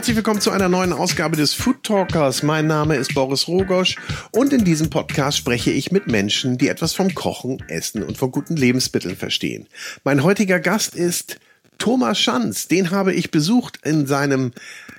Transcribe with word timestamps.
Herzlich 0.00 0.16
willkommen 0.16 0.40
zu 0.40 0.50
einer 0.50 0.70
neuen 0.70 0.94
Ausgabe 0.94 1.36
des 1.36 1.52
Food 1.52 1.82
Talkers. 1.82 2.42
Mein 2.42 2.66
Name 2.66 2.96
ist 2.96 3.12
Boris 3.12 3.46
Rogosch 3.46 3.96
und 4.32 4.50
in 4.54 4.64
diesem 4.64 4.88
Podcast 4.88 5.36
spreche 5.36 5.70
ich 5.70 5.92
mit 5.92 6.06
Menschen, 6.06 6.56
die 6.56 6.68
etwas 6.68 6.94
vom 6.94 7.14
Kochen, 7.14 7.62
Essen 7.68 8.02
und 8.02 8.16
von 8.16 8.30
guten 8.30 8.56
Lebensmitteln 8.56 9.14
verstehen. 9.14 9.66
Mein 10.02 10.22
heutiger 10.22 10.58
Gast 10.58 10.94
ist 10.94 11.38
Thomas 11.76 12.18
Schanz. 12.18 12.66
Den 12.66 12.90
habe 12.90 13.12
ich 13.12 13.30
besucht 13.30 13.80
in 13.84 14.06
seinem 14.06 14.52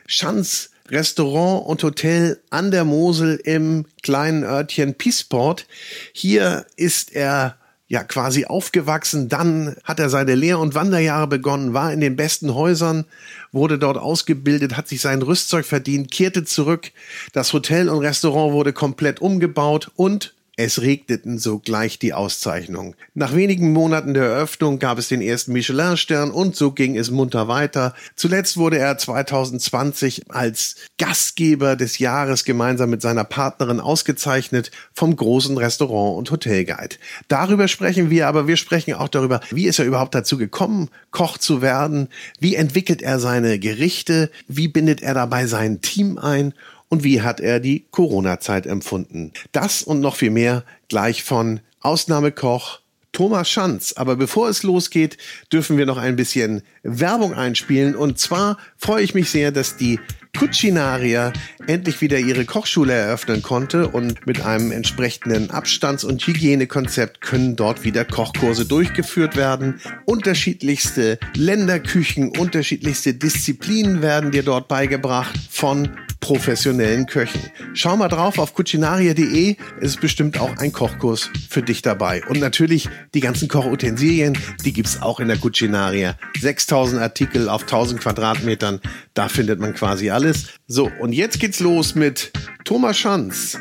Schanz 0.05 0.69
Restaurant 0.87 1.65
und 1.65 1.81
Hotel 1.81 2.39
an 2.51 2.69
der 2.69 2.85
Mosel 2.85 3.41
im 3.43 3.85
kleinen 4.03 4.43
Örtchen 4.43 4.93
Piesport. 4.93 5.65
Hier 6.13 6.67
ist 6.75 7.11
er 7.11 7.55
ja 7.91 8.05
quasi 8.05 8.45
aufgewachsen. 8.45 9.27
Dann 9.27 9.75
hat 9.83 9.99
er 9.99 10.09
seine 10.09 10.33
Lehr- 10.33 10.59
und 10.59 10.75
Wanderjahre 10.75 11.27
begonnen, 11.27 11.73
war 11.73 11.91
in 11.91 11.99
den 11.99 12.15
besten 12.15 12.53
Häusern, 12.53 13.03
wurde 13.51 13.77
dort 13.77 13.97
ausgebildet, 13.97 14.77
hat 14.77 14.87
sich 14.87 15.01
sein 15.01 15.21
Rüstzeug 15.21 15.65
verdient, 15.65 16.11
kehrte 16.11 16.43
zurück. 16.43 16.91
Das 17.33 17.53
Hotel 17.53 17.89
und 17.89 17.99
Restaurant 17.99 18.53
wurde 18.53 18.73
komplett 18.73 19.21
umgebaut 19.21 19.91
und 19.95 20.33
es 20.63 20.81
regneten 20.81 21.39
sogleich 21.39 21.99
die 21.99 22.13
Auszeichnungen. 22.13 22.95
Nach 23.13 23.35
wenigen 23.35 23.73
Monaten 23.73 24.13
der 24.13 24.25
Eröffnung 24.25 24.79
gab 24.79 24.97
es 24.97 25.07
den 25.07 25.21
ersten 25.21 25.53
Michelin-Stern 25.53 26.31
und 26.31 26.55
so 26.55 26.71
ging 26.71 26.97
es 26.97 27.11
munter 27.11 27.47
weiter. 27.47 27.93
Zuletzt 28.15 28.57
wurde 28.57 28.77
er 28.77 28.97
2020 28.97 30.29
als 30.29 30.75
Gastgeber 30.97 31.75
des 31.75 31.99
Jahres 31.99 32.45
gemeinsam 32.45 32.89
mit 32.89 33.01
seiner 33.01 33.23
Partnerin 33.23 33.79
ausgezeichnet 33.79 34.71
vom 34.93 35.15
großen 35.15 35.57
Restaurant- 35.57 36.17
und 36.17 36.31
Hotelguide. 36.31 36.97
Darüber 37.27 37.67
sprechen 37.67 38.09
wir, 38.09 38.27
aber 38.27 38.47
wir 38.47 38.57
sprechen 38.57 38.93
auch 38.93 39.09
darüber, 39.09 39.41
wie 39.49 39.67
ist 39.67 39.79
er 39.79 39.85
überhaupt 39.85 40.15
dazu 40.15 40.37
gekommen, 40.37 40.89
Koch 41.11 41.37
zu 41.37 41.61
werden, 41.61 42.07
wie 42.39 42.55
entwickelt 42.55 43.01
er 43.01 43.19
seine 43.19 43.59
Gerichte, 43.59 44.29
wie 44.47 44.67
bindet 44.67 45.01
er 45.01 45.13
dabei 45.13 45.47
sein 45.47 45.81
Team 45.81 46.17
ein 46.17 46.53
und 46.91 47.03
wie 47.05 47.21
hat 47.21 47.39
er 47.39 47.59
die 47.59 47.85
Corona-Zeit 47.89 48.67
empfunden. 48.67 49.31
Das 49.53 49.81
und 49.81 50.01
noch 50.01 50.17
viel 50.17 50.29
mehr 50.29 50.63
gleich 50.89 51.23
von 51.23 51.61
Ausnahmekoch 51.79 52.81
Thomas 53.13 53.49
Schanz. 53.49 53.93
Aber 53.93 54.15
bevor 54.17 54.49
es 54.49 54.63
losgeht, 54.63 55.17
dürfen 55.51 55.77
wir 55.77 55.85
noch 55.85 55.97
ein 55.97 56.15
bisschen 56.15 56.63
Werbung 56.83 57.33
einspielen. 57.33 57.95
Und 57.95 58.19
zwar 58.19 58.57
freue 58.77 59.03
ich 59.03 59.13
mich 59.13 59.29
sehr, 59.29 59.51
dass 59.51 59.77
die 59.77 59.99
Cucinaria 60.37 61.33
endlich 61.67 62.01
wieder 62.01 62.17
ihre 62.17 62.45
Kochschule 62.45 62.93
eröffnen 62.93 63.41
konnte 63.41 63.87
und 63.89 64.25
mit 64.25 64.41
einem 64.41 64.71
entsprechenden 64.71 65.49
Abstands- 65.49 66.03
und 66.03 66.25
Hygienekonzept 66.25 67.21
können 67.21 67.55
dort 67.55 67.83
wieder 67.83 68.05
Kochkurse 68.05 68.65
durchgeführt 68.65 69.35
werden. 69.35 69.81
Unterschiedlichste 70.05 71.19
Länderküchen, 71.35 72.29
unterschiedlichste 72.37 73.13
Disziplinen 73.13 74.01
werden 74.01 74.31
dir 74.31 74.43
dort 74.43 74.69
beigebracht 74.69 75.37
von 75.49 75.89
professionellen 76.21 77.07
Köchen. 77.07 77.41
Schau 77.73 77.97
mal 77.97 78.07
drauf 78.07 78.39
auf 78.39 78.53
cucinaria.de, 78.53 79.57
ist 79.81 79.99
bestimmt 79.99 80.39
auch 80.39 80.55
ein 80.57 80.71
Kochkurs 80.71 81.29
für 81.49 81.61
dich 81.61 81.81
dabei. 81.81 82.23
Und 82.29 82.39
natürlich 82.39 82.87
die 83.13 83.19
ganzen 83.19 83.49
Kochutensilien, 83.49 84.37
die 84.63 84.71
gibt's 84.71 85.01
auch 85.01 85.19
in 85.19 85.27
der 85.27 85.37
Cucinaria. 85.37 86.15
6000 86.39 87.01
Artikel 87.01 87.49
auf 87.49 87.63
1000 87.63 87.99
Quadratmetern, 87.99 88.79
da 89.13 89.27
findet 89.27 89.59
man 89.59 89.73
quasi 89.73 90.09
alles. 90.09 90.47
So, 90.67 90.89
und 90.99 91.11
jetzt 91.11 91.39
geht's 91.39 91.59
los 91.59 91.95
mit 91.95 92.31
Thomas 92.63 92.97
Schanz, 92.97 93.57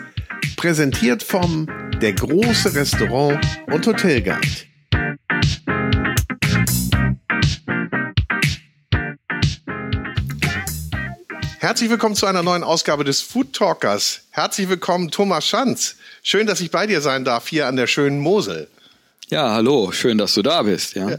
präsentiert 0.57 1.23
vom 1.23 1.67
Der 2.01 2.13
große 2.13 2.75
Restaurant 2.75 3.41
und 3.67 3.87
Hotelguide. 3.87 4.70
Herzlich 11.63 11.91
willkommen 11.91 12.15
zu 12.15 12.25
einer 12.25 12.43
neuen 12.43 12.65
Ausgabe 12.65 13.05
des 13.05 13.21
Food 13.21 13.53
Talkers. 13.53 14.23
Herzlich 14.31 14.71
willkommen, 14.71 15.11
Thomas 15.11 15.47
Schanz. 15.47 15.97
Schön, 16.23 16.47
dass 16.47 16.63
ich 16.63 16.71
bei 16.71 16.87
dir 16.87 17.03
sein 17.03 17.23
darf, 17.23 17.49
hier 17.49 17.67
an 17.67 17.77
der 17.77 17.87
schönen 17.87 18.19
Mosel. 18.19 18.67
Ja, 19.29 19.51
hallo, 19.51 19.93
schön, 19.93 20.17
dass 20.17 20.33
du 20.33 20.41
da 20.41 20.63
bist. 20.63 20.95
Ja. 20.95 21.19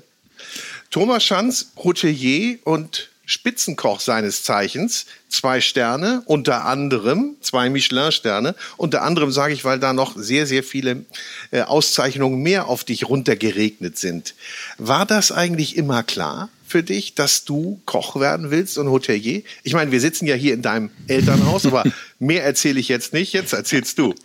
Thomas 0.90 1.24
Schanz, 1.24 1.68
Hotelier 1.78 2.57
und 2.63 3.12
Spitzenkoch 3.28 4.00
seines 4.00 4.41
Zeichens, 4.41 5.06
zwei 5.30 5.62
Sterne, 5.62 6.24
unter 6.25 6.66
anderem 6.66 7.35
zwei 7.41 7.69
Michelin-Sterne. 7.69 8.56
Unter 8.78 9.03
anderem 9.03 9.31
sage 9.31 9.53
ich, 9.53 9.63
weil 9.63 9.78
da 9.78 9.94
noch 9.94 10.18
sehr, 10.18 10.47
sehr 10.47 10.63
viele 10.63 11.06
äh, 11.51 11.62
Auszeichnungen 11.62 12.41
mehr 12.41 12.66
auf 12.66 12.84
dich 12.84 13.07
runtergeregnet 13.07 14.00
sind. 14.00 14.34
War 14.80 15.06
das 15.06 15.31
eigentlich 15.31 15.78
immer 15.78 16.01
klar? 16.01 16.50
Für 16.72 16.84
dich, 16.84 17.14
dass 17.14 17.46
du 17.46 17.82
Koch 17.86 18.20
werden 18.20 18.50
willst 18.50 18.78
und 18.78 18.90
Hotelier? 18.90 19.44
Ich 19.64 19.74
meine, 19.74 19.92
wir 19.92 20.00
sitzen 20.00 20.26
ja 20.26 20.36
hier 20.36 20.54
in 20.54 20.62
deinem 20.62 20.90
Elternhaus, 21.08 21.66
aber 21.66 21.84
mehr 22.20 22.44
erzähle 22.44 22.80
ich 22.80 22.88
jetzt 22.88 23.14
nicht. 23.14 23.34
Jetzt 23.34 23.54
erzählst 23.54 24.00
du. 24.00 24.16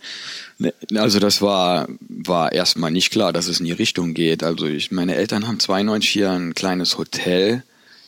Also 0.95 1.19
das 1.19 1.41
war, 1.41 1.87
war 1.99 2.51
erstmal 2.51 2.89
nicht 2.91 3.11
klar, 3.11 3.31
dass 3.31 3.47
es 3.47 3.59
in 3.59 3.65
die 3.65 3.73
Richtung 3.73 4.13
geht. 4.13 4.43
Also 4.43 4.65
ich, 4.65 4.91
meine 4.91 5.15
Eltern 5.15 5.47
haben 5.47 5.59
92 5.59 6.09
hier 6.09 6.31
ein 6.31 6.55
kleines 6.55 6.97
Hotel 6.97 7.63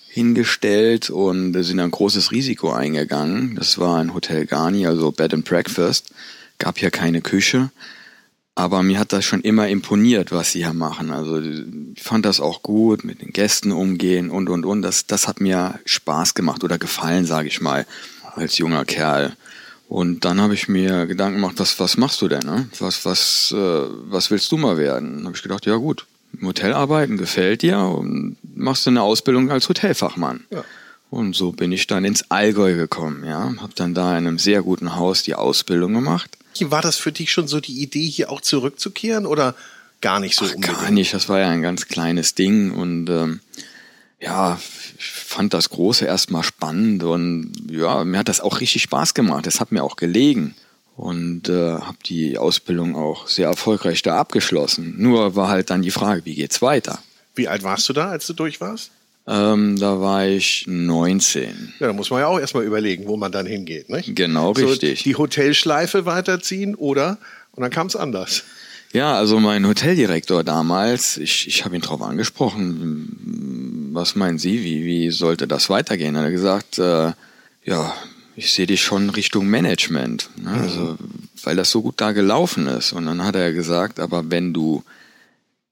hingestellt 0.07 1.11
und 1.11 1.53
sind 1.63 1.79
ein 1.79 1.91
großes 1.91 2.31
Risiko 2.31 2.71
eingegangen. 2.71 3.55
Das 3.55 3.77
war 3.77 3.99
ein 3.99 4.13
Hotel 4.13 4.47
Garni, 4.47 4.87
also 4.87 5.11
Bed 5.11 5.33
and 5.33 5.45
Breakfast. 5.45 6.11
Gab 6.57 6.79
hier 6.79 6.89
keine 6.89 7.21
Küche. 7.21 7.69
Aber 8.59 8.83
mir 8.83 8.99
hat 8.99 9.13
das 9.13 9.23
schon 9.23 9.39
immer 9.39 9.69
imponiert, 9.69 10.33
was 10.33 10.51
sie 10.51 10.65
hier 10.65 10.73
machen. 10.73 11.11
Also 11.11 11.39
ich 11.39 12.03
fand 12.03 12.25
das 12.25 12.41
auch 12.41 12.61
gut, 12.61 13.05
mit 13.05 13.21
den 13.21 13.31
Gästen 13.31 13.71
umgehen 13.71 14.29
und 14.29 14.49
und 14.49 14.65
und. 14.65 14.81
Das, 14.81 15.07
das 15.07 15.29
hat 15.29 15.39
mir 15.39 15.79
Spaß 15.85 16.33
gemacht 16.33 16.65
oder 16.65 16.77
gefallen, 16.77 17.25
sage 17.25 17.47
ich 17.47 17.61
mal, 17.61 17.85
als 18.35 18.57
junger 18.57 18.83
Kerl. 18.83 19.31
Und 19.87 20.25
dann 20.25 20.41
habe 20.41 20.55
ich 20.55 20.67
mir 20.67 21.05
Gedanken 21.05 21.39
gemacht, 21.39 21.55
was, 21.55 21.79
was 21.79 21.95
machst 21.95 22.21
du 22.21 22.27
denn? 22.27 22.41
Ne? 22.41 22.67
Was, 22.79 23.05
was, 23.05 23.55
äh, 23.55 23.83
was 24.09 24.29
willst 24.29 24.51
du 24.51 24.57
mal 24.57 24.77
werden? 24.77 25.15
Dann 25.15 25.25
habe 25.27 25.37
ich 25.37 25.41
gedacht, 25.41 25.65
ja 25.65 25.77
gut, 25.77 26.05
im 26.37 26.45
Hotel 26.45 26.73
arbeiten 26.73 27.15
gefällt 27.15 27.61
dir 27.61 27.79
und 27.79 28.35
machst 28.55 28.85
du 28.85 28.89
eine 28.89 29.03
Ausbildung 29.03 29.51
als 29.51 29.69
Hotelfachmann. 29.69 30.43
Ja. 30.51 30.65
Und 31.09 31.33
so 31.33 31.53
bin 31.53 31.71
ich 31.71 31.87
dann 31.87 32.03
ins 32.03 32.29
Allgäu 32.29 32.75
gekommen. 32.75 33.23
Ja, 33.23 33.53
habe 33.61 33.73
dann 33.75 33.93
da 33.93 34.17
in 34.17 34.27
einem 34.27 34.37
sehr 34.37 34.63
guten 34.63 34.97
Haus 34.97 35.23
die 35.23 35.35
Ausbildung 35.35 35.93
gemacht 35.93 36.38
war 36.61 36.81
das 36.81 36.97
für 36.97 37.11
dich 37.11 37.31
schon 37.31 37.47
so 37.47 37.59
die 37.59 37.81
Idee, 37.81 38.07
hier 38.07 38.31
auch 38.31 38.41
zurückzukehren 38.41 39.25
oder 39.25 39.55
gar 40.01 40.19
nicht 40.19 40.35
so 40.35 40.45
Ach, 40.45 40.61
Gar 40.61 40.91
nicht, 40.91 41.13
das 41.13 41.29
war 41.29 41.39
ja 41.39 41.49
ein 41.49 41.61
ganz 41.61 41.87
kleines 41.87 42.35
Ding 42.35 42.71
und 42.71 43.09
ähm, 43.09 43.39
ja, 44.19 44.59
ich 44.97 45.05
fand 45.05 45.53
das 45.53 45.69
Große 45.69 46.05
erstmal 46.05 46.43
spannend 46.43 47.03
und 47.03 47.53
ja, 47.69 48.03
mir 48.03 48.19
hat 48.19 48.27
das 48.27 48.41
auch 48.41 48.59
richtig 48.59 48.81
Spaß 48.83 49.13
gemacht. 49.13 49.45
Das 49.45 49.59
hat 49.59 49.71
mir 49.71 49.83
auch 49.83 49.95
gelegen 49.95 50.55
und 50.97 51.47
äh, 51.47 51.75
habe 51.75 51.97
die 52.05 52.37
Ausbildung 52.37 52.95
auch 52.95 53.27
sehr 53.27 53.47
erfolgreich 53.47 54.01
da 54.01 54.19
abgeschlossen. 54.19 54.95
Nur 54.97 55.35
war 55.35 55.47
halt 55.47 55.69
dann 55.69 55.81
die 55.81 55.91
Frage, 55.91 56.25
wie 56.25 56.35
geht's 56.35 56.61
weiter? 56.61 56.99
Wie 57.35 57.47
alt 57.47 57.63
warst 57.63 57.87
du 57.87 57.93
da, 57.93 58.09
als 58.09 58.27
du 58.27 58.33
durch 58.33 58.59
warst? 58.59 58.91
Ähm, 59.29 59.77
da 59.77 60.01
war 60.01 60.27
ich 60.27 60.65
19. 60.67 61.73
Ja, 61.79 61.87
da 61.87 61.93
muss 61.93 62.09
man 62.09 62.21
ja 62.21 62.27
auch 62.27 62.39
erstmal 62.39 62.63
überlegen, 62.63 63.05
wo 63.05 63.15
man 63.15 63.31
dann 63.31 63.45
hingeht. 63.45 63.87
Nicht? 63.87 64.15
Genau, 64.15 64.55
so 64.55 64.65
richtig. 64.65 65.03
Die 65.03 65.15
Hotelschleife 65.15 66.07
weiterziehen 66.07 66.73
oder, 66.73 67.19
und 67.51 67.61
dann 67.61 67.69
kam 67.69 67.85
es 67.85 67.95
anders. 67.95 68.43
Ja, 68.91 69.13
also 69.13 69.39
mein 69.39 69.67
Hoteldirektor 69.67 70.43
damals, 70.43 71.17
ich, 71.17 71.47
ich 71.47 71.63
habe 71.63 71.75
ihn 71.75 71.81
darauf 71.81 72.01
angesprochen, 72.01 73.91
was 73.93 74.15
meinen 74.15 74.39
Sie, 74.39 74.63
wie, 74.63 74.83
wie 74.83 75.11
sollte 75.11 75.47
das 75.47 75.69
weitergehen? 75.69 76.15
Er 76.15 76.23
hat 76.23 76.31
gesagt, 76.31 76.79
äh, 76.79 77.11
ja, 77.63 77.93
ich 78.35 78.51
sehe 78.51 78.65
dich 78.65 78.81
schon 78.81 79.11
Richtung 79.11 79.45
Management, 79.45 80.31
ne? 80.37 80.49
Mhm. 80.49 80.61
also, 80.61 80.97
weil 81.43 81.55
das 81.55 81.69
so 81.69 81.83
gut 81.83 82.01
da 82.01 82.13
gelaufen 82.13 82.65
ist. 82.65 82.93
Und 82.93 83.05
dann 83.05 83.23
hat 83.23 83.35
er 83.35 83.53
gesagt, 83.53 83.99
aber 83.99 84.31
wenn 84.31 84.53
du 84.53 84.83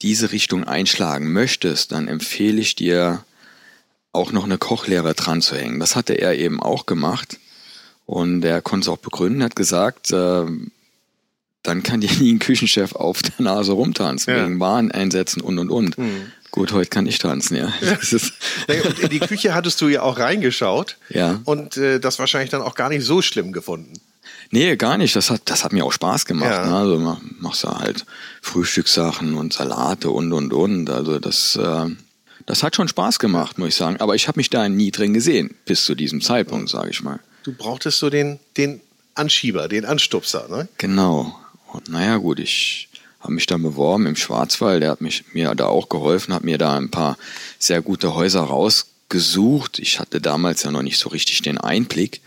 diese 0.04 0.32
Richtung 0.32 0.64
einschlagen 0.64 1.34
möchtest, 1.34 1.92
dann 1.92 2.08
empfehle 2.08 2.62
ich 2.62 2.76
dir, 2.76 3.24
auch 4.18 4.32
noch 4.32 4.44
eine 4.44 4.58
Kochlehre 4.58 5.14
dran 5.14 5.42
zu 5.42 5.56
hängen. 5.56 5.80
Das 5.80 5.96
hatte 5.96 6.14
er 6.14 6.36
eben 6.36 6.62
auch 6.62 6.86
gemacht. 6.86 7.40
Und 8.06 8.44
er 8.44 8.62
konnte 8.62 8.86
es 8.86 8.90
auch 8.90 8.98
begründen, 8.98 9.44
hat 9.44 9.56
gesagt, 9.56 10.12
äh, 10.12 10.46
dann 11.64 11.84
kann 11.84 12.02
dir 12.02 12.12
nie 12.20 12.34
ein 12.34 12.40
Küchenchef 12.40 12.96
auf 12.96 13.22
der 13.22 13.34
Nase 13.40 13.74
rumtanzen, 13.74 14.34
ja. 14.34 14.44
wegen 14.46 14.60
Wareneinsätzen 14.60 15.42
und 15.42 15.60
und 15.60 15.70
und. 15.70 15.98
Mhm. 15.98 16.32
Gut, 16.52 16.72
heute 16.72 16.90
kann 16.90 17.06
ich 17.06 17.20
tanzen, 17.20 17.56
ja. 17.58 17.72
und 18.68 19.00
in 19.00 19.10
die 19.10 19.20
Küche 19.20 19.54
hattest 19.54 19.80
du 19.82 19.90
ja 19.90 20.02
auch 20.02 20.18
reingeschaut. 20.18 20.98
Ja. 21.10 21.42
Und 21.44 21.78
äh, 21.78 22.00
das 22.00 22.18
wahrscheinlich 22.20 22.50
dann 22.50 22.62
auch 22.62 22.74
gar 22.74 22.90
nicht 22.90 23.06
so 23.06 23.22
schlimm 23.22 23.52
gefunden. 23.52 23.94
Nee, 24.50 24.78
gar 24.78 24.98
nicht. 24.98 25.16
Das 25.16 25.30
hat, 25.30 25.42
das 25.46 25.64
hat 25.64 25.74
mir 25.74 25.86
auch 25.86 25.92
Spaß 25.92 26.26
gemacht. 26.26 26.52
Ja. 26.52 26.66
Ne? 26.66 26.76
Also 26.76 27.18
machst 27.40 27.64
du 27.66 27.70
halt 27.70 28.06
Frühstückssachen 28.42 29.36
und 29.36 29.54
Salate 29.54 30.10
und 30.10 30.32
und 30.32 30.54
und. 30.54 30.90
Also 30.90 31.20
das, 31.20 31.58
äh, 31.58 31.90
das 32.48 32.64
hat 32.64 32.76
schon 32.76 32.88
Spaß 32.88 33.20
gemacht, 33.20 33.60
muss 33.60 33.70
ich 33.70 33.76
sagen. 33.76 33.98
Aber 33.98 34.16
ich 34.16 34.28
habe 34.28 34.40
mich 34.40 34.50
da 34.50 34.68
nie 34.68 34.90
drin 34.90 35.14
gesehen, 35.14 35.54
bis 35.66 35.86
zu 35.86 35.94
diesem 35.94 36.22
Zeitpunkt, 36.22 36.70
sage 36.70 36.90
ich 36.90 37.04
mal. 37.04 37.20
Du 37.44 37.54
brauchtest 37.54 38.00
so 38.00 38.10
den, 38.10 38.40
den 38.56 38.82
Anschieber, 39.14 39.68
den 39.68 39.86
Anstupser, 39.86 40.48
ne? 40.50 40.68
Genau. 40.78 41.38
Und 41.74 41.90
naja, 41.90 42.18
gut, 42.18 42.40
ich 42.40 42.90
habe 43.20 43.34
mich 43.34 43.46
dann 43.48 43.62
beworben 43.62 44.06
im 44.06 44.16
Schwarzwald. 44.16 44.82
Der 44.82 44.92
hat 44.92 45.02
mich, 45.02 45.26
mir 45.34 45.54
da 45.56 45.66
auch 45.66 45.90
geholfen, 45.90 46.34
hat 46.34 46.46
mir 46.46 46.58
da 46.58 46.78
ein 46.78 46.90
paar 46.90 47.18
sehr 47.60 47.82
gute 47.82 48.16
Häuser 48.16 48.42
raus 48.42 48.88
gesucht. 49.10 49.80
Ich 49.80 50.00
hatte 50.00 50.22
damals 50.22 50.64
ja 50.64 50.72
noch 50.72 50.84
nicht 50.84 51.00
so 51.00 51.10
richtig 51.10 51.42
den 51.42 51.58
Einblick 51.58 52.22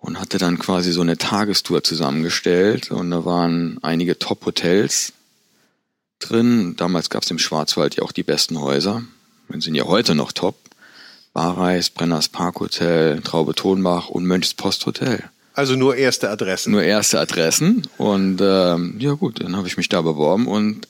und 0.00 0.18
hatte 0.18 0.38
dann 0.38 0.58
quasi 0.58 0.90
so 0.92 1.02
eine 1.02 1.18
Tagestour 1.18 1.84
zusammengestellt 1.84 2.90
und 2.90 3.10
da 3.10 3.26
waren 3.26 3.78
einige 3.82 4.18
Top-Hotels 4.18 5.12
drin. 6.18 6.76
Damals 6.76 7.10
gab 7.10 7.22
es 7.22 7.30
im 7.30 7.38
Schwarzwald 7.38 7.96
ja 7.96 8.02
auch 8.02 8.12
die 8.12 8.22
besten 8.22 8.58
Häuser. 8.58 9.02
Wir 9.48 9.60
sind 9.60 9.74
ja 9.74 9.84
heute 9.84 10.14
noch 10.14 10.32
top. 10.32 10.56
Barreis, 11.32 11.90
Brenners 11.90 12.28
Parkhotel, 12.28 13.20
Traube 13.20 13.54
Tonbach 13.54 14.08
und 14.08 14.24
Mönchs 14.24 14.54
Posthotel. 14.54 15.24
Also 15.54 15.74
nur 15.76 15.96
erste 15.96 16.30
Adressen. 16.30 16.72
Nur 16.72 16.82
erste 16.82 17.20
Adressen. 17.20 17.86
Und 17.98 18.40
ähm, 18.40 18.96
ja 18.98 19.12
gut, 19.12 19.42
dann 19.42 19.56
habe 19.56 19.66
ich 19.68 19.76
mich 19.76 19.88
da 19.88 20.00
beworben 20.00 20.46
und 20.46 20.88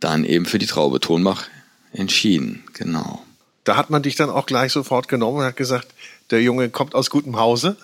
dann 0.00 0.24
eben 0.24 0.46
für 0.46 0.58
die 0.58 0.66
Traube 0.66 1.00
Tonbach 1.00 1.44
entschieden. 1.92 2.64
Genau. 2.72 3.22
Da 3.64 3.76
hat 3.76 3.90
man 3.90 4.02
dich 4.02 4.16
dann 4.16 4.30
auch 4.30 4.46
gleich 4.46 4.72
sofort 4.72 5.08
genommen 5.08 5.38
und 5.38 5.44
hat 5.44 5.56
gesagt, 5.56 5.88
der 6.30 6.42
Junge 6.42 6.68
kommt 6.70 6.94
aus 6.94 7.10
gutem 7.10 7.36
Hause. 7.36 7.76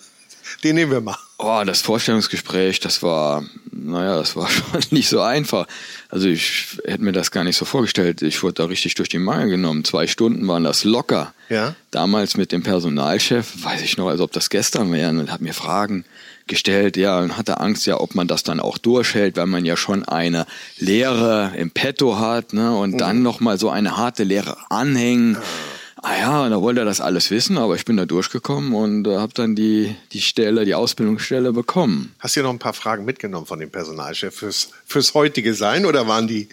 Den 0.64 0.76
nehmen 0.76 0.92
wir 0.92 1.00
mal. 1.00 1.16
Oh, 1.38 1.62
das 1.64 1.82
Vorstellungsgespräch, 1.82 2.80
das 2.80 3.02
war, 3.02 3.44
naja, 3.70 4.16
das 4.16 4.34
war 4.34 4.48
schon 4.50 4.82
nicht 4.90 5.08
so 5.08 5.20
einfach. 5.20 5.66
Also 6.08 6.28
ich 6.28 6.78
hätte 6.84 7.02
mir 7.02 7.12
das 7.12 7.30
gar 7.30 7.44
nicht 7.44 7.56
so 7.56 7.64
vorgestellt. 7.64 8.22
Ich 8.22 8.42
wurde 8.42 8.54
da 8.54 8.64
richtig 8.64 8.94
durch 8.94 9.08
die 9.08 9.18
Mangel 9.18 9.50
genommen. 9.50 9.84
Zwei 9.84 10.06
Stunden 10.06 10.46
waren 10.48 10.64
das 10.64 10.84
locker. 10.84 11.32
Ja. 11.48 11.76
Damals 11.90 12.36
mit 12.36 12.50
dem 12.50 12.62
Personalchef, 12.62 13.64
weiß 13.64 13.82
ich 13.82 13.96
noch, 13.96 14.08
als 14.08 14.20
ob 14.20 14.32
das 14.32 14.50
gestern 14.50 14.92
wäre, 14.92 15.10
und 15.10 15.30
hat 15.30 15.40
mir 15.40 15.54
Fragen 15.54 16.04
gestellt, 16.48 16.96
ja, 16.96 17.20
und 17.20 17.36
hatte 17.36 17.60
Angst, 17.60 17.86
ja, 17.86 18.00
ob 18.00 18.14
man 18.14 18.26
das 18.26 18.42
dann 18.42 18.58
auch 18.58 18.78
durchhält, 18.78 19.36
weil 19.36 19.46
man 19.46 19.64
ja 19.64 19.76
schon 19.76 20.04
eine 20.04 20.46
Lehre 20.78 21.52
im 21.56 21.70
Petto 21.70 22.18
hat, 22.18 22.52
ne, 22.52 22.74
und 22.76 22.94
mhm. 22.94 22.98
dann 22.98 23.22
nochmal 23.22 23.58
so 23.58 23.70
eine 23.70 23.96
harte 23.96 24.24
Lehre 24.24 24.56
anhängen. 24.70 25.32
Mhm 25.32 25.77
Ah 26.02 26.16
ja, 26.16 26.48
da 26.48 26.62
wollte 26.62 26.80
er 26.80 26.84
das 26.84 27.00
alles 27.00 27.30
wissen, 27.30 27.58
aber 27.58 27.74
ich 27.74 27.84
bin 27.84 27.96
da 27.96 28.06
durchgekommen 28.06 28.72
und 28.72 29.06
äh, 29.06 29.16
habe 29.16 29.34
dann 29.34 29.56
die, 29.56 29.96
die 30.12 30.20
Stelle, 30.20 30.64
die 30.64 30.74
Ausbildungsstelle 30.74 31.52
bekommen. 31.52 32.14
Hast 32.20 32.36
du 32.36 32.40
ja 32.40 32.44
noch 32.44 32.52
ein 32.52 32.60
paar 32.60 32.74
Fragen 32.74 33.04
mitgenommen 33.04 33.46
von 33.46 33.58
dem 33.58 33.70
Personalchef 33.70 34.34
fürs, 34.34 34.70
fürs 34.86 35.14
heutige 35.14 35.54
Sein 35.54 35.86
oder 35.86 36.06
waren 36.06 36.28
die, 36.28 36.48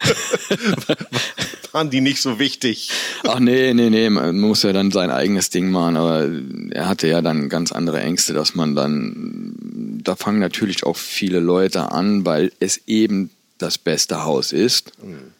waren 1.72 1.90
die 1.90 2.00
nicht 2.00 2.22
so 2.22 2.38
wichtig? 2.38 2.90
Ach 3.24 3.40
nee, 3.40 3.74
nee, 3.74 3.90
nee, 3.90 4.08
man 4.08 4.40
muss 4.40 4.62
ja 4.62 4.72
dann 4.72 4.90
sein 4.90 5.10
eigenes 5.10 5.50
Ding 5.50 5.70
machen, 5.70 5.96
aber 5.98 6.30
er 6.70 6.88
hatte 6.88 7.08
ja 7.08 7.20
dann 7.20 7.50
ganz 7.50 7.72
andere 7.72 8.00
Ängste, 8.00 8.32
dass 8.32 8.54
man 8.54 8.74
dann, 8.74 10.00
da 10.02 10.16
fangen 10.16 10.38
natürlich 10.38 10.84
auch 10.84 10.96
viele 10.96 11.40
Leute 11.40 11.92
an, 11.92 12.24
weil 12.24 12.52
es 12.58 12.80
eben 12.86 13.30
das 13.58 13.76
beste 13.76 14.24
Haus 14.24 14.52
ist. 14.52 14.92
Mhm 15.02 15.32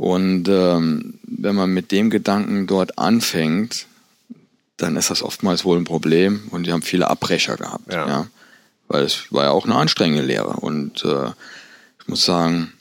und 0.00 0.48
ähm, 0.48 1.18
wenn 1.24 1.54
man 1.54 1.74
mit 1.74 1.92
dem 1.92 2.08
Gedanken 2.08 2.66
dort 2.66 2.96
anfängt, 2.96 3.84
dann 4.78 4.96
ist 4.96 5.10
das 5.10 5.22
oftmals 5.22 5.66
wohl 5.66 5.76
ein 5.76 5.84
Problem 5.84 6.44
und 6.52 6.66
die 6.66 6.72
haben 6.72 6.80
viele 6.80 7.08
Abbrecher 7.08 7.58
gehabt. 7.58 7.92
Ja. 7.92 8.08
ja. 8.08 8.26
Weil 8.88 9.04
es 9.04 9.24
war 9.28 9.44
ja 9.44 9.50
auch 9.50 9.66
eine 9.66 9.74
anstrengende 9.74 10.24
Lehre. 10.24 10.54
Und 10.54 11.04
äh, 11.04 11.26
ich 12.00 12.08
muss 12.08 12.24
sagen, 12.24 12.72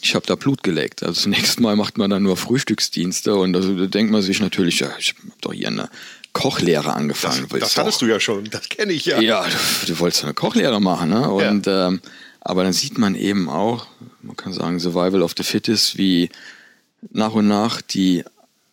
ich 0.00 0.16
habe 0.16 0.26
da 0.26 0.34
Blut 0.34 0.64
geleckt. 0.64 1.04
Also 1.04 1.20
zunächst 1.20 1.60
mal 1.60 1.76
macht 1.76 1.96
man 1.96 2.10
dann 2.10 2.24
nur 2.24 2.36
Frühstücksdienste 2.36 3.36
und 3.36 3.54
also, 3.54 3.76
da 3.78 3.86
denkt 3.86 4.10
man 4.10 4.22
sich 4.22 4.40
natürlich, 4.40 4.80
ja, 4.80 4.90
ich 4.98 5.10
habe 5.10 5.32
doch 5.42 5.52
hier 5.52 5.68
eine 5.68 5.90
Kochlehre 6.32 6.92
angefangen. 6.92 7.46
Das, 7.50 7.60
das 7.60 7.76
hattest 7.76 8.02
du 8.02 8.06
ja 8.06 8.18
schon, 8.18 8.50
das 8.50 8.68
kenne 8.68 8.92
ich 8.92 9.04
ja. 9.04 9.20
Ja, 9.20 9.46
du, 9.46 9.92
du 9.92 10.00
wolltest 10.00 10.24
eine 10.24 10.34
Kochlehre 10.34 10.80
machen, 10.80 11.10
ne? 11.10 11.30
Und 11.30 11.66
ja. 11.66 11.86
ähm, 11.86 12.00
aber 12.40 12.64
dann 12.64 12.72
sieht 12.72 12.98
man 12.98 13.14
eben 13.14 13.48
auch, 13.48 13.86
man 14.22 14.36
kann 14.36 14.52
sagen, 14.52 14.78
Survival 14.78 15.22
of 15.22 15.34
the 15.36 15.42
Fittest, 15.42 15.98
wie 15.98 16.30
nach 17.10 17.34
und 17.34 17.48
nach 17.48 17.80
die 17.80 18.24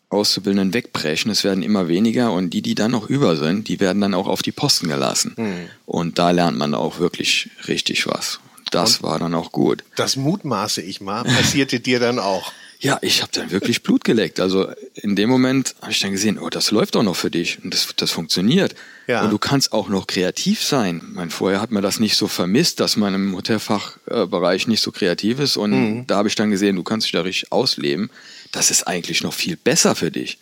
Auszubildenden 0.09 0.73
wegbrechen. 0.73 1.29
Es 1.31 1.43
werden 1.43 1.63
immer 1.63 1.87
weniger 1.87 2.31
und 2.33 2.49
die, 2.51 2.61
die 2.61 2.75
dann 2.75 2.91
noch 2.91 3.09
über 3.09 3.35
sind, 3.35 3.67
die 3.67 3.79
werden 3.79 4.01
dann 4.01 4.13
auch 4.13 4.27
auf 4.27 4.41
die 4.41 4.51
Posten 4.51 4.87
gelassen. 4.87 5.33
Mhm. 5.37 5.69
Und 5.85 6.17
da 6.17 6.31
lernt 6.31 6.57
man 6.57 6.73
auch 6.73 6.99
wirklich 6.99 7.49
richtig 7.67 8.07
was. 8.07 8.39
Das 8.71 8.97
und 8.97 9.03
war 9.03 9.19
dann 9.19 9.35
auch 9.35 9.51
gut. 9.51 9.83
Das 9.95 10.15
mutmaße 10.15 10.81
ich 10.81 11.01
mal, 11.01 11.23
passierte 11.23 11.79
dir 11.79 11.99
dann 11.99 12.19
auch. 12.19 12.51
Ja, 12.81 12.97
ich 13.01 13.21
habe 13.21 13.31
dann 13.33 13.51
wirklich 13.51 13.83
Blut 13.83 14.05
geleckt. 14.05 14.39
Also 14.39 14.69
in 14.93 15.17
dem 15.17 15.29
Moment 15.29 15.75
habe 15.81 15.91
ich 15.91 15.99
dann 15.99 16.11
gesehen, 16.11 16.39
oh, 16.39 16.49
das 16.49 16.71
läuft 16.71 16.95
doch 16.95 17.03
noch 17.03 17.15
für 17.17 17.29
dich 17.29 17.61
und 17.61 17.73
das, 17.73 17.89
das 17.97 18.11
funktioniert. 18.11 18.73
Ja. 19.05 19.21
Und 19.23 19.31
du 19.31 19.37
kannst 19.37 19.73
auch 19.73 19.89
noch 19.89 20.07
kreativ 20.07 20.63
sein. 20.63 21.01
Mein, 21.03 21.29
vorher 21.29 21.59
hat 21.59 21.71
man 21.71 21.83
das 21.83 21.99
nicht 21.99 22.15
so 22.15 22.29
vermisst, 22.29 22.79
dass 22.79 22.95
man 22.95 23.13
im 23.13 23.35
Hotelfachbereich 23.35 24.67
nicht 24.67 24.79
so 24.81 24.93
kreativ 24.93 25.39
ist. 25.39 25.57
Und 25.57 25.71
mhm. 25.71 26.07
da 26.07 26.15
habe 26.15 26.29
ich 26.29 26.35
dann 26.35 26.51
gesehen, 26.51 26.77
du 26.77 26.83
kannst 26.83 27.05
dich 27.05 27.11
da 27.11 27.21
richtig 27.21 27.51
ausleben. 27.51 28.09
Das 28.53 28.71
ist 28.71 28.87
eigentlich 28.87 29.23
noch 29.23 29.33
viel 29.33 29.57
besser 29.57 29.93
für 29.93 30.09
dich. 30.09 30.39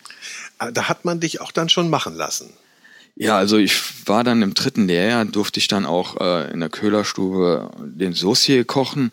Ah, 0.58 0.70
da 0.70 0.88
hat 0.88 1.04
man 1.04 1.18
dich 1.18 1.40
auch 1.40 1.50
dann 1.50 1.68
schon 1.68 1.90
machen 1.90 2.14
lassen. 2.14 2.50
Ja, 3.16 3.36
also 3.36 3.56
ich 3.56 3.74
war 4.06 4.22
dann 4.22 4.42
im 4.42 4.54
dritten 4.54 4.86
Lehrjahr, 4.86 5.24
durfte 5.24 5.58
ich 5.58 5.66
dann 5.66 5.86
auch 5.86 6.20
äh, 6.20 6.52
in 6.52 6.60
der 6.60 6.68
Köhlerstube 6.68 7.72
den 7.80 8.12
Saucier 8.12 8.64
kochen. 8.64 9.10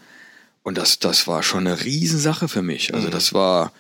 Und 0.66 0.80
das, 0.80 0.98
das 0.98 1.28
war 1.28 1.44
schon 1.44 1.68
eine 1.68 1.86
Riesensache 1.86 2.48
für 2.48 2.64
mich. 2.64 2.92
Also 2.96 3.08
mhm. 3.08 3.12
das 3.12 3.34
war, 3.34 3.72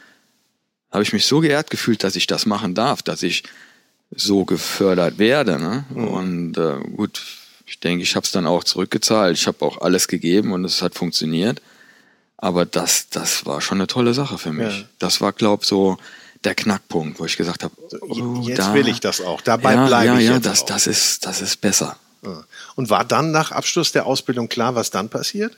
habe 0.91 1.01
ich 1.01 1.13
mich 1.13 1.25
so 1.25 1.39
geehrt 1.39 1.71
gefühlt, 1.71 2.03
dass 2.03 2.15
ich 2.15 2.27
das 2.27 2.45
machen 2.45 2.75
darf, 2.75 3.01
dass 3.01 3.23
ich 3.23 3.41
so 4.15 4.45
gefördert 4.45 5.17
werde. 5.17 5.57
Ne? 5.57 5.85
Mhm. 5.89 6.07
Und 6.07 6.57
äh, 6.59 6.77
gut, 6.95 7.23
ich 7.65 7.79
denke, 7.79 8.03
ich 8.03 8.15
habe 8.15 8.23
es 8.23 8.31
dann 8.31 8.45
auch 8.45 8.63
zurückgezahlt. 8.63 9.35
Ich 9.35 9.47
habe 9.47 9.65
auch 9.65 9.81
alles 9.81 10.07
gegeben 10.07 10.51
und 10.51 10.63
es 10.63 10.83
hat 10.83 10.93
funktioniert. 10.93 11.59
Aber 12.37 12.67
das, 12.67 13.09
das 13.09 13.47
war 13.47 13.61
schon 13.61 13.79
eine 13.79 13.87
tolle 13.87 14.13
Sache 14.13 14.37
für 14.37 14.53
mich. 14.53 14.81
Ja. 14.81 14.85
Das 14.99 15.21
war, 15.21 15.33
glaube 15.33 15.65
so 15.65 15.97
der 16.43 16.53
Knackpunkt, 16.53 17.19
wo 17.19 17.25
ich 17.25 17.35
gesagt 17.35 17.63
habe, 17.63 17.73
oh, 18.01 18.41
jetzt 18.43 18.59
da, 18.59 18.73
will 18.75 18.87
ich 18.87 18.99
das 18.99 19.21
auch. 19.21 19.41
Dabei 19.41 19.73
ja, 19.73 19.87
bleibe 19.87 20.05
ja, 20.05 20.19
ich 20.19 20.27
ja, 20.27 20.33
jetzt 20.35 20.45
das, 20.45 20.61
auch. 20.61 20.65
das 20.67 20.85
ist, 20.85 21.25
das 21.25 21.41
ist 21.41 21.61
besser. 21.61 21.97
Und 22.75 22.91
war 22.91 23.05
dann 23.05 23.31
nach 23.31 23.51
Abschluss 23.51 23.91
der 23.91 24.05
Ausbildung 24.05 24.49
klar, 24.49 24.75
was 24.75 24.91
dann 24.91 25.09
passiert? 25.09 25.57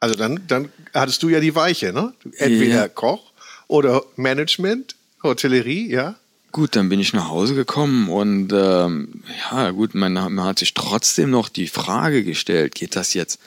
Also 0.00 0.14
dann, 0.14 0.40
dann 0.46 0.70
hattest 0.94 1.22
du 1.22 1.28
ja 1.28 1.40
die 1.40 1.54
Weiche, 1.54 1.92
ne? 1.92 2.14
Entweder 2.36 2.74
ja. 2.74 2.88
Koch 2.88 3.32
oder 3.66 4.04
Management, 4.16 4.94
Hotellerie, 5.22 5.90
ja? 5.90 6.16
Gut, 6.52 6.76
dann 6.76 6.88
bin 6.88 7.00
ich 7.00 7.12
nach 7.12 7.28
Hause 7.28 7.54
gekommen 7.54 8.08
und 8.08 8.52
ähm, 8.52 9.22
ja, 9.50 9.70
gut, 9.70 9.94
man, 9.94 10.14
man 10.14 10.44
hat 10.44 10.60
sich 10.60 10.72
trotzdem 10.72 11.30
noch 11.30 11.48
die 11.48 11.68
Frage 11.68 12.24
gestellt, 12.24 12.74
geht 12.74 12.96
das 12.96 13.12
jetzt, 13.12 13.38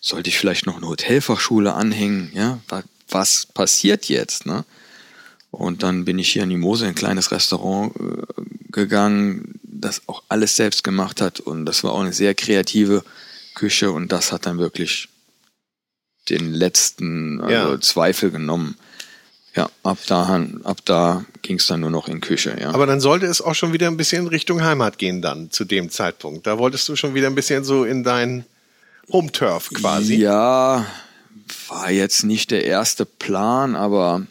sollte 0.00 0.28
ich 0.30 0.38
vielleicht 0.38 0.66
noch 0.66 0.78
eine 0.78 0.88
Hotelfachschule 0.88 1.74
anhängen, 1.74 2.32
ja? 2.34 2.58
Was, 2.68 2.84
was 3.08 3.46
passiert 3.46 4.06
jetzt, 4.08 4.46
ne? 4.46 4.64
Und 5.50 5.82
dann 5.82 6.04
bin 6.04 6.18
ich 6.18 6.32
hier 6.32 6.42
in 6.42 6.50
die 6.50 6.56
Mose, 6.56 6.86
ein 6.86 6.94
kleines 6.94 7.30
Restaurant 7.30 7.94
äh, 7.96 8.42
gegangen, 8.70 9.60
das 9.62 10.02
auch 10.06 10.22
alles 10.28 10.56
selbst 10.56 10.84
gemacht 10.84 11.20
hat 11.20 11.40
und 11.40 11.64
das 11.64 11.84
war 11.84 11.92
auch 11.92 12.00
eine 12.00 12.12
sehr 12.12 12.34
kreative 12.34 13.04
Küche 13.54 13.92
und 13.92 14.10
das 14.10 14.32
hat 14.32 14.46
dann 14.46 14.58
wirklich 14.58 15.08
den 16.30 16.52
letzten 16.52 17.40
also 17.40 17.72
ja. 17.72 17.80
Zweifel 17.80 18.30
genommen. 18.30 18.76
Ja, 19.54 19.70
ab 19.82 19.98
da, 20.06 20.44
ab 20.64 20.78
da 20.84 21.24
ging 21.42 21.56
es 21.56 21.66
dann 21.66 21.80
nur 21.80 21.90
noch 21.90 22.06
in 22.06 22.20
Küche, 22.20 22.56
ja. 22.60 22.70
Aber 22.70 22.86
dann 22.86 23.00
sollte 23.00 23.26
es 23.26 23.40
auch 23.40 23.54
schon 23.54 23.72
wieder 23.72 23.88
ein 23.88 23.96
bisschen 23.96 24.28
Richtung 24.28 24.62
Heimat 24.62 24.98
gehen 24.98 25.20
dann 25.20 25.50
zu 25.50 25.64
dem 25.64 25.90
Zeitpunkt. 25.90 26.46
Da 26.46 26.58
wolltest 26.58 26.88
du 26.88 26.96
schon 26.96 27.14
wieder 27.14 27.26
ein 27.26 27.34
bisschen 27.34 27.64
so 27.64 27.84
in 27.84 28.04
dein 28.04 28.44
Home-Turf 29.10 29.70
quasi. 29.74 30.16
Ja, 30.16 30.86
war 31.68 31.90
jetzt 31.90 32.24
nicht 32.24 32.50
der 32.50 32.64
erste 32.64 33.04
Plan, 33.04 33.74
aber 33.74 34.26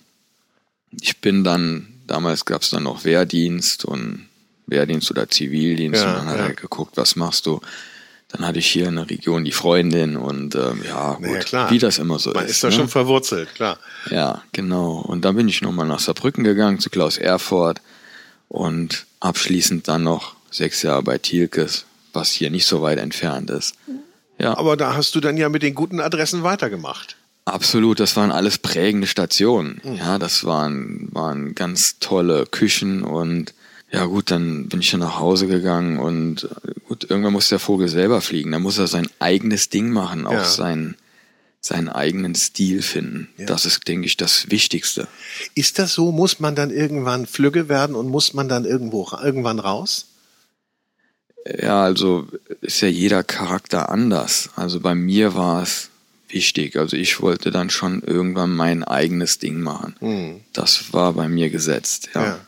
ich 0.92 1.20
bin 1.20 1.44
dann, 1.44 1.88
damals 2.06 2.46
gab 2.46 2.62
es 2.62 2.70
dann 2.70 2.84
noch 2.84 3.04
Wehrdienst 3.04 3.86
und 3.86 4.28
Wehrdienst 4.68 5.12
oder 5.12 5.30
Zivildienst 5.30 6.02
ja, 6.04 6.10
und 6.10 6.18
dann 6.20 6.28
hat 6.28 6.38
ja. 6.38 6.46
er 6.48 6.54
geguckt, 6.54 6.96
was 6.96 7.16
machst 7.16 7.46
du? 7.46 7.60
Dann 8.30 8.46
hatte 8.46 8.60
ich 8.60 8.68
hier 8.68 8.90
in 8.90 8.98
der 8.98 9.10
Region 9.10 9.46
die 9.46 9.54
Freundin 9.54 10.18
und 10.18 10.54
ähm, 10.56 10.84
ja, 10.86 11.14
gut, 11.14 11.22
naja, 11.22 11.40
klar. 11.40 11.72
wie 11.72 11.80
das 11.80 11.98
immer 11.98 12.20
so 12.20 12.32
Man 12.32 12.44
ist. 12.44 12.44
Man 12.44 12.52
ist 12.52 12.64
da 12.64 12.68
ne? 12.68 12.74
schon 12.74 12.90
verwurzelt, 12.90 13.56
klar. 13.56 13.80
Ja, 14.12 14.44
genau. 14.52 14.98
Und 14.98 15.24
dann 15.24 15.36
bin 15.38 15.48
ich 15.48 15.62
nochmal 15.62 15.88
nach 15.88 16.00
Saarbrücken 16.00 16.44
gegangen 16.44 16.80
zu 16.80 16.90
Klaus 16.90 17.18
Erfurt 17.18 17.82
und 18.50 19.06
abschließend 19.22 19.88
dann 19.88 20.04
noch 20.04 20.36
sechs 20.52 20.82
Jahre 20.82 21.04
bei 21.04 21.18
Thielkes, 21.18 21.86
was 22.12 22.32
hier 22.32 22.50
nicht 22.50 22.66
so 22.66 22.82
weit 22.82 23.00
entfernt 23.00 23.50
ist. 23.50 23.76
Ja. 24.40 24.58
Aber 24.58 24.76
da 24.76 24.96
hast 24.96 25.16
du 25.16 25.22
dann 25.22 25.38
ja 25.38 25.48
mit 25.50 25.64
den 25.64 25.74
guten 25.74 26.00
Adressen 26.00 26.44
weitergemacht. 26.44 27.16
Absolut, 27.46 28.02
das 28.02 28.18
waren 28.18 28.32
alles 28.32 28.58
prägende 28.58 29.08
Stationen. 29.08 29.80
Mhm. 29.84 29.96
Ja, 29.96 30.20
das 30.20 30.44
waren, 30.44 31.08
waren 31.14 31.56
ganz 31.56 31.98
tolle 32.00 32.46
Küchen 32.46 33.04
und 33.04 33.54
ja 33.90 34.06
gut, 34.06 34.32
dann 34.32 34.68
bin 34.68 34.82
ich 34.82 34.92
dann 34.92 35.00
nach 35.00 35.20
Hause 35.20 35.48
gegangen 35.48 35.98
und 35.98 36.44
äh, 36.44 36.74
gut, 36.88 37.10
irgendwann 37.10 37.34
muss 37.34 37.50
der 37.50 37.60
Vogel 37.60 37.88
selber 37.88 38.22
fliegen. 38.22 38.52
Da 38.52 38.60
muss 38.60 38.78
er 38.78 38.88
sein 38.88 39.08
eigenes 39.20 39.70
Ding 39.70 39.92
machen, 39.92 40.28
auch 40.28 40.34
ja. 40.34 40.46
sein, 40.46 40.96
seinen 41.62 41.88
eigenen 41.88 42.36
Stil 42.36 42.82
finden. 42.82 43.30
Ja. 43.38 43.46
Das 43.46 43.66
ist, 43.66 43.88
denke 43.88 44.06
ich, 44.06 44.18
das 44.18 44.52
Wichtigste. 44.52 45.08
Ist 45.56 45.80
das 45.80 45.94
so? 45.94 46.12
Muss 46.12 46.40
man 46.40 46.56
dann 46.56 46.70
irgendwann 46.70 47.26
flügge 47.26 47.70
werden 47.70 47.96
und 47.96 48.10
muss 48.10 48.34
man 48.34 48.50
dann 48.50 48.66
irgendwo 48.66 49.08
irgendwann 49.24 49.60
raus? 49.60 50.08
Ja, 51.62 51.84
also 51.84 52.28
ist 52.60 52.82
ja 52.82 52.90
jeder 52.90 53.24
Charakter 53.24 53.90
anders. 53.90 54.50
Also 54.58 54.82
bei 54.82 54.96
mir 54.96 55.34
war 55.34 55.64
es 55.64 55.90
wichtig. 56.28 56.76
Also 56.76 56.98
ich 56.98 57.22
wollte 57.22 57.52
dann 57.52 57.70
schon 57.70 58.02
irgendwann 58.04 58.54
mein 58.54 58.84
eigenes 58.84 59.40
Ding 59.40 59.62
machen. 59.62 59.96
Mhm. 60.02 60.42
Das 60.52 60.92
war 60.92 61.14
bei 61.14 61.30
mir 61.30 61.50
gesetzt. 61.50 62.10
Ja. 62.14 62.26
ja. 62.26 62.40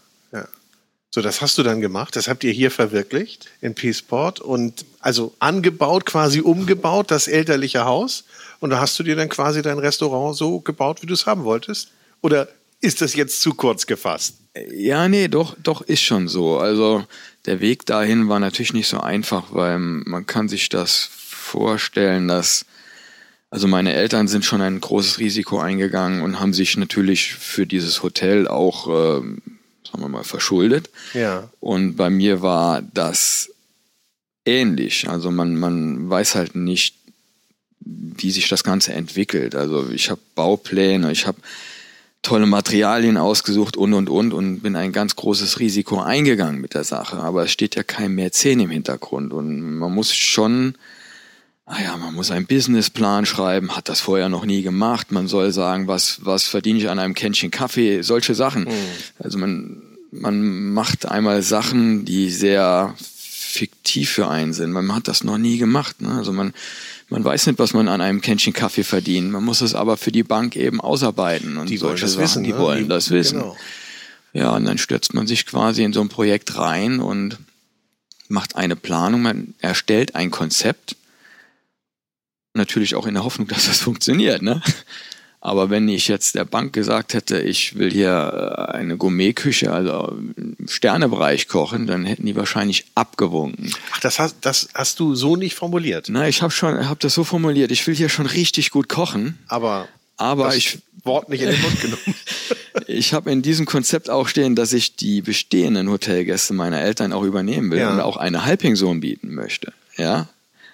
So, 1.12 1.22
das 1.22 1.42
hast 1.42 1.58
du 1.58 1.64
dann 1.64 1.82
gemacht. 1.82 2.16
Das 2.16 2.28
habt 2.28 2.44
ihr 2.44 2.52
hier 2.52 2.70
verwirklicht 2.70 3.48
in 3.62 3.74
Peaceport 3.74 4.40
und 4.40 4.86
also 5.00 5.34
angebaut, 5.40 6.06
quasi 6.06 6.42
umgebaut, 6.42 7.10
das 7.10 7.28
elterliche 7.28 7.86
Haus. 7.86 8.26
Und 8.60 8.70
da 8.70 8.80
hast 8.80 9.00
du 9.00 9.04
dir 9.04 9.16
dann 9.16 9.30
quasi 9.30 9.62
dein 9.62 9.80
Restaurant 9.80 10.36
so 10.36 10.60
gebaut, 10.60 11.02
wie 11.02 11.08
du 11.08 11.14
es 11.14 11.26
haben 11.26 11.46
wolltest? 11.46 11.90
Oder 12.22 12.48
ist 12.82 13.02
das 13.02 13.16
jetzt 13.16 13.42
zu 13.42 13.54
kurz 13.54 13.88
gefasst? 13.88 14.36
Ja, 14.72 15.08
nee, 15.08 15.28
doch, 15.28 15.56
doch 15.62 15.82
ist 15.82 16.02
schon 16.02 16.28
so. 16.28 16.58
Also 16.58 17.06
der 17.46 17.60
Weg 17.60 17.86
dahin 17.86 18.30
war 18.30 18.40
natürlich 18.40 18.74
nicht 18.74 18.88
so 18.88 19.00
einfach, 19.00 19.46
weil 19.52 19.80
man 19.80 20.26
kann 20.26 20.48
sich 20.48 20.70
das 20.70 21.10
vorstellen, 21.12 22.28
dass 22.28 22.66
also 23.52 23.68
meine 23.68 23.94
Eltern 23.94 24.28
sind 24.28 24.46
schon 24.46 24.62
ein 24.62 24.80
großes 24.80 25.18
Risiko 25.18 25.60
eingegangen 25.60 26.22
und 26.22 26.40
haben 26.40 26.54
sich 26.54 26.78
natürlich 26.78 27.34
für 27.34 27.66
dieses 27.66 28.04
Hotel 28.04 28.48
auch, 28.48 28.88
äh, 28.88 29.22
sagen 29.92 30.04
wir 30.04 30.10
mal, 30.10 30.24
verschuldet. 30.24 30.90
Ja. 31.14 31.50
Und 31.60 31.96
bei 31.96 32.10
mir 32.10 32.42
war 32.42 32.82
das 32.82 33.52
ähnlich. 34.46 35.10
Also 35.10 35.32
man, 35.32 35.56
man 35.56 36.10
weiß 36.10 36.36
halt 36.36 36.56
nicht, 36.56 36.96
wie 37.80 38.32
sich 38.32 38.50
das 38.50 38.64
Ganze 38.64 38.94
entwickelt. 38.94 39.56
Also 39.56 39.90
ich 39.90 40.10
habe 40.10 40.22
Baupläne, 40.36 41.12
ich 41.12 41.28
habe 41.28 41.40
tolle 42.22 42.46
Materialien 42.46 43.18
ausgesucht 43.18 43.78
und 43.78 43.94
und 43.94 44.10
und 44.10 44.34
und 44.34 44.60
bin 44.60 44.76
ein 44.76 44.92
ganz 44.92 45.16
großes 45.16 45.60
Risiko 45.60 46.02
eingegangen 46.02 46.60
mit 46.60 46.74
der 46.74 46.84
Sache. 46.84 47.18
Aber 47.18 47.44
es 47.44 47.52
steht 47.52 47.76
ja 47.76 47.84
kein 47.84 48.14
Mäzen 48.14 48.60
im 48.60 48.70
Hintergrund 48.70 49.32
und 49.32 49.78
man 49.80 49.94
muss 49.94 50.14
schon, 50.14 50.76
ah 51.70 51.82
ja, 51.82 51.98
man 51.98 52.16
muss 52.16 52.32
einen 52.32 52.48
Businessplan 52.48 53.26
schreiben, 53.26 53.76
hat 53.76 53.90
das 53.90 54.02
vorher 54.02 54.28
noch 54.28 54.46
nie 54.46 54.64
gemacht. 54.64 55.12
Man 55.12 55.28
soll 55.28 55.52
sagen, 55.52 55.88
was 55.88 56.20
was 56.24 56.48
verdiene 56.48 56.80
ich 56.80 56.90
an 56.90 57.00
einem 57.00 57.14
Kännchen 57.14 57.52
Kaffee, 57.52 58.02
solche 58.02 58.36
Sachen. 58.36 58.64
Mhm. 58.64 58.74
Also 59.20 59.38
man 59.38 59.82
man 60.12 60.74
macht 60.74 61.06
einmal 61.06 61.44
Sachen, 61.44 62.04
die 62.06 62.32
sehr 62.32 62.96
fiktiv 62.98 64.10
für 64.10 64.28
einen 64.28 64.54
sind. 64.54 64.72
Man 64.72 64.94
hat 64.94 65.08
das 65.08 65.24
noch 65.24 65.38
nie 65.38 65.58
gemacht. 65.60 66.02
Ne? 66.02 66.12
Also 66.12 66.34
man 66.34 66.54
man 67.10 67.24
weiß 67.24 67.48
nicht, 67.48 67.60
was 67.60 67.74
man 67.74 67.88
an 67.88 68.02
einem 68.02 68.22
Kännchen 68.22 68.54
Kaffee 68.54 68.84
verdient. 68.84 69.32
Man 69.32 69.44
muss 69.44 69.62
es 69.62 69.76
aber 69.76 69.98
für 69.98 70.12
die 70.12 70.24
Bank 70.24 70.56
eben 70.56 70.82
ausarbeiten. 70.82 71.58
Und 71.58 71.70
die 71.70 71.82
wollen 71.82 72.00
das 72.00 72.14
Sachen, 72.14 72.24
wissen. 72.24 72.44
Die 72.44 72.54
ne? 72.54 72.58
wollen 72.58 72.84
die, 72.84 72.90
das 72.90 73.12
wissen. 73.12 73.40
Genau. 73.40 73.58
Ja, 74.34 74.56
und 74.56 74.66
dann 74.66 74.78
stürzt 74.78 75.14
man 75.14 75.26
sich 75.26 75.46
quasi 75.46 75.84
in 75.84 75.94
so 75.94 76.02
ein 76.02 76.10
Projekt 76.10 76.58
rein 76.58 77.00
und 77.00 77.38
macht 78.28 78.56
eine 78.56 78.76
Planung, 78.76 79.24
man 79.24 79.54
erstellt 79.60 80.16
ein 80.16 80.32
Konzept. 80.32 80.96
Natürlich 82.54 82.96
auch 82.96 83.06
in 83.06 83.14
der 83.14 83.24
Hoffnung, 83.24 83.48
dass 83.50 83.68
das 83.68 83.80
funktioniert. 83.80 84.42
Ne? 84.42 84.62
Aber 85.42 85.70
wenn 85.70 85.88
ich 85.88 86.08
jetzt 86.08 86.36
der 86.36 86.46
Bank 86.46 86.74
gesagt 86.74 87.14
hätte, 87.14 87.40
ich 87.40 87.78
will 87.78 87.92
hier 87.92 88.68
äh, 88.70 88.78
eine 88.78 88.98
Gourmetküche, 88.98 89.72
also 89.72 90.18
im 90.36 90.68
Sternebereich 90.68 91.48
kochen, 91.48 91.88
dann 91.88 92.06
hätten 92.06 92.26
die 92.26 92.36
wahrscheinlich 92.36 92.86
abgewunken. 92.96 93.74
Ach, 93.94 94.00
das 94.02 94.20
hast, 94.20 94.38
das 94.42 94.70
hast 94.74 95.00
du 95.00 95.16
so 95.16 95.36
nicht 95.36 95.56
formuliert? 95.56 96.08
Na, 96.10 96.28
ich 96.28 96.42
habe 96.42 96.52
schon, 96.52 96.90
habe 96.90 97.00
das 97.00 97.14
so 97.14 97.24
formuliert. 97.24 97.72
Ich 97.72 97.88
will 97.88 97.96
hier 97.96 98.10
schon 98.10 98.26
richtig 98.26 98.72
gut 98.72 98.90
kochen. 98.90 99.38
Aber, 99.48 99.88
aber 100.18 100.56
ich 100.56 100.80
Wort 101.06 101.30
nicht 101.30 101.42
in 101.42 101.50
den 101.50 101.62
Mund 101.62 101.82
genommen. 101.82 102.02
ich 102.88 103.14
habe 103.14 103.32
in 103.32 103.42
diesem 103.42 103.66
Konzept 103.66 104.10
auch 104.10 104.28
stehen, 104.28 104.56
dass 104.56 104.74
ich 104.74 104.96
die 104.96 105.22
bestehenden 105.22 105.90
Hotelgäste 105.90 106.54
meiner 106.54 106.82
Eltern 106.82 107.14
auch 107.14 107.24
übernehmen 107.24 107.72
will 107.72 107.80
ja. 107.80 107.92
und 107.92 108.00
auch 108.00 108.18
eine 108.18 108.46
Halbpension 108.46 109.00
bieten 109.00 109.34
möchte. 109.34 109.74
Ja, 109.98 110.28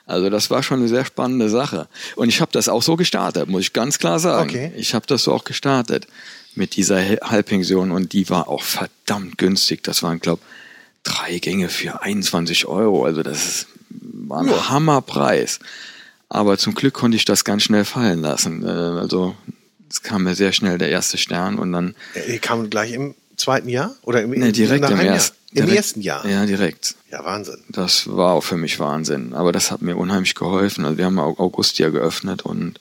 also 0.05 0.29
das 0.29 0.49
war 0.49 0.61
schon 0.63 0.79
eine 0.79 0.87
sehr 0.87 1.05
spannende 1.05 1.49
Sache. 1.49 1.87
Und 2.15 2.29
ich 2.29 2.41
habe 2.41 2.51
das 2.51 2.69
auch 2.69 2.83
so 2.83 2.95
gestartet, 2.95 3.49
muss 3.49 3.61
ich 3.61 3.73
ganz 3.73 3.97
klar 3.97 4.19
sagen. 4.19 4.49
Okay. 4.49 4.71
Ich 4.75 4.93
habe 4.93 5.07
das 5.07 5.23
so 5.23 5.33
auch 5.33 5.43
gestartet 5.43 6.07
mit 6.53 6.75
dieser 6.75 6.97
Halbpension 6.97 7.91
und 7.91 8.13
die 8.13 8.29
war 8.29 8.47
auch 8.47 8.61
verdammt 8.61 9.37
günstig. 9.37 9.83
Das 9.83 10.03
waren, 10.03 10.19
glaube 10.19 10.41
drei 11.05 11.37
Gänge 11.39 11.69
für 11.69 12.01
21 12.01 12.65
Euro. 12.65 13.05
Also 13.05 13.23
das 13.23 13.45
ist, 13.45 13.67
war 13.89 14.41
ein 14.41 14.49
ja. 14.49 14.69
Hammerpreis. 14.69 15.59
Aber 16.27 16.57
zum 16.57 16.75
Glück 16.75 16.93
konnte 16.93 17.15
ich 17.15 17.25
das 17.25 17.45
ganz 17.45 17.63
schnell 17.63 17.85
fallen 17.85 18.21
lassen. 18.21 18.63
Äh, 18.63 18.67
also 18.67 19.35
es 19.89 20.01
kam 20.01 20.23
mir 20.23 20.35
sehr 20.35 20.51
schnell 20.51 20.77
der 20.77 20.89
erste 20.89 21.17
Stern 21.17 21.57
und 21.57 21.71
dann. 21.71 21.95
Die 22.27 22.39
kam 22.39 22.69
gleich 22.69 22.91
im 22.93 23.15
zweiten 23.37 23.69
Jahr? 23.69 23.95
Oder 24.03 24.23
im, 24.23 24.31
nee, 24.31 24.51
direkt 24.51 24.89
im 24.89 24.99
ersten. 24.99 25.37
Im 25.53 25.69
ersten 25.69 26.01
Jahr? 26.01 26.27
Ja, 26.27 26.45
direkt. 26.45 26.95
Ja, 27.09 27.23
Wahnsinn. 27.23 27.63
Das 27.69 28.07
war 28.07 28.33
auch 28.33 28.43
für 28.43 28.57
mich 28.57 28.77
Wahnsinn. 28.79 29.33
Aber 29.33 29.53
das 29.53 29.71
hat 29.71 29.81
mir 29.81 29.95
unheimlich 29.95 30.35
geholfen. 30.35 30.83
Also 30.83 30.97
wir 30.97 31.05
haben 31.05 31.17
August 31.17 31.79
ja 31.79 31.89
geöffnet 31.89 32.41
und 32.41 32.79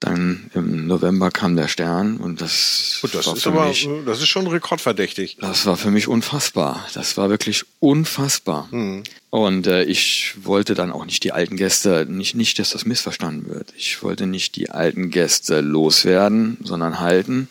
dann 0.00 0.50
im 0.54 0.86
November 0.86 1.30
kam 1.30 1.56
der 1.56 1.68
Stern 1.68 2.16
und 2.16 2.40
das, 2.40 3.00
Gut, 3.02 3.14
das 3.14 3.26
war 3.26 3.36
ist 3.36 3.42
für 3.42 3.50
aber, 3.50 3.68
mich, 3.68 3.86
das 4.06 4.22
ist 4.22 4.28
schon 4.28 4.46
rekordverdächtig. 4.46 5.36
Das 5.38 5.66
war 5.66 5.76
für 5.76 5.90
mich 5.90 6.08
unfassbar. 6.08 6.86
Das 6.94 7.18
war 7.18 7.28
wirklich 7.28 7.64
unfassbar. 7.80 8.66
Mhm. 8.70 9.02
Und 9.28 9.66
äh, 9.66 9.84
ich 9.84 10.36
wollte 10.42 10.74
dann 10.74 10.90
auch 10.90 11.04
nicht 11.04 11.22
die 11.22 11.32
alten 11.32 11.56
Gäste, 11.58 12.06
nicht, 12.08 12.34
nicht, 12.34 12.58
dass 12.58 12.70
das 12.70 12.86
missverstanden 12.86 13.50
wird. 13.50 13.74
Ich 13.76 14.02
wollte 14.02 14.26
nicht 14.26 14.56
die 14.56 14.70
alten 14.70 15.10
Gäste 15.10 15.60
loswerden, 15.60 16.56
sondern 16.62 17.00
halten. 17.00 17.50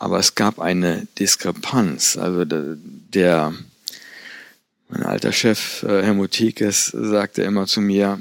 Aber 0.00 0.18
es 0.18 0.34
gab 0.34 0.58
eine 0.58 1.06
Diskrepanz. 1.18 2.16
Also 2.16 2.46
der, 2.46 3.52
mein 4.88 5.02
alter 5.02 5.30
Chef 5.30 5.82
äh, 5.82 6.02
Herr 6.02 6.14
Mutikes 6.14 6.86
sagte 6.86 7.42
immer 7.42 7.66
zu 7.66 7.82
mir, 7.82 8.18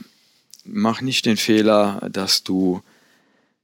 mach 0.66 1.00
nicht 1.00 1.26
den 1.26 1.38
Fehler, 1.38 2.06
dass 2.12 2.44
du 2.44 2.82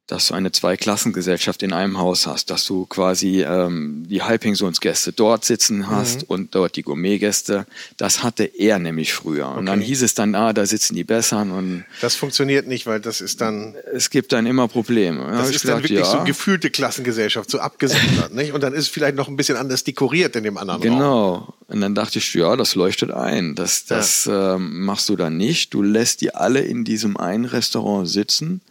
dass 0.08 0.28
du 0.28 0.36
eine 0.36 0.52
Zweiklassengesellschaft 0.52 1.64
in 1.64 1.74
einem 1.74 1.98
Haus 1.98 2.28
hast, 2.28 2.52
dass 2.52 2.66
du 2.66 2.86
quasi 2.86 3.42
ähm, 3.42 4.06
die 4.08 4.22
Halbpensionsgäste 4.22 5.14
dort 5.14 5.46
sitzen 5.46 5.90
hast 5.90 6.24
mhm. 6.24 6.28
und 6.28 6.56
dort 6.56 6.76
die 6.76 6.84
Gourmetgäste. 6.84 7.66
Das 7.98 8.22
hatte 8.22 8.44
er 8.44 8.78
nämlich 8.78 9.14
früher. 9.14 9.50
Und 9.50 9.66
dann 9.66 9.82
hieß 9.82 10.04
es 10.04 10.14
dann, 10.14 10.36
ah, 10.36 10.54
da 10.54 10.68
sitzen 10.68 10.96
die 10.96 11.04
Besseren 11.04 11.52
und 11.52 11.86
das 12.02 12.16
funktioniert 12.16 12.68
nicht, 12.68 12.86
weil 12.86 13.00
das 13.00 13.20
ist 13.20 13.42
dann 13.42 13.76
es 13.94 14.12
gibt 14.12 14.32
dann 14.32 14.46
immer 14.46 14.68
Probleme. 14.68 15.26
Das 15.32 15.50
ist 15.50 15.62
gesagt, 15.62 15.78
dann 15.78 15.84
wirklich 15.84 16.00
ja. 16.00 16.06
so 16.06 16.24
gefühlte 16.24 16.70
Klassengesellschaft, 16.70 17.50
so 17.50 17.60
abgesondert, 17.60 18.34
nicht? 18.34 18.54
Und 18.54 18.62
dann 18.62 18.74
ist 18.74 18.84
es 18.84 18.90
vielleicht 18.90 19.16
noch 19.16 19.28
ein 19.28 19.36
bisschen 19.36 19.58
anders 19.58 19.84
dekoriert 19.84 20.36
in 20.36 20.44
dem 20.44 20.58
anderen 20.58 20.82
Genau. 20.82 21.34
Raum. 21.34 21.54
Und 21.68 21.82
dann 21.82 21.96
dachte 21.96 22.20
ich, 22.20 22.34
ja, 22.36 22.56
das 22.56 22.76
leuchtet 22.76 23.10
ein. 23.10 23.56
Das, 23.56 23.86
das 23.86 24.26
ja. 24.26 24.56
ähm, 24.56 24.86
machst 24.86 25.10
du 25.10 25.16
dann 25.16 25.36
nicht. 25.36 25.74
Du 25.74 25.82
lässt 25.82 26.22
die 26.22 26.36
alle 26.36 26.60
in 26.60 26.84
diesem 26.84 27.18
einen 27.18 27.46
Restaurant 27.46 28.08
sitzen 28.08 28.62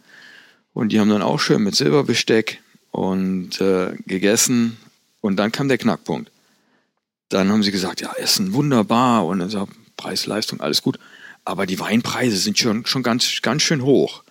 und 0.75 0.89
die 0.89 0.99
haben 0.99 1.09
dann 1.09 1.21
auch 1.21 1.39
schön 1.39 1.63
mit 1.63 1.73
Silberbesteck 1.73 2.61
und 2.91 3.61
äh, 3.61 3.95
gegessen. 4.05 4.75
Und 5.21 5.37
dann 5.37 5.53
kam 5.53 5.69
der 5.69 5.77
Knackpunkt. 5.77 6.29
Dann 7.29 7.49
haben 7.49 7.63
sie 7.63 7.71
gesagt, 7.71 8.01
ja, 8.01 8.11
Essen 8.17 8.51
wunderbar 8.51 9.25
und 9.25 9.41
also 9.41 9.69
Preis, 9.95 10.25
Leistung, 10.25 10.59
alles 10.59 10.81
gut. 10.81 10.99
Aber 11.45 11.65
die 11.65 11.79
Weinpreise 11.79 12.35
sind 12.35 12.59
schon, 12.59 12.85
schon 12.85 13.03
ganz, 13.03 13.41
ganz 13.41 13.63
schön 13.63 13.83
hoch. 13.83 14.23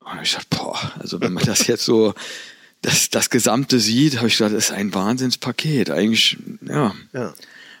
Und 0.00 0.22
ich 0.22 0.32
dachte, 0.32 0.46
boah, 0.48 0.92
also 0.98 1.20
wenn 1.20 1.34
man 1.34 1.44
das 1.44 1.66
jetzt 1.66 1.84
so, 1.84 2.14
das, 2.80 3.10
das 3.10 3.28
Gesamte 3.28 3.78
sieht, 3.78 4.16
habe 4.16 4.28
ich 4.28 4.38
gedacht, 4.38 4.54
das 4.54 4.70
ist 4.70 4.72
ein 4.72 4.94
Wahnsinnspaket. 4.94 5.90
Eigentlich, 5.90 6.38
ja. 6.66 6.94
ja. 7.12 7.34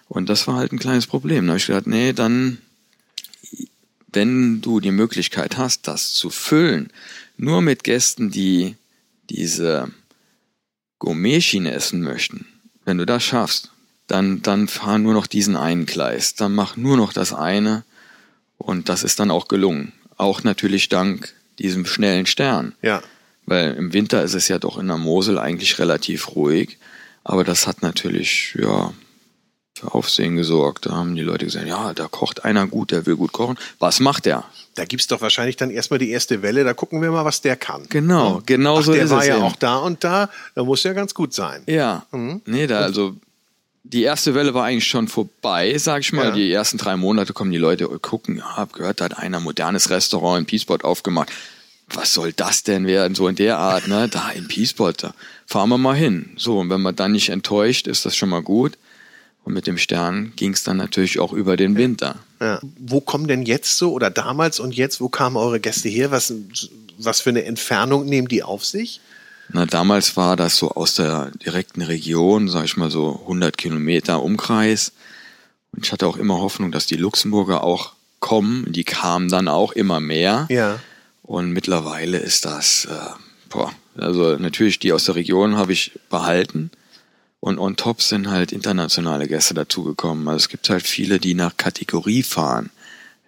Und 0.08 0.28
das 0.28 0.46
war 0.46 0.56
halt 0.56 0.72
ein 0.72 0.78
kleines 0.78 1.06
Problem. 1.06 1.46
Da 1.46 1.52
habe 1.52 1.58
ich 1.58 1.66
gedacht, 1.66 1.86
nee, 1.86 2.12
dann, 2.12 2.58
wenn 4.12 4.60
du 4.60 4.78
die 4.78 4.90
Möglichkeit 4.90 5.56
hast, 5.56 5.88
das 5.88 6.12
zu 6.12 6.28
füllen 6.28 6.92
nur 7.38 7.62
mit 7.62 7.84
Gästen, 7.84 8.30
die 8.30 8.76
diese 9.30 9.90
Gourmet-Schiene 10.98 11.72
essen 11.72 12.02
möchten. 12.02 12.46
Wenn 12.84 12.98
du 12.98 13.06
das 13.06 13.22
schaffst, 13.22 13.70
dann, 14.06 14.42
dann 14.42 14.68
fahr 14.68 14.98
nur 14.98 15.14
noch 15.14 15.26
diesen 15.26 15.56
einen 15.56 15.86
Gleis. 15.86 16.34
Dann 16.34 16.54
mach 16.54 16.76
nur 16.76 16.96
noch 16.96 17.12
das 17.12 17.32
eine. 17.32 17.84
Und 18.56 18.88
das 18.88 19.04
ist 19.04 19.20
dann 19.20 19.30
auch 19.30 19.48
gelungen. 19.48 19.92
Auch 20.16 20.42
natürlich 20.42 20.88
dank 20.88 21.32
diesem 21.58 21.86
schnellen 21.86 22.26
Stern. 22.26 22.74
Ja. 22.82 23.02
Weil 23.46 23.74
im 23.74 23.92
Winter 23.92 24.22
ist 24.22 24.34
es 24.34 24.48
ja 24.48 24.58
doch 24.58 24.78
in 24.78 24.88
der 24.88 24.98
Mosel 24.98 25.38
eigentlich 25.38 25.78
relativ 25.78 26.34
ruhig. 26.34 26.78
Aber 27.24 27.44
das 27.44 27.66
hat 27.66 27.82
natürlich, 27.82 28.56
ja, 28.58 28.92
für 29.78 29.94
Aufsehen 29.94 30.36
gesorgt. 30.36 30.86
Da 30.86 30.92
haben 30.92 31.14
die 31.14 31.22
Leute 31.22 31.44
gesagt, 31.44 31.66
ja, 31.66 31.94
da 31.94 32.08
kocht 32.08 32.44
einer 32.44 32.66
gut, 32.66 32.90
der 32.90 33.06
will 33.06 33.16
gut 33.16 33.32
kochen. 33.32 33.58
Was 33.78 34.00
macht 34.00 34.26
der? 34.26 34.44
Da 34.74 34.84
gibt 34.84 35.00
es 35.00 35.06
doch 35.06 35.20
wahrscheinlich 35.20 35.56
dann 35.56 35.70
erstmal 35.70 35.98
die 35.98 36.10
erste 36.10 36.42
Welle, 36.42 36.64
da 36.64 36.74
gucken 36.74 37.02
wir 37.02 37.10
mal, 37.10 37.24
was 37.24 37.40
der 37.40 37.56
kann. 37.56 37.86
Genau, 37.88 38.42
genau 38.46 38.78
Ach, 38.78 38.82
so 38.82 38.92
der 38.92 39.04
ist 39.04 39.10
war 39.10 39.20
es. 39.20 39.26
Der 39.26 39.34
war 39.34 39.40
ja 39.40 39.46
auch 39.46 39.56
da 39.56 39.76
und 39.78 40.04
da, 40.04 40.28
da 40.54 40.64
muss 40.64 40.82
ja 40.82 40.92
ganz 40.92 41.14
gut 41.14 41.34
sein. 41.34 41.62
Ja, 41.66 42.06
mhm. 42.12 42.42
nee, 42.46 42.66
da 42.66 42.80
also 42.80 43.14
die 43.84 44.02
erste 44.02 44.34
Welle 44.34 44.54
war 44.54 44.64
eigentlich 44.64 44.86
schon 44.86 45.08
vorbei, 45.08 45.76
sag 45.78 46.00
ich 46.00 46.12
mal. 46.12 46.26
Ja. 46.26 46.30
Die 46.32 46.52
ersten 46.52 46.78
drei 46.78 46.96
Monate 46.96 47.32
kommen 47.32 47.50
die 47.50 47.58
Leute 47.58 47.86
gucken, 47.86 48.36
ja, 48.38 48.56
hab 48.56 48.72
gehört, 48.72 49.00
da 49.00 49.06
hat 49.06 49.18
einer 49.18 49.40
modernes 49.40 49.90
Restaurant 49.90 50.40
in 50.40 50.46
Peaceport 50.46 50.84
aufgemacht. 50.84 51.30
Was 51.90 52.12
soll 52.12 52.34
das 52.34 52.64
denn 52.64 52.86
werden, 52.86 53.14
so 53.14 53.28
in 53.28 53.36
der 53.36 53.56
Art, 53.56 53.88
ne? 53.88 54.08
Da 54.08 54.28
in 54.30 54.46
Peaceport, 54.46 55.04
da 55.04 55.14
fahren 55.46 55.70
wir 55.70 55.78
mal 55.78 55.96
hin. 55.96 56.30
So, 56.36 56.58
und 56.58 56.68
wenn 56.68 56.82
man 56.82 56.94
dann 56.94 57.12
nicht 57.12 57.30
enttäuscht, 57.30 57.86
ist 57.86 58.04
das 58.04 58.14
schon 58.14 58.28
mal 58.28 58.42
gut. 58.42 58.76
Und 59.48 59.54
mit 59.54 59.66
dem 59.66 59.78
Stern 59.78 60.34
ging 60.36 60.52
es 60.52 60.62
dann 60.62 60.76
natürlich 60.76 61.18
auch 61.20 61.32
über 61.32 61.56
den 61.56 61.74
Winter. 61.74 62.16
Ja. 62.38 62.60
Wo 62.78 63.00
kommen 63.00 63.28
denn 63.28 63.44
jetzt 63.44 63.78
so 63.78 63.94
oder 63.94 64.10
damals 64.10 64.60
und 64.60 64.76
jetzt, 64.76 65.00
wo 65.00 65.08
kamen 65.08 65.38
eure 65.38 65.58
Gäste 65.58 65.88
her? 65.88 66.10
Was, 66.10 66.34
was 66.98 67.22
für 67.22 67.30
eine 67.30 67.46
Entfernung 67.46 68.04
nehmen 68.04 68.28
die 68.28 68.42
auf 68.42 68.66
sich? 68.66 69.00
Na, 69.48 69.64
damals 69.64 70.18
war 70.18 70.36
das 70.36 70.58
so 70.58 70.72
aus 70.72 70.96
der 70.96 71.30
direkten 71.30 71.80
Region, 71.80 72.50
sag 72.50 72.66
ich 72.66 72.76
mal 72.76 72.90
so 72.90 73.20
100 73.22 73.56
Kilometer 73.56 74.22
Umkreis. 74.22 74.92
Und 75.72 75.86
ich 75.86 75.92
hatte 75.92 76.06
auch 76.06 76.18
immer 76.18 76.42
Hoffnung, 76.42 76.70
dass 76.70 76.84
die 76.84 76.96
Luxemburger 76.96 77.64
auch 77.64 77.94
kommen. 78.20 78.70
Die 78.70 78.84
kamen 78.84 79.30
dann 79.30 79.48
auch 79.48 79.72
immer 79.72 79.98
mehr. 79.98 80.46
Ja. 80.50 80.78
Und 81.22 81.52
mittlerweile 81.52 82.18
ist 82.18 82.44
das, 82.44 82.84
äh, 82.84 82.94
boah, 83.48 83.72
also 83.96 84.36
natürlich 84.36 84.78
die 84.78 84.92
aus 84.92 85.06
der 85.06 85.14
Region 85.14 85.56
habe 85.56 85.72
ich 85.72 85.98
behalten. 86.10 86.70
Und 87.40 87.58
on 87.58 87.76
top 87.76 88.02
sind 88.02 88.28
halt 88.28 88.52
internationale 88.52 89.28
Gäste 89.28 89.54
dazugekommen. 89.54 90.26
Also 90.28 90.38
es 90.38 90.48
gibt 90.48 90.68
halt 90.70 90.86
viele, 90.86 91.18
die 91.18 91.34
nach 91.34 91.56
Kategorie 91.56 92.22
fahren. 92.22 92.70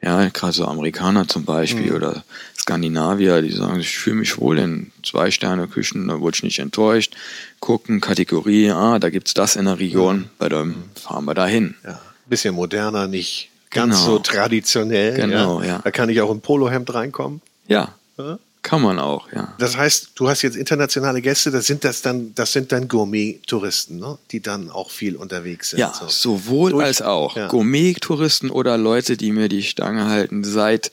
Ja, 0.03 0.27
gerade 0.29 0.53
so 0.53 0.65
Amerikaner 0.65 1.29
zum 1.29 1.45
Beispiel 1.45 1.91
mhm. 1.91 1.97
oder 1.97 2.25
Skandinavier, 2.59 3.43
die 3.43 3.53
sagen, 3.53 3.81
ich 3.81 3.99
fühle 3.99 4.17
mich 4.17 4.39
wohl 4.39 4.59
in 4.59 4.93
Zwei-Sterne-Küchen, 5.05 6.09
da 6.09 6.21
wurde 6.21 6.37
ich 6.37 6.43
nicht 6.43 6.59
enttäuscht. 6.59 7.15
Gucken, 7.61 8.01
Kategorie, 8.01 8.71
ah, 8.71 8.99
da 8.99 9.11
gibt's 9.11 9.35
das 9.35 9.57
in 9.57 9.67
der 9.67 9.79
Region, 9.79 10.17
mhm. 10.17 10.31
bei 10.39 10.49
dem 10.49 10.75
fahren 10.95 11.27
wir 11.27 11.35
dahin. 11.35 11.75
Ja, 11.85 12.01
bisschen 12.27 12.55
moderner, 12.55 13.09
nicht 13.09 13.51
ganz 13.71 13.97
genau. 13.97 14.07
so 14.07 14.19
traditionell. 14.21 15.17
Genau, 15.17 15.61
ja. 15.61 15.67
ja. 15.67 15.79
Da 15.85 15.91
kann 15.91 16.09
ich 16.09 16.21
auch 16.23 16.31
im 16.31 16.41
Polohemd 16.41 16.93
reinkommen. 16.95 17.43
Ja. 17.67 17.95
ja. 18.17 18.39
Kann 18.63 18.83
man 18.83 18.99
auch, 18.99 19.33
ja. 19.33 19.55
Das 19.59 19.77
heißt, 19.77 20.11
du 20.17 20.29
hast 20.29 20.43
jetzt 20.43 20.57
internationale 20.57 21.23
Gäste, 21.23 21.51
das 21.51 21.67
sind 21.67 21.83
das 21.83 22.03
dann, 22.03 22.35
das 22.35 22.53
sind 22.53 22.73
dann 22.73 22.89
Gourmet-Touristen, 22.89 23.99
ne? 23.99 24.19
die 24.33 24.41
dann 24.41 24.71
auch 24.71 24.91
viel 24.91 25.17
unterwegs 25.17 25.71
sind. 25.71 25.79
Ja, 25.79 25.95
so. 25.99 26.09
sowohl 26.09 26.73
Durch, 26.73 26.85
als 26.85 27.01
auch. 27.01 27.37
Ja. 27.37 27.49
Gourmet-Touristen 27.49 28.51
oder 28.51 28.77
Leute, 28.77 29.17
die 29.17 29.33
mir 29.33 29.49
die 29.49 29.63
Stange 29.63 30.07
halten 30.07 30.45
seit 30.45 30.91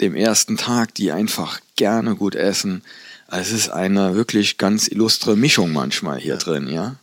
dem 0.00 0.16
ersten 0.16 0.56
Tag, 0.56 0.94
die 0.96 1.12
einfach 1.12 1.60
gerne 1.76 2.16
gut 2.16 2.34
essen. 2.34 2.82
Also 3.28 3.54
es 3.54 3.60
ist 3.62 3.68
eine 3.68 4.16
wirklich 4.16 4.58
ganz 4.58 4.88
illustre 4.88 5.36
Mischung 5.36 5.72
manchmal 5.72 6.18
hier 6.18 6.34
ja. 6.34 6.38
drin, 6.40 6.68
ja. 6.68 6.96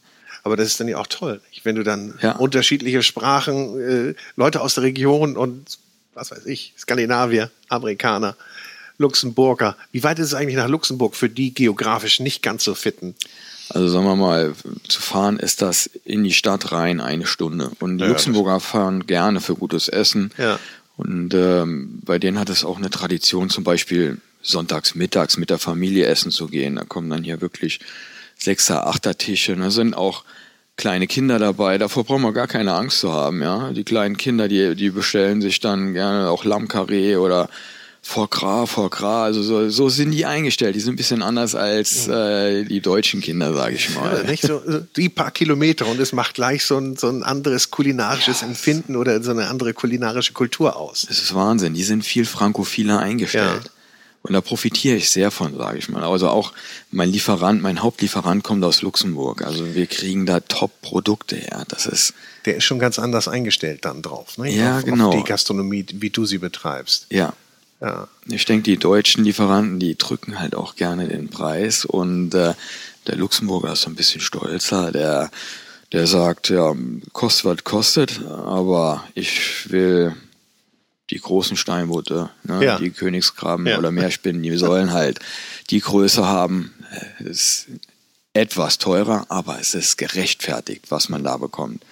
Aber 0.44 0.58
das 0.58 0.68
ist 0.68 0.80
dann 0.80 0.88
ja 0.88 0.98
auch 0.98 1.08
toll, 1.08 1.39
wenn 1.63 1.75
du 1.75 1.84
dann 1.84 2.18
ja. 2.22 2.34
unterschiedliche 2.34 3.03
Sprachen, 3.03 3.80
äh, 3.80 4.15
Leute 4.36 4.60
aus 4.62 4.74
der 4.74 4.84
Region 4.84 5.38
und 5.38 5.77
was 6.13 6.32
weiß 6.32 6.46
ich, 6.48 6.74
Skandinavier, 6.77 7.51
Amerikaner, 7.70 8.36
Luxemburger. 9.01 9.75
Wie 9.91 10.03
weit 10.03 10.20
ist 10.20 10.27
es 10.27 10.34
eigentlich 10.34 10.55
nach 10.55 10.70
Luxemburg 10.70 11.15
für 11.15 11.29
die 11.29 11.53
geografisch 11.53 12.20
nicht 12.20 12.41
ganz 12.41 12.63
so 12.63 12.75
fitten? 12.75 13.15
Also 13.70 13.88
sagen 13.88 14.05
wir 14.05 14.15
mal, 14.15 14.53
zu 14.88 15.01
fahren 15.01 15.38
ist 15.39 15.62
das 15.62 15.88
in 16.03 16.24
die 16.24 16.34
Stadt 16.34 16.72
rein 16.72 17.00
eine 17.00 17.25
Stunde. 17.25 17.72
Und 17.79 17.98
die 17.98 18.03
ja, 18.03 18.10
Luxemburger 18.10 18.60
fahren 18.60 19.08
gerne 19.08 19.41
für 19.41 19.55
gutes 19.55 19.88
Essen. 19.88 20.31
Ja. 20.38 20.60
Und 20.98 21.34
ähm, 21.34 22.00
bei 22.03 22.20
denen 22.20 22.38
hat 22.38 22.50
es 22.50 22.63
auch 22.63 22.77
eine 22.77 22.89
Tradition, 22.89 23.50
zum 23.50 23.63
Beispiel 23.63 24.20
sonntags 24.41 24.96
mittags 24.96 25.38
mit 25.38 25.50
der 25.50 25.58
Familie 25.58 26.05
essen 26.05 26.31
zu 26.31 26.48
gehen. 26.48 26.75
Da 26.75 26.84
kommen 26.84 27.10
dann 27.10 27.24
hier 27.24 27.41
wirklich 27.41 27.79
Sechser, 28.38 28.88
Achter 28.88 29.17
Tische. 29.17 29.55
Da 29.55 29.72
sind 29.72 29.96
auch 29.96 30.24
kleine 30.75 31.08
Kinder 31.08 31.39
dabei. 31.39 31.77
Davor 31.77 32.03
brauchen 32.03 32.24
wir 32.24 32.34
gar 32.34 32.48
keine 32.48 32.74
Angst 32.74 33.00
zu 33.00 33.13
haben. 33.13 33.41
Ja, 33.41 33.72
die 33.72 33.84
kleinen 33.84 34.17
Kinder, 34.17 34.48
die 34.48 34.75
die 34.75 34.89
bestellen 34.89 35.41
sich 35.41 35.60
dann 35.60 35.93
gerne 35.93 36.29
auch 36.29 36.43
Lammkarree 36.43 37.15
oder 37.17 37.50
Foie 38.03 38.27
Gras, 38.27 38.77
also 39.05 39.43
so, 39.43 39.70
so 39.70 39.88
sind 39.89 40.12
die 40.12 40.25
eingestellt. 40.25 40.75
Die 40.75 40.79
sind 40.79 40.93
ein 40.93 40.98
bisschen 40.98 41.22
anders 41.22 41.53
als 41.53 42.08
äh, 42.08 42.63
die 42.63 42.81
deutschen 42.81 43.22
Kinder, 43.22 43.53
sage 43.53 43.75
ich 43.75 43.93
mal. 43.93 44.17
Ja, 44.17 44.24
nicht 44.24 44.43
so 44.43 44.60
die 44.96 45.08
paar 45.08 45.29
Kilometer 45.29 45.86
und 45.86 46.00
es 46.00 46.12
macht 46.12 46.34
gleich 46.34 46.65
so 46.65 46.77
ein, 46.77 46.98
so 46.98 47.10
ein 47.10 47.22
anderes 47.22 47.70
kulinarisches 47.70 48.41
ja, 48.41 48.48
Empfinden 48.48 48.96
oder 48.96 49.22
so 49.22 49.29
eine 49.31 49.48
andere 49.48 49.74
kulinarische 49.74 50.34
Kultur 50.34 50.75
aus. 50.75 51.05
Das 51.08 51.20
ist 51.20 51.36
Wahnsinn. 51.36 51.75
Die 51.75 51.84
sind 51.84 52.03
viel 52.03 52.25
frankophiler 52.25 53.00
eingestellt. 53.00 53.65
Ja. 53.65 53.72
Und 54.24 54.34
da 54.34 54.41
profitiere 54.41 54.98
ich 54.98 55.10
sehr 55.10 55.31
von, 55.31 55.55
sage 55.58 55.79
ich 55.79 55.89
mal. 55.89 56.03
Also 56.03 56.29
auch 56.29 56.53
mein 56.91 57.10
Lieferant, 57.10 57.62
mein 57.62 57.81
Hauptlieferant 57.81 58.43
kommt 58.43 58.63
aus 58.63 58.81
Luxemburg. 58.81 59.43
Also 59.43 59.74
wir 59.74 59.88
kriegen 59.88 60.25
da 60.25 60.39
Top-Produkte 60.41 61.36
her. 61.36 61.63
Das 61.67 61.88
ist. 61.88 62.13
Der 62.46 62.58
ist 62.58 62.63
schon 62.63 62.77
ganz 62.77 63.00
anders 63.00 63.27
eingestellt 63.27 63.86
dann 63.86 64.01
drauf, 64.01 64.37
ne? 64.37 64.51
Ja, 64.51 64.77
auf, 64.77 64.85
genau. 64.85 65.09
Auf 65.09 65.16
die 65.16 65.24
Gastronomie, 65.24 65.85
wie 65.94 66.11
du 66.11 66.25
sie 66.25 66.37
betreibst. 66.37 67.07
Ja. 67.09 67.33
Ja. 67.81 68.07
Ich 68.27 68.46
denke, 68.46 68.63
die 68.63 68.77
deutschen 68.77 69.24
Lieferanten, 69.24 69.79
die 69.79 69.98
drücken 69.98 70.39
halt 70.39 70.55
auch 70.55 70.75
gerne 70.75 71.07
den 71.07 71.29
Preis 71.29 71.83
und 71.83 72.33
äh, 72.35 72.53
der 73.07 73.15
Luxemburger 73.15 73.74
ist 73.74 73.81
so 73.81 73.89
ein 73.89 73.96
bisschen 73.96 74.22
stolzer, 74.22 74.91
der, 74.91 75.31
der 75.91 76.05
sagt, 76.05 76.50
ja, 76.50 76.75
kostet 77.11 77.46
was 77.46 77.63
kostet, 77.63 78.24
aber 78.25 79.03
ich 79.15 79.72
will 79.72 80.15
die 81.09 81.20
großen 81.20 81.57
Steinbutte, 81.57 82.29
ne, 82.44 82.63
ja. 82.63 82.77
die 82.77 82.91
Königsgraben 82.91 83.65
ja. 83.65 83.79
oder 83.79 83.91
Meerspinnen, 83.91 84.44
die 84.44 84.55
sollen 84.57 84.94
halt 84.94 85.20
die 85.72 85.79
Größe 85.79 86.25
haben. 86.25 86.72
Es 87.20 87.27
ist 87.27 87.67
etwas 88.33 88.77
teurer, 88.77 89.25
aber 89.29 89.59
es 89.59 89.74
ist 89.74 89.98
gerechtfertigt, 89.98 90.85
was 90.89 91.09
man 91.09 91.24
da 91.24 91.37
bekommt. 91.37 91.83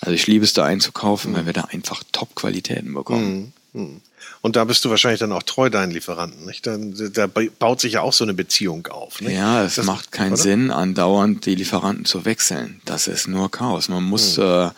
Also 0.00 0.12
ich 0.12 0.26
liebe 0.26 0.44
es 0.44 0.52
da 0.52 0.64
einzukaufen, 0.64 1.32
mhm. 1.32 1.36
weil 1.36 1.46
wir 1.46 1.52
da 1.52 1.62
einfach 1.62 2.02
Top-Qualitäten 2.12 2.92
bekommen. 2.92 3.52
Mhm. 3.72 4.00
Und 4.40 4.56
da 4.56 4.64
bist 4.64 4.84
du 4.84 4.90
wahrscheinlich 4.90 5.20
dann 5.20 5.32
auch 5.32 5.42
treu 5.42 5.68
deinen 5.68 5.90
Lieferanten. 5.90 6.44
Nicht? 6.46 6.66
Da, 6.66 6.76
da 6.78 7.26
baut 7.26 7.80
sich 7.80 7.94
ja 7.94 8.02
auch 8.02 8.12
so 8.12 8.24
eine 8.24 8.34
Beziehung 8.34 8.86
auf. 8.86 9.20
Nicht? 9.20 9.34
Ja, 9.34 9.64
es 9.64 9.76
das, 9.76 9.86
macht 9.86 10.12
keinen 10.12 10.34
oder? 10.34 10.42
Sinn, 10.42 10.70
andauernd 10.70 11.44
die 11.46 11.54
Lieferanten 11.54 12.04
zu 12.04 12.24
wechseln. 12.24 12.80
Das 12.84 13.08
ist 13.08 13.26
nur 13.26 13.50
Chaos. 13.50 13.88
Man 13.88 14.04
muss 14.04 14.36
hm. 14.36 14.44
äh, 14.44 14.70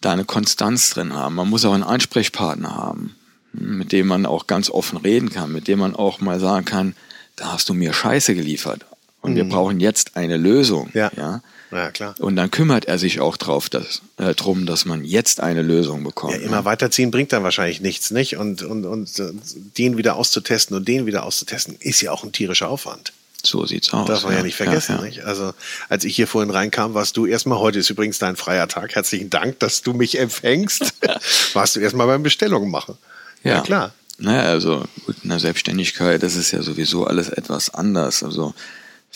da 0.00 0.12
eine 0.12 0.24
Konstanz 0.24 0.90
drin 0.90 1.12
haben. 1.12 1.36
Man 1.36 1.48
muss 1.48 1.64
auch 1.64 1.74
einen 1.74 1.84
Ansprechpartner 1.84 2.74
haben, 2.74 3.14
mit 3.52 3.92
dem 3.92 4.08
man 4.08 4.26
auch 4.26 4.46
ganz 4.46 4.70
offen 4.70 4.98
reden 4.98 5.30
kann, 5.30 5.52
mit 5.52 5.68
dem 5.68 5.78
man 5.78 5.94
auch 5.94 6.20
mal 6.20 6.40
sagen 6.40 6.64
kann, 6.64 6.94
da 7.36 7.52
hast 7.52 7.68
du 7.68 7.74
mir 7.74 7.92
Scheiße 7.92 8.34
geliefert. 8.34 8.84
Und 9.20 9.30
hm. 9.30 9.36
wir 9.36 9.44
brauchen 9.44 9.80
jetzt 9.80 10.16
eine 10.16 10.36
Lösung. 10.36 10.90
Ja. 10.94 11.10
ja. 11.16 11.42
Ja, 11.70 11.90
klar. 11.90 12.14
Und 12.18 12.36
dann 12.36 12.50
kümmert 12.50 12.86
er 12.86 12.98
sich 12.98 13.20
auch 13.20 13.36
drauf, 13.36 13.68
dass, 13.68 14.00
äh, 14.16 14.34
drum, 14.34 14.64
dass 14.64 14.86
man 14.86 15.04
jetzt 15.04 15.40
eine 15.40 15.62
Lösung 15.62 16.02
bekommt. 16.02 16.32
Ja, 16.32 16.38
immer 16.38 16.58
ne? 16.58 16.64
weiterziehen 16.64 17.10
bringt 17.10 17.32
dann 17.32 17.42
wahrscheinlich 17.42 17.80
nichts, 17.80 18.10
nicht? 18.10 18.36
Und, 18.36 18.62
und, 18.62 18.86
und 18.86 19.18
äh, 19.18 19.32
den 19.76 19.98
wieder 19.98 20.16
auszutesten 20.16 20.76
und 20.76 20.88
den 20.88 21.04
wieder 21.04 21.24
auszutesten, 21.24 21.76
ist 21.80 22.00
ja 22.00 22.10
auch 22.10 22.24
ein 22.24 22.32
tierischer 22.32 22.70
Aufwand. 22.70 23.12
So 23.44 23.66
sieht's 23.66 23.92
aus. 23.92 24.08
Darf 24.08 24.24
man 24.24 24.32
ja, 24.32 24.38
ja 24.38 24.44
nicht 24.44 24.56
vergessen, 24.56 24.96
ja, 24.96 24.98
ja. 24.98 25.04
nicht? 25.04 25.24
Also, 25.24 25.52
als 25.88 26.04
ich 26.04 26.16
hier 26.16 26.26
vorhin 26.26 26.50
reinkam, 26.50 26.94
warst 26.94 27.16
du 27.16 27.26
erstmal, 27.26 27.58
heute 27.58 27.78
ist 27.78 27.90
übrigens 27.90 28.18
dein 28.18 28.36
freier 28.36 28.66
Tag. 28.66 28.94
Herzlichen 28.94 29.30
Dank, 29.30 29.60
dass 29.60 29.82
du 29.82 29.92
mich 29.92 30.18
empfängst. 30.18 30.94
warst 31.52 31.76
du 31.76 31.80
erstmal 31.80 32.06
beim 32.06 32.22
Bestellungen 32.22 32.70
machen. 32.70 32.96
Ja, 33.44 33.56
ja 33.56 33.60
klar. 33.60 33.94
Naja, 34.18 34.50
also 34.50 34.84
gut, 35.06 35.16
in 35.22 35.28
der 35.28 35.38
Selbstständigkeit, 35.38 36.22
das 36.22 36.34
ist 36.34 36.50
ja 36.50 36.62
sowieso 36.62 37.06
alles 37.06 37.28
etwas 37.28 37.72
anders. 37.72 38.24
Also 38.24 38.54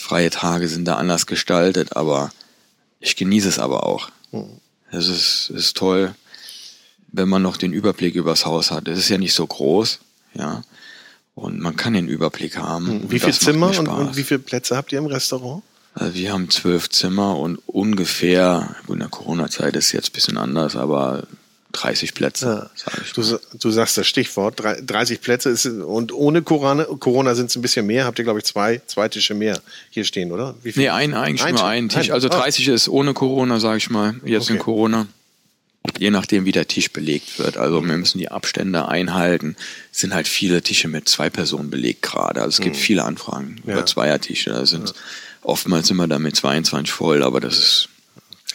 freie 0.02 0.30
Tage 0.30 0.68
sind 0.68 0.84
da 0.86 0.96
anders 0.96 1.26
gestaltet, 1.26 1.96
aber 1.96 2.30
ich 3.00 3.16
genieße 3.16 3.48
es 3.48 3.58
aber 3.58 3.86
auch. 3.86 4.10
Mhm. 4.32 4.60
Es 4.90 5.08
ist, 5.08 5.50
ist 5.50 5.76
toll, 5.76 6.14
wenn 7.12 7.28
man 7.28 7.42
noch 7.42 7.56
den 7.56 7.72
Überblick 7.72 8.14
übers 8.14 8.44
Haus 8.44 8.70
hat. 8.70 8.88
Es 8.88 8.98
ist 8.98 9.08
ja 9.08 9.18
nicht 9.18 9.34
so 9.34 9.46
groß, 9.46 10.00
ja. 10.34 10.62
Und 11.34 11.60
man 11.60 11.76
kann 11.76 11.94
den 11.94 12.08
Überblick 12.08 12.58
haben. 12.58 13.02
Mhm. 13.02 13.10
Wie 13.10 13.18
viele 13.18 13.32
Zimmer 13.32 13.78
und, 13.78 13.88
und, 13.88 14.16
wie 14.16 14.22
viele 14.22 14.40
Plätze 14.40 14.76
habt 14.76 14.92
ihr 14.92 14.98
im 14.98 15.06
Restaurant? 15.06 15.62
Also 15.94 16.14
wir 16.14 16.32
haben 16.32 16.50
zwölf 16.50 16.90
Zimmer 16.90 17.38
und 17.38 17.56
ungefähr, 17.66 18.76
in 18.88 18.98
der 18.98 19.08
Corona-Zeit 19.08 19.76
ist 19.76 19.92
jetzt 19.92 20.10
ein 20.10 20.12
bisschen 20.12 20.36
anders, 20.36 20.74
aber 20.76 21.24
30 21.72 22.14
Plätze. 22.14 22.46
Ja. 22.46 22.70
Sag 22.74 23.00
ich 23.02 23.12
du, 23.12 23.38
du, 23.58 23.70
sagst 23.70 23.96
das 23.96 24.06
Stichwort, 24.06 24.60
30 24.60 25.20
Plätze 25.20 25.50
ist, 25.50 25.66
und 25.66 26.12
ohne 26.12 26.42
Corona, 26.42 26.84
Corona 26.84 27.34
sind 27.34 27.50
es 27.50 27.56
ein 27.56 27.62
bisschen 27.62 27.86
mehr, 27.86 28.04
habt 28.04 28.18
ihr 28.18 28.24
glaube 28.24 28.40
ich 28.40 28.44
zwei, 28.44 28.80
zwei 28.86 29.08
Tische 29.08 29.34
mehr 29.34 29.60
hier 29.90 30.04
stehen, 30.04 30.32
oder? 30.32 30.54
Wie 30.62 30.72
viel? 30.72 30.82
Nee, 30.82 30.90
ein, 30.90 31.14
eigentlich 31.14 31.44
ein, 31.44 31.54
nur 31.54 31.64
ein 31.64 31.88
Tisch. 31.88 32.10
Also 32.10 32.28
30 32.28 32.70
ah. 32.70 32.74
ist 32.74 32.88
ohne 32.88 33.14
Corona, 33.14 33.58
sage 33.60 33.78
ich 33.78 33.90
mal, 33.90 34.14
jetzt 34.24 34.44
okay. 34.44 34.54
in 34.54 34.58
Corona. 34.58 35.06
Je 35.98 36.10
nachdem, 36.10 36.44
wie 36.44 36.52
der 36.52 36.68
Tisch 36.68 36.92
belegt 36.92 37.40
wird. 37.40 37.56
Also 37.56 37.84
wir 37.84 37.96
müssen 37.96 38.18
die 38.18 38.30
Abstände 38.30 38.86
einhalten. 38.86 39.56
Es 39.90 39.98
sind 39.98 40.14
halt 40.14 40.28
viele 40.28 40.62
Tische 40.62 40.86
mit 40.86 41.08
zwei 41.08 41.28
Personen 41.28 41.70
belegt 41.70 42.02
gerade. 42.02 42.40
Also 42.40 42.50
es 42.50 42.60
gibt 42.60 42.76
mhm. 42.76 42.80
viele 42.80 43.04
Anfragen 43.04 43.60
ja. 43.66 43.72
über 43.72 43.84
Zweiertische. 43.84 44.50
Da 44.50 44.64
sind 44.64 44.90
ja. 44.90 44.94
oftmals 45.42 45.90
immer 45.90 46.06
damit 46.06 46.36
22 46.36 46.92
voll, 46.92 47.24
aber 47.24 47.40
das 47.40 47.58
ist 47.58 47.88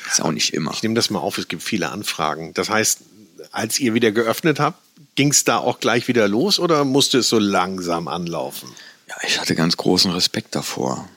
ist 0.10 0.21
auch 0.21 0.32
nicht 0.32 0.53
immer. 0.53 0.71
Ich 0.73 0.84
nehme 0.84 0.95
das 0.95 1.10
mal 1.10 1.19
auf, 1.19 1.38
es 1.38 1.47
gibt 1.47 1.63
viele 1.63 1.89
Anfragen. 1.89 2.53
Das 2.53 2.69
heißt, 2.69 3.01
als 3.51 3.79
ihr 3.79 3.93
wieder 3.93 4.12
geöffnet 4.12 4.60
habt, 4.60 4.79
ging 5.15 5.31
es 5.31 5.43
da 5.43 5.57
auch 5.57 5.79
gleich 5.79 6.07
wieder 6.07 6.27
los 6.27 6.60
oder 6.60 6.86
musste 6.86 7.19
es 7.19 7.29
so 7.29 7.39
langsam 7.39 8.07
anlaufen? 8.07 8.69
Ja, 9.07 9.15
ich 9.25 9.39
hatte 9.39 9.55
ganz 9.55 9.77
großen 9.77 10.12
Respekt 10.12 10.55
davor. 10.55 11.07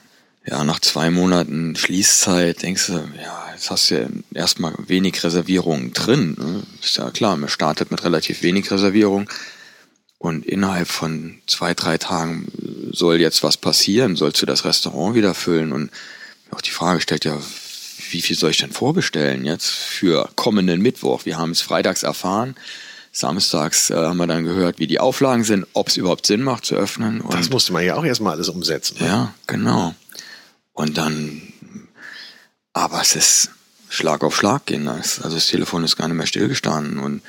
Ja, 0.45 0.63
nach 0.63 0.79
zwei 0.79 1.11
Monaten 1.11 1.75
Schließzeit 1.75 2.63
denkst 2.63 2.87
du, 2.87 2.93
ja, 3.21 3.45
jetzt 3.53 3.69
hast 3.69 3.91
du 3.91 3.95
ja 4.01 4.07
erstmal 4.33 4.73
wenig 4.87 5.23
Reservierungen 5.23 5.93
drin. 5.93 6.35
Ne? 6.39 6.63
Ist 6.81 6.97
ja 6.97 7.11
klar, 7.11 7.37
man 7.37 7.49
startet 7.49 7.91
mit 7.91 8.03
relativ 8.03 8.41
wenig 8.41 8.71
Reservierung 8.71 9.29
und 10.17 10.45
innerhalb 10.45 10.87
von 10.87 11.39
zwei, 11.45 11.75
drei 11.75 11.99
Tagen 11.99 12.51
soll 12.91 13.19
jetzt 13.19 13.43
was 13.43 13.57
passieren, 13.57 14.15
sollst 14.15 14.41
du 14.41 14.47
das 14.47 14.65
Restaurant 14.65 15.15
wieder 15.15 15.35
füllen 15.35 15.71
und 15.71 15.91
auch 16.49 16.61
die 16.61 16.71
Frage 16.71 17.01
stellt 17.01 17.25
ja, 17.25 17.37
wie 18.11 18.21
viel 18.21 18.37
soll 18.37 18.51
ich 18.51 18.57
denn 18.57 18.71
vorbestellen 18.71 19.45
jetzt 19.45 19.67
für 19.69 20.29
kommenden 20.35 20.81
Mittwoch? 20.81 21.25
Wir 21.25 21.37
haben 21.37 21.51
es 21.51 21.61
freitags 21.61 22.03
erfahren. 22.03 22.55
Samstags 23.11 23.89
äh, 23.89 23.95
haben 23.95 24.17
wir 24.17 24.27
dann 24.27 24.45
gehört, 24.45 24.79
wie 24.79 24.87
die 24.87 24.99
Auflagen 24.99 25.43
sind, 25.43 25.67
ob 25.73 25.89
es 25.89 25.97
überhaupt 25.97 26.25
Sinn 26.25 26.43
macht 26.43 26.65
zu 26.65 26.75
öffnen. 26.75 27.21
Und 27.21 27.33
das 27.33 27.49
musste 27.49 27.73
man 27.73 27.83
ja 27.83 27.95
auch 27.95 28.05
erstmal 28.05 28.33
alles 28.33 28.49
umsetzen. 28.49 28.97
Ne? 28.99 29.07
Ja, 29.07 29.33
genau. 29.47 29.93
Und 30.73 30.97
dann, 30.97 31.41
aber 32.73 33.01
es 33.01 33.15
ist, 33.15 33.51
Schlag 33.89 34.23
auf 34.23 34.37
Schlag 34.37 34.65
gehen. 34.65 34.87
Also 34.87 35.23
das 35.23 35.47
Telefon 35.47 35.83
ist 35.83 35.97
gar 35.97 36.07
nicht 36.07 36.15
mehr 36.15 36.25
stillgestanden 36.25 36.99
und 36.99 37.21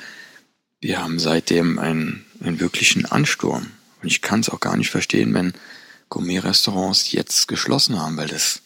wir 0.79 1.01
haben 1.01 1.19
seitdem 1.19 1.77
einen, 1.77 2.25
einen 2.41 2.61
wirklichen 2.61 3.05
Ansturm. 3.05 3.71
Und 4.01 4.07
ich 4.07 4.21
kann 4.21 4.39
es 4.39 4.49
auch 4.49 4.61
gar 4.61 4.77
nicht 4.77 4.89
verstehen, 4.89 5.33
wenn 5.33 5.53
Gourmet-Restaurants 6.09 7.11
jetzt 7.11 7.47
geschlossen 7.47 7.99
haben, 7.99 8.15
weil 8.15 8.27
das 8.27 8.61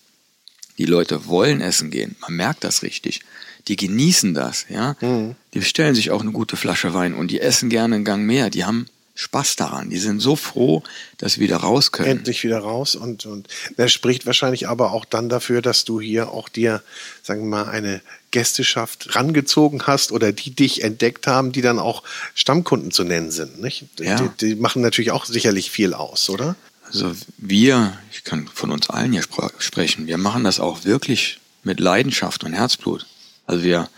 die 0.77 0.85
Leute 0.85 1.27
wollen 1.27 1.61
essen 1.61 1.91
gehen. 1.91 2.15
Man 2.21 2.33
merkt 2.33 2.63
das 2.63 2.83
richtig. 2.83 3.21
Die 3.67 3.75
genießen 3.75 4.33
das, 4.33 4.65
ja. 4.69 4.95
Mhm. 5.01 5.35
Die 5.53 5.59
bestellen 5.59 5.95
sich 5.95 6.11
auch 6.11 6.21
eine 6.21 6.31
gute 6.31 6.55
Flasche 6.55 6.93
Wein 6.93 7.13
und 7.13 7.31
die 7.31 7.41
essen 7.41 7.69
gerne 7.69 7.95
einen 7.95 8.05
Gang 8.05 8.25
mehr. 8.25 8.49
Die 8.49 8.63
haben 8.63 8.87
Spaß 9.17 9.55
daran. 9.55 9.89
Die 9.89 9.97
sind 9.97 10.19
so 10.19 10.35
froh, 10.35 10.83
dass 11.17 11.33
sie 11.33 11.41
wieder 11.41 11.57
raus 11.57 11.91
können. 11.91 12.19
Endlich 12.19 12.43
wieder 12.43 12.59
raus 12.59 12.95
und, 12.95 13.25
und 13.25 13.47
das 13.75 13.91
spricht 13.91 14.27
wahrscheinlich 14.27 14.69
aber 14.69 14.91
auch 14.91 15.05
dann 15.05 15.27
dafür, 15.27 15.63
dass 15.63 15.85
du 15.85 15.99
hier 15.99 16.31
auch 16.31 16.49
dir, 16.49 16.83
sagen 17.23 17.41
wir 17.41 17.63
mal, 17.63 17.69
eine 17.69 18.01
Gästeschaft 18.29 19.15
rangezogen 19.15 19.87
hast 19.87 20.11
oder 20.11 20.31
die 20.31 20.51
dich 20.51 20.83
entdeckt 20.83 21.25
haben, 21.25 21.51
die 21.51 21.61
dann 21.61 21.79
auch 21.79 22.03
Stammkunden 22.35 22.91
zu 22.91 23.03
nennen 23.03 23.31
sind. 23.31 23.59
Nicht? 23.59 23.85
Ja. 23.99 24.21
Die, 24.21 24.53
die 24.53 24.55
machen 24.55 24.83
natürlich 24.83 25.11
auch 25.11 25.25
sicherlich 25.25 25.71
viel 25.71 25.95
aus, 25.95 26.29
oder? 26.29 26.55
Also 26.87 27.13
wir, 27.37 27.97
ich 28.11 28.23
kann 28.23 28.47
von 28.47 28.71
uns 28.71 28.89
allen 28.89 29.11
hier 29.11 29.23
sprechen, 29.59 30.07
wir 30.07 30.17
machen 30.17 30.43
das 30.43 30.59
auch 30.59 30.85
wirklich 30.85 31.39
mit 31.63 31.79
Leidenschaft 31.79 32.43
und 32.43 32.53
Herzblut. 32.53 33.05
Also 33.45 33.63
wir, 33.63 33.89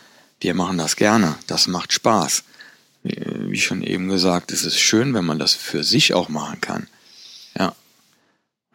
wir 0.42 0.54
machen 0.54 0.78
das 0.78 0.96
gerne, 0.96 1.36
das 1.48 1.68
macht 1.68 1.94
Spaß. 1.94 2.44
Wie 3.04 3.60
schon 3.60 3.84
eben 3.84 4.10
gesagt, 4.10 4.52
es 4.52 4.64
ist 4.64 4.80
schön, 4.80 5.14
wenn 5.14 5.26
man 5.26 5.40
das 5.40 5.54
für 5.54 5.84
sich 5.84 6.14
auch 6.14 6.30
machen 6.30 6.60
kann. 6.62 6.88
Ja. 7.58 7.76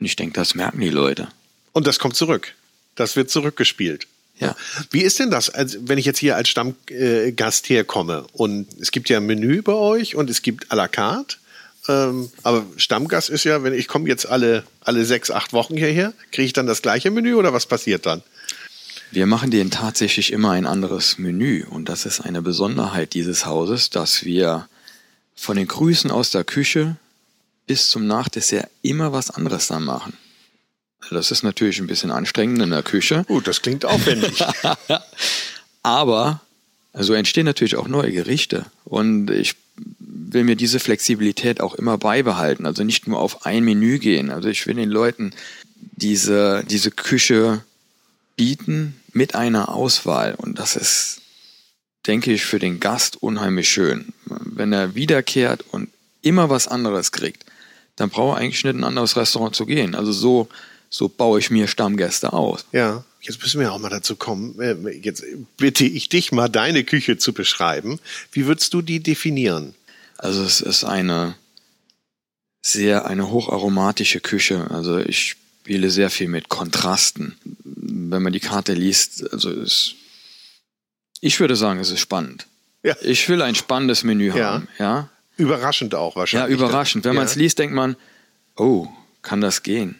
Und 0.00 0.06
ich 0.06 0.16
denke, 0.16 0.34
das 0.34 0.54
merken 0.54 0.80
die 0.80 0.90
Leute. 0.90 1.28
Und 1.72 1.86
das 1.86 1.98
kommt 1.98 2.16
zurück. 2.16 2.54
Das 2.94 3.16
wird 3.16 3.30
zurückgespielt. 3.30 4.06
Ja. 4.38 4.56
Wie 4.90 5.02
ist 5.02 5.18
denn 5.18 5.30
das, 5.30 5.50
also 5.50 5.78
wenn 5.82 5.98
ich 5.98 6.06
jetzt 6.06 6.18
hier 6.18 6.36
als 6.36 6.48
Stammgast 6.48 7.68
herkomme 7.68 8.26
und 8.32 8.66
es 8.80 8.90
gibt 8.90 9.08
ja 9.08 9.18
ein 9.18 9.26
Menü 9.26 9.62
bei 9.62 9.72
euch 9.72 10.16
und 10.16 10.30
es 10.30 10.42
gibt 10.42 10.72
à 10.72 10.76
la 10.76 10.88
carte 10.88 11.36
ähm, 11.88 12.30
aber 12.42 12.64
Stammgast 12.76 13.28
ist 13.28 13.44
ja, 13.44 13.62
wenn 13.62 13.74
ich 13.74 13.88
komme 13.88 14.08
jetzt 14.08 14.26
alle, 14.26 14.64
alle 14.80 15.04
sechs, 15.04 15.30
acht 15.30 15.52
Wochen 15.52 15.76
hierher, 15.76 16.12
kriege 16.32 16.46
ich 16.46 16.52
dann 16.52 16.66
das 16.66 16.82
gleiche 16.82 17.10
Menü 17.10 17.34
oder 17.34 17.52
was 17.52 17.66
passiert 17.66 18.06
dann? 18.06 18.22
Wir 19.10 19.26
machen 19.26 19.50
denen 19.50 19.70
tatsächlich 19.70 20.32
immer 20.32 20.52
ein 20.52 20.66
anderes 20.66 21.18
Menü 21.18 21.64
und 21.68 21.88
das 21.88 22.06
ist 22.06 22.20
eine 22.20 22.42
Besonderheit 22.42 23.14
dieses 23.14 23.46
Hauses, 23.46 23.90
dass 23.90 24.24
wir 24.24 24.68
von 25.36 25.56
den 25.56 25.68
Grüßen 25.68 26.10
aus 26.10 26.30
der 26.30 26.44
Küche 26.44 26.96
bis 27.66 27.90
zum 27.90 28.06
Nachdessert 28.06 28.68
immer 28.82 29.12
was 29.12 29.30
anderes 29.30 29.68
dann 29.68 29.84
machen. 29.84 30.14
Das 31.10 31.30
ist 31.30 31.42
natürlich 31.42 31.78
ein 31.80 31.86
bisschen 31.86 32.10
anstrengend 32.10 32.62
in 32.62 32.70
der 32.70 32.82
Küche. 32.82 33.24
Gut, 33.28 33.46
das 33.46 33.60
klingt 33.60 33.84
aufwendig. 33.84 34.42
Aber 35.82 36.40
so 36.92 36.98
also 36.98 37.14
entstehen 37.14 37.44
natürlich 37.44 37.76
auch 37.76 37.88
neue 37.88 38.12
Gerichte 38.12 38.66
und 38.84 39.30
ich 39.30 39.56
will 39.76 40.44
mir 40.44 40.56
diese 40.56 40.80
Flexibilität 40.80 41.60
auch 41.60 41.74
immer 41.74 41.98
beibehalten. 41.98 42.66
Also 42.66 42.84
nicht 42.84 43.06
nur 43.06 43.20
auf 43.20 43.46
ein 43.46 43.64
Menü 43.64 43.98
gehen. 43.98 44.30
Also 44.30 44.48
ich 44.48 44.66
will 44.66 44.74
den 44.74 44.90
Leuten 44.90 45.32
diese, 45.96 46.64
diese 46.68 46.90
Küche 46.90 47.62
bieten 48.36 49.00
mit 49.12 49.34
einer 49.34 49.68
Auswahl. 49.68 50.34
Und 50.34 50.58
das 50.58 50.76
ist, 50.76 51.20
denke 52.06 52.32
ich, 52.32 52.44
für 52.44 52.58
den 52.58 52.80
Gast 52.80 53.22
unheimlich 53.22 53.68
schön. 53.68 54.12
Wenn 54.26 54.72
er 54.72 54.94
wiederkehrt 54.94 55.64
und 55.70 55.90
immer 56.22 56.50
was 56.50 56.68
anderes 56.68 57.12
kriegt, 57.12 57.44
dann 57.96 58.10
braucht 58.10 58.36
er 58.36 58.40
eigentlich 58.40 58.64
nicht 58.64 58.74
in 58.74 58.80
ein 58.80 58.84
anderes 58.84 59.16
Restaurant 59.16 59.54
zu 59.54 59.66
gehen. 59.66 59.94
Also 59.94 60.12
so, 60.12 60.48
so 60.90 61.08
baue 61.08 61.38
ich 61.38 61.50
mir 61.50 61.68
Stammgäste 61.68 62.32
aus. 62.32 62.64
Ja. 62.72 63.04
Jetzt 63.26 63.40
müssen 63.40 63.60
wir 63.60 63.72
auch 63.72 63.78
mal 63.78 63.88
dazu 63.88 64.16
kommen. 64.16 64.60
Äh, 64.60 64.76
jetzt 65.02 65.24
bitte 65.56 65.84
ich 65.84 66.08
dich 66.08 66.30
mal, 66.30 66.48
deine 66.48 66.84
Küche 66.84 67.16
zu 67.16 67.32
beschreiben. 67.32 67.98
Wie 68.32 68.46
würdest 68.46 68.74
du 68.74 68.82
die 68.82 69.00
definieren? 69.00 69.74
Also 70.18 70.44
es 70.44 70.60
ist 70.60 70.84
eine 70.84 71.34
sehr, 72.62 73.06
eine 73.06 73.30
hocharomatische 73.30 74.20
Küche. 74.20 74.70
Also 74.70 74.98
ich 74.98 75.36
spiele 75.64 75.90
sehr 75.90 76.10
viel 76.10 76.28
mit 76.28 76.50
Kontrasten. 76.50 77.36
Wenn 77.64 78.22
man 78.22 78.32
die 78.32 78.40
Karte 78.40 78.74
liest, 78.74 79.32
also 79.32 79.50
ist, 79.50 79.94
ich 81.20 81.40
würde 81.40 81.56
sagen, 81.56 81.80
es 81.80 81.90
ist 81.90 82.00
spannend. 82.00 82.46
Ja. 82.82 82.94
Ich 83.00 83.26
will 83.30 83.40
ein 83.40 83.54
spannendes 83.54 84.04
Menü 84.04 84.28
ja. 84.28 84.52
haben, 84.52 84.68
ja. 84.78 85.08
Überraschend 85.38 85.94
auch 85.94 86.14
wahrscheinlich. 86.16 86.50
Ja, 86.50 86.54
überraschend. 86.54 87.04
Wenn 87.04 87.16
man 87.16 87.24
es 87.24 87.34
liest, 87.34 87.58
denkt 87.58 87.74
man, 87.74 87.96
oh, 88.56 88.86
kann 89.22 89.40
das 89.40 89.62
gehen? 89.62 89.98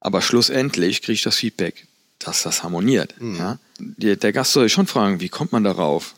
Aber 0.00 0.20
schlussendlich 0.20 1.00
kriege 1.00 1.14
ich 1.14 1.22
das 1.22 1.36
Feedback, 1.36 1.86
dass 2.26 2.42
das 2.42 2.62
harmoniert. 2.62 3.14
Mhm. 3.20 3.36
Ja? 3.36 3.58
Der, 3.78 4.16
der, 4.16 4.32
Gast 4.32 4.52
soll 4.52 4.68
schon 4.68 4.86
fragen, 4.86 5.20
wie 5.20 5.28
kommt 5.28 5.52
man 5.52 5.64
darauf? 5.64 6.14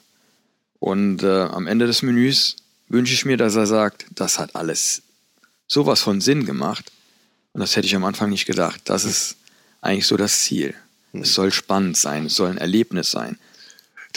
Und 0.78 1.22
äh, 1.22 1.42
am 1.42 1.66
Ende 1.66 1.86
des 1.86 2.02
Menüs 2.02 2.56
wünsche 2.88 3.14
ich 3.14 3.24
mir, 3.24 3.36
dass 3.36 3.56
er 3.56 3.66
sagt, 3.66 4.06
das 4.14 4.38
hat 4.38 4.54
alles 4.54 5.02
sowas 5.66 6.00
von 6.00 6.20
Sinn 6.20 6.46
gemacht. 6.46 6.92
Und 7.52 7.60
das 7.60 7.74
hätte 7.74 7.86
ich 7.86 7.96
am 7.96 8.04
Anfang 8.04 8.30
nicht 8.30 8.46
gedacht. 8.46 8.82
Das 8.84 9.04
ist 9.04 9.36
eigentlich 9.80 10.06
so 10.06 10.16
das 10.16 10.42
Ziel. 10.42 10.74
Es 11.12 11.34
soll 11.34 11.50
spannend 11.50 11.96
sein, 11.96 12.26
es 12.26 12.36
soll 12.36 12.50
ein 12.50 12.58
Erlebnis 12.58 13.10
sein. 13.10 13.38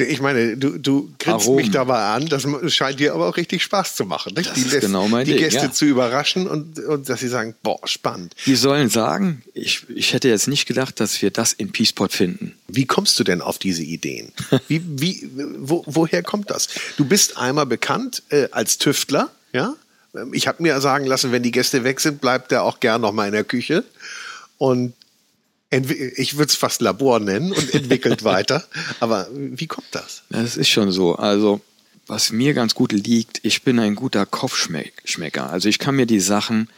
Ich 0.04 0.22
meine, 0.22 0.58
du, 0.58 0.78
du 0.78 1.14
grinst 1.20 1.46
Warum? 1.46 1.56
mich 1.58 1.72
dabei 1.72 2.14
an, 2.14 2.28
das 2.28 2.46
scheint 2.74 3.00
dir 3.00 3.14
aber 3.14 3.28
auch 3.28 3.38
richtig 3.38 3.64
Spaß 3.64 3.96
zu 3.96 4.06
machen. 4.06 4.34
Nicht? 4.36 4.50
Das 4.50 4.56
die, 4.56 4.62
ist 4.62 4.82
genau 4.82 5.08
mein 5.08 5.26
die 5.26 5.32
Ding, 5.32 5.42
Gäste 5.42 5.66
ja. 5.66 5.72
zu 5.72 5.86
überraschen 5.86 6.48
und, 6.48 6.80
und 6.80 7.10
dass 7.10 7.20
sie 7.20 7.28
sagen, 7.28 7.56
boah, 7.64 7.80
spannend. 7.86 8.36
Die 8.46 8.56
sollen 8.56 8.90
sagen, 8.90 9.42
ich, 9.54 9.86
ich 9.90 10.14
hätte 10.14 10.30
jetzt 10.30 10.48
nicht 10.48 10.66
gedacht, 10.66 11.00
dass 11.00 11.22
wir 11.22 11.32
das 11.32 11.54
in 11.54 11.72
Peaceport 11.72 12.14
finden. 12.14 12.54
Wie 12.68 12.86
kommst 12.86 13.20
du 13.20 13.24
denn 13.24 13.42
auf 13.42 13.58
diese 13.58 13.84
Ideen? 13.84 14.32
Wie, 14.68 14.82
wie, 14.86 15.30
wo, 15.58 15.84
woher 15.86 16.24
kommt 16.24 16.50
das? 16.50 16.68
Du 16.98 17.06
bist 17.06 17.38
einmal 17.38 17.66
bekannt 17.66 18.24
äh, 18.30 18.48
als 18.52 18.78
Tüftler, 18.78 19.30
ja? 19.54 19.76
Ich 20.32 20.48
habe 20.48 20.64
mir 20.64 20.82
sagen 20.82 21.06
lassen, 21.06 21.32
wenn 21.32 21.44
die 21.44 21.52
Gäste 21.52 21.84
weg 21.84 22.00
sind, 22.00 22.20
bleibt 22.20 22.52
er 22.52 22.64
auch 22.64 22.80
gern 22.80 23.02
noch 23.02 23.12
mal 23.12 23.28
in 23.28 23.34
der 23.34 23.44
Küche. 23.44 23.84
Und 24.58 24.94
ich 25.72 26.38
würde 26.38 26.50
es 26.50 26.56
fast 26.56 26.82
Labor 26.82 27.20
nennen 27.20 27.52
und 27.52 27.74
entwickelt 27.74 28.24
weiter. 28.24 28.64
Aber 29.00 29.28
wie 29.32 29.68
kommt 29.68 29.88
das? 29.92 30.24
Das 30.30 30.58
ist 30.58 30.70
schon 30.70 30.92
so. 30.92 31.16
Also, 31.16 31.62
was 32.08 32.32
mir 32.32 32.54
ganz 32.54 32.74
gut 32.74 32.92
liegt, 32.92 33.40
ich 33.44 33.64
bin 33.64 33.80
ein 33.80 33.96
guter 33.96 34.26
Kopfschmecker. 34.26 35.50
Also, 35.50 35.70
ich 35.70 35.80
kann 35.80 35.96
mir 35.96 36.08
die 36.08 36.20
Sachen 36.20 36.70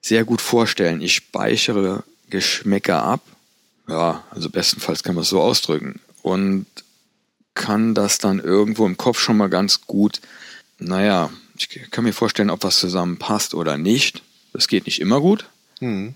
sehr 0.00 0.24
gut 0.24 0.40
vorstellen. 0.40 1.00
Ich 1.00 1.14
speichere 1.14 2.04
Geschmäcker 2.30 3.02
ab. 3.02 3.20
Ja, 3.88 4.24
also 4.30 4.48
bestenfalls 4.48 5.02
kann 5.02 5.14
man 5.14 5.22
es 5.22 5.28
so 5.28 5.40
ausdrücken. 5.40 6.00
Und 6.22 6.66
kann 7.54 7.94
das 7.94 8.18
dann 8.18 8.40
irgendwo 8.40 8.86
im 8.86 8.96
Kopf 8.96 9.20
schon 9.20 9.36
mal 9.36 9.48
ganz 9.48 9.82
gut, 9.82 10.20
naja, 10.78 11.30
ich 11.56 11.68
kann 11.90 12.04
mir 12.04 12.12
vorstellen, 12.12 12.50
ob 12.50 12.64
was 12.64 12.78
zusammenpasst 12.78 13.54
oder 13.54 13.78
nicht. 13.78 14.22
Das 14.52 14.68
geht 14.68 14.86
nicht 14.86 15.00
immer 15.00 15.20
gut. 15.20 15.46
Mhm. 15.80 16.14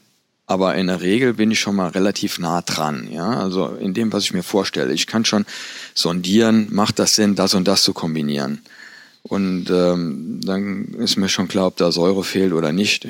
Aber 0.51 0.75
in 0.77 0.87
der 0.87 1.03
Regel 1.03 1.35
bin 1.35 1.51
ich 1.51 1.61
schon 1.61 1.77
mal 1.77 1.91
relativ 1.91 2.39
nah 2.39 2.63
dran, 2.63 3.07
ja. 3.13 3.39
Also 3.39 3.67
in 3.67 3.93
dem, 3.93 4.15
was 4.15 4.25
ich 4.25 4.33
mir 4.33 4.43
vorstelle. 4.43 4.95
Ich 4.95 5.07
kann 5.07 5.27
schon 5.27 5.45
sondieren, 5.95 6.69
macht 6.71 6.99
das 6.99 7.15
Sinn, 7.15 7.35
das 7.35 7.53
und 7.53 7.69
das 7.69 7.83
zu 7.83 7.93
kombinieren. 7.93 8.63
Und 9.23 9.69
ähm, 9.69 10.41
dann 10.43 10.95
ist 10.95 11.19
mir 11.19 11.29
schon 11.29 11.49
klar, 11.49 11.67
ob 11.67 11.77
da 11.77 11.93
Säure 11.93 12.25
fehlt 12.25 12.55
oder 12.55 12.73
nicht. 12.73 13.07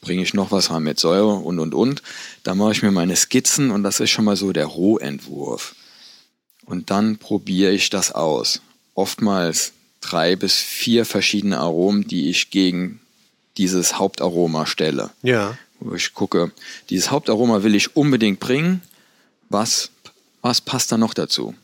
Bringe 0.00 0.24
ich 0.24 0.34
noch 0.34 0.50
was 0.50 0.72
rein 0.72 0.82
mit 0.82 0.98
Säure 0.98 1.34
und 1.34 1.60
und 1.60 1.74
und. 1.74 2.02
Dann 2.42 2.58
mache 2.58 2.72
ich 2.72 2.82
mir 2.82 2.90
meine 2.90 3.14
Skizzen 3.14 3.70
und 3.70 3.84
das 3.84 4.00
ist 4.00 4.10
schon 4.10 4.24
mal 4.24 4.36
so 4.36 4.52
der 4.52 4.66
Rohentwurf. 4.66 5.76
Und 6.66 6.90
dann 6.90 7.18
probiere 7.18 7.70
ich 7.70 7.90
das 7.90 8.10
aus. 8.10 8.62
Oftmals 8.94 9.74
drei 10.00 10.34
bis 10.34 10.56
vier 10.56 11.04
verschiedene 11.04 11.58
Aromen, 11.58 12.08
die 12.08 12.30
ich 12.30 12.50
gegen 12.50 12.98
dieses 13.58 13.96
Hauptaroma 13.96 14.66
stelle. 14.66 15.10
Ja 15.22 15.56
wo 15.80 15.94
ich 15.94 16.14
gucke, 16.14 16.52
dieses 16.90 17.10
Hauptaroma 17.10 17.62
will 17.62 17.74
ich 17.74 17.96
unbedingt 17.96 18.40
bringen. 18.40 18.82
Was, 19.48 19.90
was 20.42 20.60
passt 20.60 20.92
da 20.92 20.98
noch 20.98 21.14
dazu? 21.14 21.54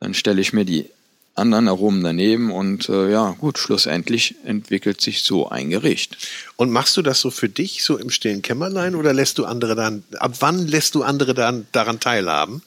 Dann 0.00 0.14
stelle 0.14 0.40
ich 0.40 0.52
mir 0.52 0.64
die 0.64 0.86
anderen 1.34 1.68
Aromen 1.68 2.02
daneben 2.02 2.50
und 2.50 2.88
äh, 2.88 3.10
ja, 3.10 3.30
gut, 3.38 3.58
schlussendlich 3.58 4.34
entwickelt 4.44 5.00
sich 5.00 5.22
so 5.22 5.48
ein 5.48 5.70
Gericht. 5.70 6.16
Und 6.56 6.70
machst 6.70 6.96
du 6.96 7.02
das 7.02 7.20
so 7.20 7.30
für 7.30 7.48
dich, 7.48 7.84
so 7.84 7.96
im 7.96 8.10
stillen 8.10 8.42
Kämmerlein, 8.42 8.94
oder 8.94 9.12
lässt 9.12 9.38
du 9.38 9.44
andere 9.44 9.74
dann, 9.74 10.02
ab 10.18 10.34
wann 10.40 10.66
lässt 10.66 10.94
du 10.94 11.02
andere 11.02 11.34
dann 11.34 11.66
daran 11.72 12.00
teilhaben? 12.00 12.62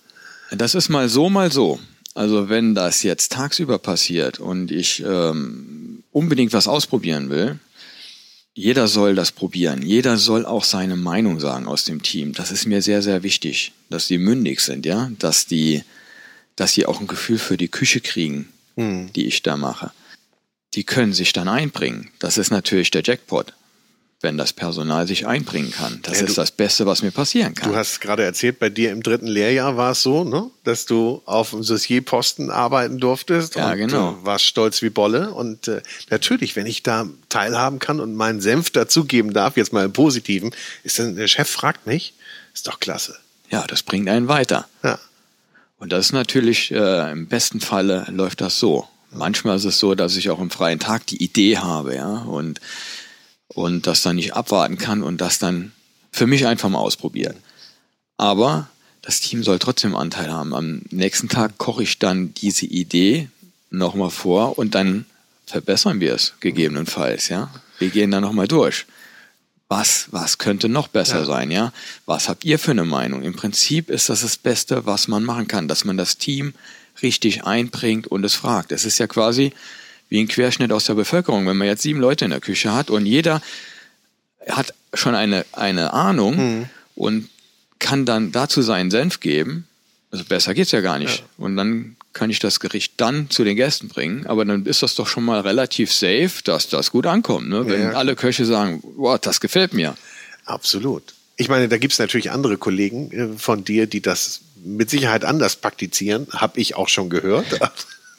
Das 0.51 0.75
ist 0.75 0.89
mal 0.89 1.09
so, 1.09 1.29
mal 1.29 1.51
so. 1.51 1.79
Also 2.13 2.49
wenn 2.49 2.75
das 2.75 3.03
jetzt 3.03 3.31
tagsüber 3.31 3.77
passiert 3.77 4.39
und 4.39 4.71
ich 4.71 5.01
ähm, 5.05 6.03
unbedingt 6.11 6.51
was 6.51 6.67
ausprobieren 6.67 7.29
will, 7.29 7.59
jeder 8.53 8.87
soll 8.87 9.15
das 9.15 9.31
probieren. 9.31 9.81
Jeder 9.81 10.17
soll 10.17 10.45
auch 10.45 10.63
seine 10.63 10.95
Meinung 10.95 11.39
sagen 11.39 11.67
aus 11.67 11.85
dem 11.85 12.03
Team. 12.03 12.33
Das 12.33 12.51
ist 12.51 12.65
mir 12.65 12.81
sehr, 12.81 13.01
sehr 13.01 13.23
wichtig, 13.23 13.71
dass 13.89 14.07
die 14.07 14.17
mündig 14.17 14.59
sind, 14.59 14.85
ja, 14.85 15.09
dass 15.19 15.45
die, 15.45 15.83
dass 16.55 16.73
sie 16.73 16.85
auch 16.85 16.99
ein 16.99 17.07
Gefühl 17.07 17.39
für 17.39 17.57
die 17.57 17.69
Küche 17.69 18.01
kriegen, 18.01 18.49
mhm. 18.75 19.11
die 19.13 19.25
ich 19.25 19.41
da 19.41 19.55
mache. 19.55 19.91
Die 20.73 20.83
können 20.83 21.13
sich 21.13 21.33
dann 21.33 21.47
einbringen. 21.47 22.11
Das 22.19 22.37
ist 22.37 22.51
natürlich 22.51 22.91
der 22.91 23.03
Jackpot. 23.03 23.53
Wenn 24.21 24.37
das 24.37 24.53
Personal 24.53 25.07
sich 25.07 25.25
einbringen 25.27 25.71
kann. 25.71 25.99
Das 26.03 26.19
Ja, 26.19 26.25
ist 26.27 26.37
du- 26.37 26.41
das 26.41 26.51
Beste, 26.51 26.85
was 26.85 27.01
mir 27.01 27.11
passieren 27.11 27.55
kann. 27.55 27.71
Du 27.71 27.75
hast 27.75 27.99
gerade 28.01 28.23
erzählt, 28.23 28.59
bei 28.59 28.69
dir 28.69 28.91
im 28.91 29.01
dritten 29.03 29.27
Lehrjahr 29.27 29.77
war 29.77 29.91
es 29.93 30.03
so, 30.03 30.23
ne, 30.23 30.49
dass 30.63 30.85
du 30.85 31.21
auf 31.25 31.49
dem 31.51 31.63
Saussierposten 31.63 32.51
arbeiten 32.51 32.99
durftest 32.99 33.55
Ja, 33.55 33.71
und 33.71 33.77
genau. 33.77 34.11
äh, 34.21 34.25
warst 34.25 34.45
stolz 34.45 34.81
wie 34.81 34.89
Bolle. 34.89 35.31
Und 35.31 35.67
äh, 35.67 35.81
natürlich, 36.09 36.55
wenn 36.55 36.67
ich 36.67 36.83
da 36.83 37.07
teilhaben 37.29 37.79
kann 37.79 37.99
und 37.99 38.13
meinen 38.15 38.41
Senf 38.41 38.69
dazugeben 38.69 39.33
darf, 39.33 39.57
jetzt 39.57 39.73
mal 39.73 39.85
im 39.85 39.93
Positiven, 39.93 40.51
ist 40.83 40.99
dann, 40.99 41.15
der 41.15 41.27
Chef 41.27 41.49
fragt 41.49 41.87
mich, 41.87 42.13
ist 42.53 42.67
doch 42.67 42.79
klasse. 42.79 43.17
ja, 43.49 43.65
das 43.67 43.83
bringt 43.83 44.07
einen 44.07 44.27
weiter. 44.27 44.67
Ja. 44.83 44.99
Und 45.79 45.91
das 45.91 46.05
ist 46.07 46.11
natürlich, 46.13 46.71
äh, 46.71 47.11
im 47.11 47.27
besten 47.27 47.59
Falle 47.59 48.05
läuft 48.11 48.39
das 48.41 48.59
so. 48.59 48.87
Manchmal 49.13 49.57
ist 49.57 49.65
es 49.65 49.79
so, 49.79 49.95
dass 49.95 50.15
ich 50.15 50.29
auch 50.29 50.39
im 50.39 50.51
freien 50.51 50.79
Tag 50.79 51.05
die 51.07 51.21
Idee 51.23 51.57
habe, 51.57 51.95
ja, 51.95 52.19
und, 52.19 52.61
und 53.53 53.87
das 53.87 54.01
dann 54.01 54.15
nicht 54.15 54.33
abwarten 54.33 54.77
kann 54.77 55.03
und 55.03 55.19
das 55.21 55.39
dann 55.39 55.71
für 56.11 56.27
mich 56.27 56.45
einfach 56.47 56.69
mal 56.69 56.79
ausprobieren. 56.79 57.35
Aber 58.17 58.69
das 59.01 59.19
Team 59.19 59.43
soll 59.43 59.59
trotzdem 59.59 59.95
Anteil 59.95 60.31
haben. 60.31 60.53
Am 60.53 60.81
nächsten 60.91 61.29
Tag 61.29 61.57
koche 61.57 61.83
ich 61.83 61.99
dann 61.99 62.33
diese 62.35 62.65
Idee 62.65 63.29
nochmal 63.69 64.11
vor 64.11 64.57
und 64.59 64.75
dann 64.75 65.05
verbessern 65.45 65.99
wir 65.99 66.13
es 66.13 66.33
gegebenenfalls, 66.39 67.29
ja. 67.29 67.49
Wir 67.79 67.89
gehen 67.89 68.11
dann 68.11 68.21
nochmal 68.21 68.47
durch. 68.47 68.85
Was, 69.69 70.07
was 70.11 70.37
könnte 70.37 70.67
noch 70.69 70.87
besser 70.89 71.19
Ja. 71.19 71.25
sein, 71.25 71.49
ja? 71.49 71.71
Was 72.05 72.27
habt 72.29 72.43
ihr 72.45 72.59
für 72.59 72.71
eine 72.71 72.83
Meinung? 72.83 73.23
Im 73.23 73.33
Prinzip 73.35 73.89
ist 73.89 74.09
das 74.09 74.21
das 74.21 74.37
Beste, 74.37 74.85
was 74.85 75.07
man 75.07 75.23
machen 75.23 75.47
kann, 75.47 75.67
dass 75.67 75.85
man 75.85 75.97
das 75.97 76.17
Team 76.17 76.53
richtig 77.01 77.45
einbringt 77.45 78.05
und 78.07 78.23
es 78.25 78.35
fragt. 78.35 78.71
Es 78.71 78.85
ist 78.85 78.99
ja 78.99 79.07
quasi 79.07 79.53
wie 80.11 80.19
ein 80.19 80.27
Querschnitt 80.27 80.71
aus 80.71 80.85
der 80.85 80.93
Bevölkerung. 80.93 81.47
Wenn 81.47 81.55
man 81.57 81.67
jetzt 81.67 81.81
sieben 81.81 81.99
Leute 81.99 82.25
in 82.25 82.31
der 82.31 82.41
Küche 82.41 82.73
hat 82.73 82.89
und 82.91 83.05
jeder 83.05 83.41
hat 84.47 84.73
schon 84.93 85.15
eine, 85.15 85.45
eine 85.53 85.93
Ahnung 85.93 86.67
und 86.95 87.29
kann 87.79 88.05
dann 88.05 88.31
dazu 88.31 88.61
seinen 88.61 88.91
Senf 88.91 89.21
geben, 89.21 89.65
also 90.11 90.25
besser 90.25 90.53
geht's 90.53 90.71
ja 90.71 90.81
gar 90.81 90.99
nicht. 90.99 91.23
Und 91.37 91.55
dann 91.55 91.95
kann 92.11 92.29
ich 92.29 92.39
das 92.39 92.59
Gericht 92.59 92.95
dann 92.97 93.29
zu 93.29 93.45
den 93.45 93.55
Gästen 93.55 93.87
bringen, 93.87 94.25
aber 94.27 94.43
dann 94.43 94.65
ist 94.65 94.83
das 94.83 94.95
doch 94.95 95.07
schon 95.07 95.23
mal 95.23 95.39
relativ 95.39 95.93
safe, 95.93 96.31
dass 96.43 96.67
das 96.67 96.91
gut 96.91 97.07
ankommt. 97.07 97.47
Ne? 97.47 97.65
Wenn 97.67 97.81
Ja. 97.83 97.91
alle 97.93 98.17
Köche 98.17 98.45
sagen, 98.45 98.83
wow, 98.97 99.17
das 99.17 99.39
gefällt 99.39 99.73
mir. 99.73 99.95
Absolut. 100.43 101.03
Ich 101.37 101.47
meine, 101.47 101.69
da 101.69 101.77
gibt's 101.77 101.99
natürlich 101.99 102.31
andere 102.31 102.57
Kollegen 102.57 103.11
äh, 103.11 103.37
von 103.39 103.63
dir, 103.63 103.87
die 103.87 104.01
das 104.01 104.41
mit 104.63 104.89
Sicherheit 104.89 105.23
anders 105.23 105.55
praktizieren, 105.55 106.27
habe 106.33 106.59
ich 106.59 106.75
auch 106.75 106.89
schon 106.89 107.09
gehört. 107.09 107.45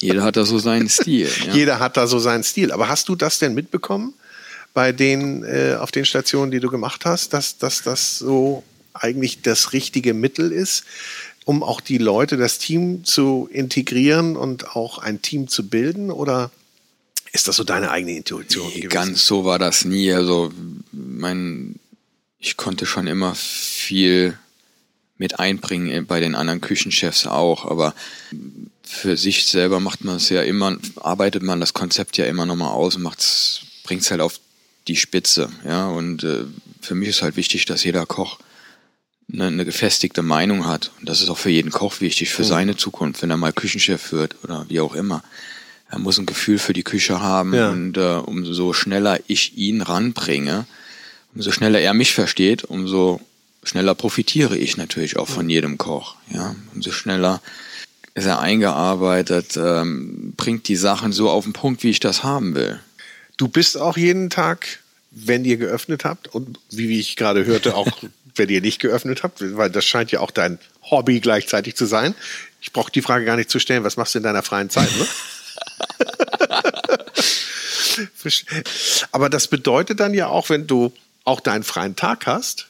Jeder 0.03 0.23
hat 0.25 0.37
da 0.37 0.45
so 0.45 0.59
seinen 0.59 0.89
Stil. 0.89 1.29
Ja. 1.47 1.55
Jeder 1.55 1.79
hat 1.81 1.97
da 1.97 2.07
so 2.07 2.19
seinen 2.19 2.43
Stil. 2.45 2.73
Aber 2.73 2.89
hast 2.89 3.09
du 3.09 3.15
das 3.15 3.39
denn 3.39 3.55
mitbekommen 3.55 4.15
bei 4.75 4.93
den 4.93 5.45
äh, 5.45 5.77
auf 5.79 5.91
den 5.91 6.05
Stationen, 6.05 6.51
die 6.51 6.61
du 6.61 6.69
gemacht 6.71 7.05
hast, 7.05 7.33
dass, 7.33 7.59
dass 7.59 7.83
das 7.83 8.19
so 8.19 8.63
eigentlich 8.95 9.43
das 9.43 9.73
richtige 9.73 10.15
Mittel 10.15 10.53
ist, 10.53 10.85
um 11.45 11.63
auch 11.63 11.81
die 11.81 11.99
Leute, 11.99 12.37
das 12.37 12.59
Team 12.59 13.05
zu 13.05 13.49
integrieren 13.53 14.37
und 14.37 14.75
auch 14.77 14.99
ein 14.99 15.23
Team 15.23 15.49
zu 15.49 15.69
bilden? 15.69 16.11
Oder 16.11 16.51
ist 17.33 17.49
das 17.49 17.57
so 17.57 17.65
deine 17.65 17.91
eigene 17.91 18.17
Intuition 18.17 18.67
Nee, 18.69 18.75
gewesen? 18.81 18.89
ganz 18.91 19.27
so 19.27 19.45
war 19.45 19.59
das 19.59 19.85
nie. 19.85 20.13
Also 20.13 20.53
mein, 20.93 21.77
ich 22.39 22.57
konnte 22.57 22.87
schon 22.87 23.07
immer 23.07 23.35
viel 23.35 24.39
mit 25.19 25.39
einbringen 25.39 26.07
bei 26.07 26.21
den 26.21 26.35
anderen 26.35 26.61
Küchenchefs 26.61 27.27
auch, 27.27 27.65
aber 27.65 27.95
für 28.93 29.17
sich 29.17 29.47
selber 29.47 29.81
macht 29.81 30.05
man 30.05 30.17
es 30.17 30.29
ja 30.29 30.43
immer, 30.43 30.77
arbeitet 30.97 31.43
man 31.43 31.61
das 31.61 31.73
Konzept 31.75 32.17
ja 32.19 32.27
immer 32.27 32.47
nochmal 32.47 32.71
aus 32.73 32.97
und 32.97 33.03
macht's, 33.03 33.63
bringt's 33.85 34.11
halt 34.11 34.21
auf 34.21 34.39
die 34.89 34.97
Spitze, 34.97 35.49
ja. 35.65 35.89
Und 35.89 36.25
äh, 36.25 36.45
für 36.81 36.95
mich 36.95 37.09
ist 37.09 37.23
halt 37.23 37.37
wichtig, 37.37 37.65
dass 37.67 37.85
jeder 37.85 38.07
Koch 38.07 38.39
eine, 39.33 39.47
eine 39.47 39.65
gefestigte 39.65 40.23
Meinung 40.23 40.67
hat. 40.67 40.91
Und 41.01 41.09
das 41.09 41.21
ist 41.21 41.31
auch 41.31 41.39
für 41.39 41.51
jeden 41.51 41.71
Koch 41.71 42.01
wichtig, 42.01 42.31
für 42.31 42.45
seine 42.45 42.77
Zukunft, 42.77 43.23
wenn 43.23 43.31
er 43.31 43.37
mal 43.37 43.53
Küchenchef 43.53 44.13
wird 44.13 44.37
oder 44.45 44.67
wie 44.69 44.81
auch 44.81 44.95
immer. 44.95 45.23
Er 45.91 45.99
muss 45.99 46.19
ein 46.19 46.27
Gefühl 46.27 46.59
für 46.59 46.73
die 46.73 46.83
Küche 46.83 47.21
haben 47.21 47.55
Ja. 47.55 47.71
und 47.71 47.97
äh, 47.97 48.17
umso 48.17 48.73
schneller 48.73 49.21
ich 49.27 49.57
ihn 49.57 49.83
ranbringe, 49.83 50.67
umso 51.35 51.53
schneller 51.53 51.81
er 51.81 51.95
mich 51.95 52.13
versteht, 52.15 52.65
umso 52.65 53.21
schneller 53.63 53.95
profitiere 53.95 54.57
ich 54.57 54.77
natürlich 54.77 55.17
auch 55.17 55.29
von 55.29 55.49
jedem 55.49 55.79
Koch. 55.79 56.17
Ja, 56.31 56.57
umso 56.75 56.91
schneller 56.93 57.41
ist 58.15 58.27
er 58.27 58.41
eingearbeitet, 58.41 59.57
ähm, 59.57 60.35
bringt 60.37 60.69
die 60.69 60.77
Sachen 60.77 61.13
so 61.13 61.31
auf 61.31 61.45
den 61.45 61.53
Punkt, 61.53 61.83
wie 61.83 61.91
ich 61.91 62.01
das 62.01 62.23
haben 62.23 62.55
will. 62.55 62.79
Du 63.37 63.49
bist 63.49 63.79
auch 63.79 63.97
jeden 63.97 64.29
Tag, 64.31 64.81
wenn 65.11 65.45
ihr 65.45 65.57
geöffnet 65.57 66.05
habt 66.05 66.29
und 66.29 66.59
wie, 66.71 66.89
wie 66.89 67.01
ich 67.01 67.17
gerade 67.17 67.45
hörte, 67.45 67.75
auch 67.75 67.89
wenn 68.35 68.49
ihr 68.49 68.61
nicht 68.61 68.81
geöffnet 68.81 69.23
habt, 69.23 69.41
weil 69.57 69.71
das 69.71 69.85
scheint 69.85 70.13
ja 70.13 70.21
auch 70.21 70.31
dein 70.31 70.59
Hobby 70.83 71.21
gleichzeitig 71.21 71.77
zu 71.77 71.87
sein. 71.87 72.15
Ich 72.61 72.73
brauche 72.73 72.93
die 72.93 73.03
Frage 73.03 73.25
gar 73.25 73.37
nicht 73.37 73.51
zu 73.51 73.59
stellen, 73.59 73.85
was 73.85 73.97
machst 73.97 74.15
du 74.15 74.19
in 74.19 74.25
deiner 74.25 74.43
freien 74.43 74.71
Zeit? 74.71 74.91
Ne? 74.97 75.07
Aber 79.13 79.29
das 79.29 79.49
bedeutet 79.49 80.01
dann 80.01 80.15
ja 80.15 80.29
auch, 80.29 80.49
wenn 80.49 80.67
du 80.67 80.93
auch 81.25 81.41
deinen 81.41 81.63
freien 81.63 81.97
Tag 81.97 82.27
hast, 82.27 82.69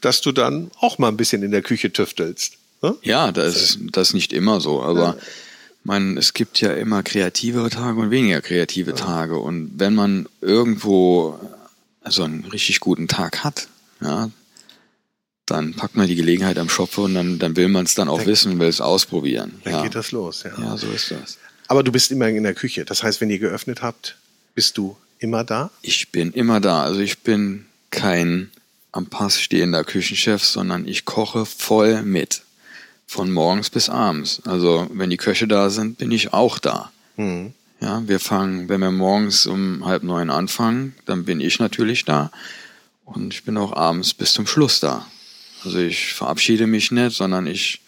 dass 0.00 0.20
du 0.20 0.32
dann 0.32 0.70
auch 0.80 0.98
mal 0.98 1.08
ein 1.08 1.16
bisschen 1.16 1.42
in 1.42 1.50
der 1.50 1.62
Küche 1.62 1.92
tüftelst. 1.92 2.56
Ne? 2.82 2.96
Ja, 3.02 3.32
das 3.32 3.56
ist 3.56 3.78
das 3.92 4.14
nicht 4.14 4.32
immer 4.32 4.60
so, 4.60 4.82
aber 4.82 5.16
man, 5.84 6.16
es 6.18 6.34
gibt 6.34 6.60
ja 6.60 6.72
immer 6.72 7.02
kreativere 7.02 7.70
Tage 7.70 8.00
und 8.00 8.10
weniger 8.10 8.42
kreative 8.42 8.94
Tage. 8.94 9.38
Und 9.38 9.72
wenn 9.76 9.94
man 9.94 10.28
irgendwo 10.40 11.38
so 12.04 12.24
einen 12.24 12.44
richtig 12.44 12.80
guten 12.80 13.08
Tag 13.08 13.44
hat, 13.44 13.68
ja, 14.00 14.30
dann 15.46 15.74
packt 15.74 15.96
man 15.96 16.08
die 16.08 16.16
Gelegenheit 16.16 16.58
am 16.58 16.68
Schopfe 16.68 17.02
und 17.02 17.14
dann, 17.14 17.38
dann 17.38 17.56
will 17.56 17.68
man 17.68 17.84
es 17.84 17.94
dann 17.94 18.08
auch 18.08 18.18
Dann- 18.18 18.26
wissen 18.26 18.52
und 18.52 18.58
will 18.58 18.68
es 18.68 18.80
ausprobieren. 18.80 19.60
Dann 19.62 19.74
ja. 19.74 19.82
geht 19.82 19.94
das 19.94 20.10
los. 20.10 20.42
Ja. 20.42 20.50
ja, 20.58 20.76
so 20.76 20.88
ist 20.88 21.12
das. 21.12 21.38
Aber 21.68 21.82
du 21.82 21.92
bist 21.92 22.10
immer 22.10 22.28
in 22.28 22.42
der 22.42 22.54
Küche. 22.54 22.84
Das 22.84 23.02
heißt, 23.02 23.20
wenn 23.20 23.30
ihr 23.30 23.38
geöffnet 23.38 23.82
habt, 23.82 24.16
bist 24.54 24.76
du 24.76 24.96
immer 25.18 25.44
da? 25.44 25.70
Ich 25.82 26.10
bin 26.10 26.32
immer 26.32 26.60
da. 26.60 26.82
Also 26.82 27.00
ich 27.00 27.20
bin 27.20 27.66
kein 27.90 28.50
am 28.92 29.06
Pass 29.06 29.40
stehender 29.40 29.84
Küchenchef, 29.84 30.42
sondern 30.42 30.86
ich 30.88 31.04
koche 31.04 31.44
voll 31.46 32.02
mit. 32.02 32.42
Von 33.06 33.32
morgens 33.32 33.70
bis 33.70 33.88
abends. 33.88 34.42
Also 34.44 34.88
wenn 34.92 35.10
die 35.10 35.16
Köche 35.16 35.46
da 35.46 35.70
sind, 35.70 35.98
bin 35.98 36.10
ich 36.10 36.32
auch 36.32 36.58
da. 36.58 36.90
Mhm. 37.16 37.54
Ja, 37.80 38.02
wir 38.06 38.20
fangen, 38.20 38.68
wenn 38.68 38.80
wir 38.80 38.90
morgens 38.90 39.46
um 39.46 39.84
halb 39.84 40.02
neun 40.02 40.30
anfangen, 40.30 40.94
dann 41.04 41.24
bin 41.24 41.40
ich 41.40 41.58
natürlich 41.58 42.04
da. 42.04 42.30
Und 43.04 43.32
ich 43.34 43.44
bin 43.44 43.56
auch 43.56 43.72
abends 43.72 44.14
bis 44.14 44.32
zum 44.32 44.46
Schluss 44.46 44.80
da. 44.80 45.06
Also 45.64 45.78
ich 45.78 46.14
verabschiede 46.14 46.66
mich 46.66 46.90
nicht, 46.90 47.16
sondern 47.16 47.46
ich 47.46 47.80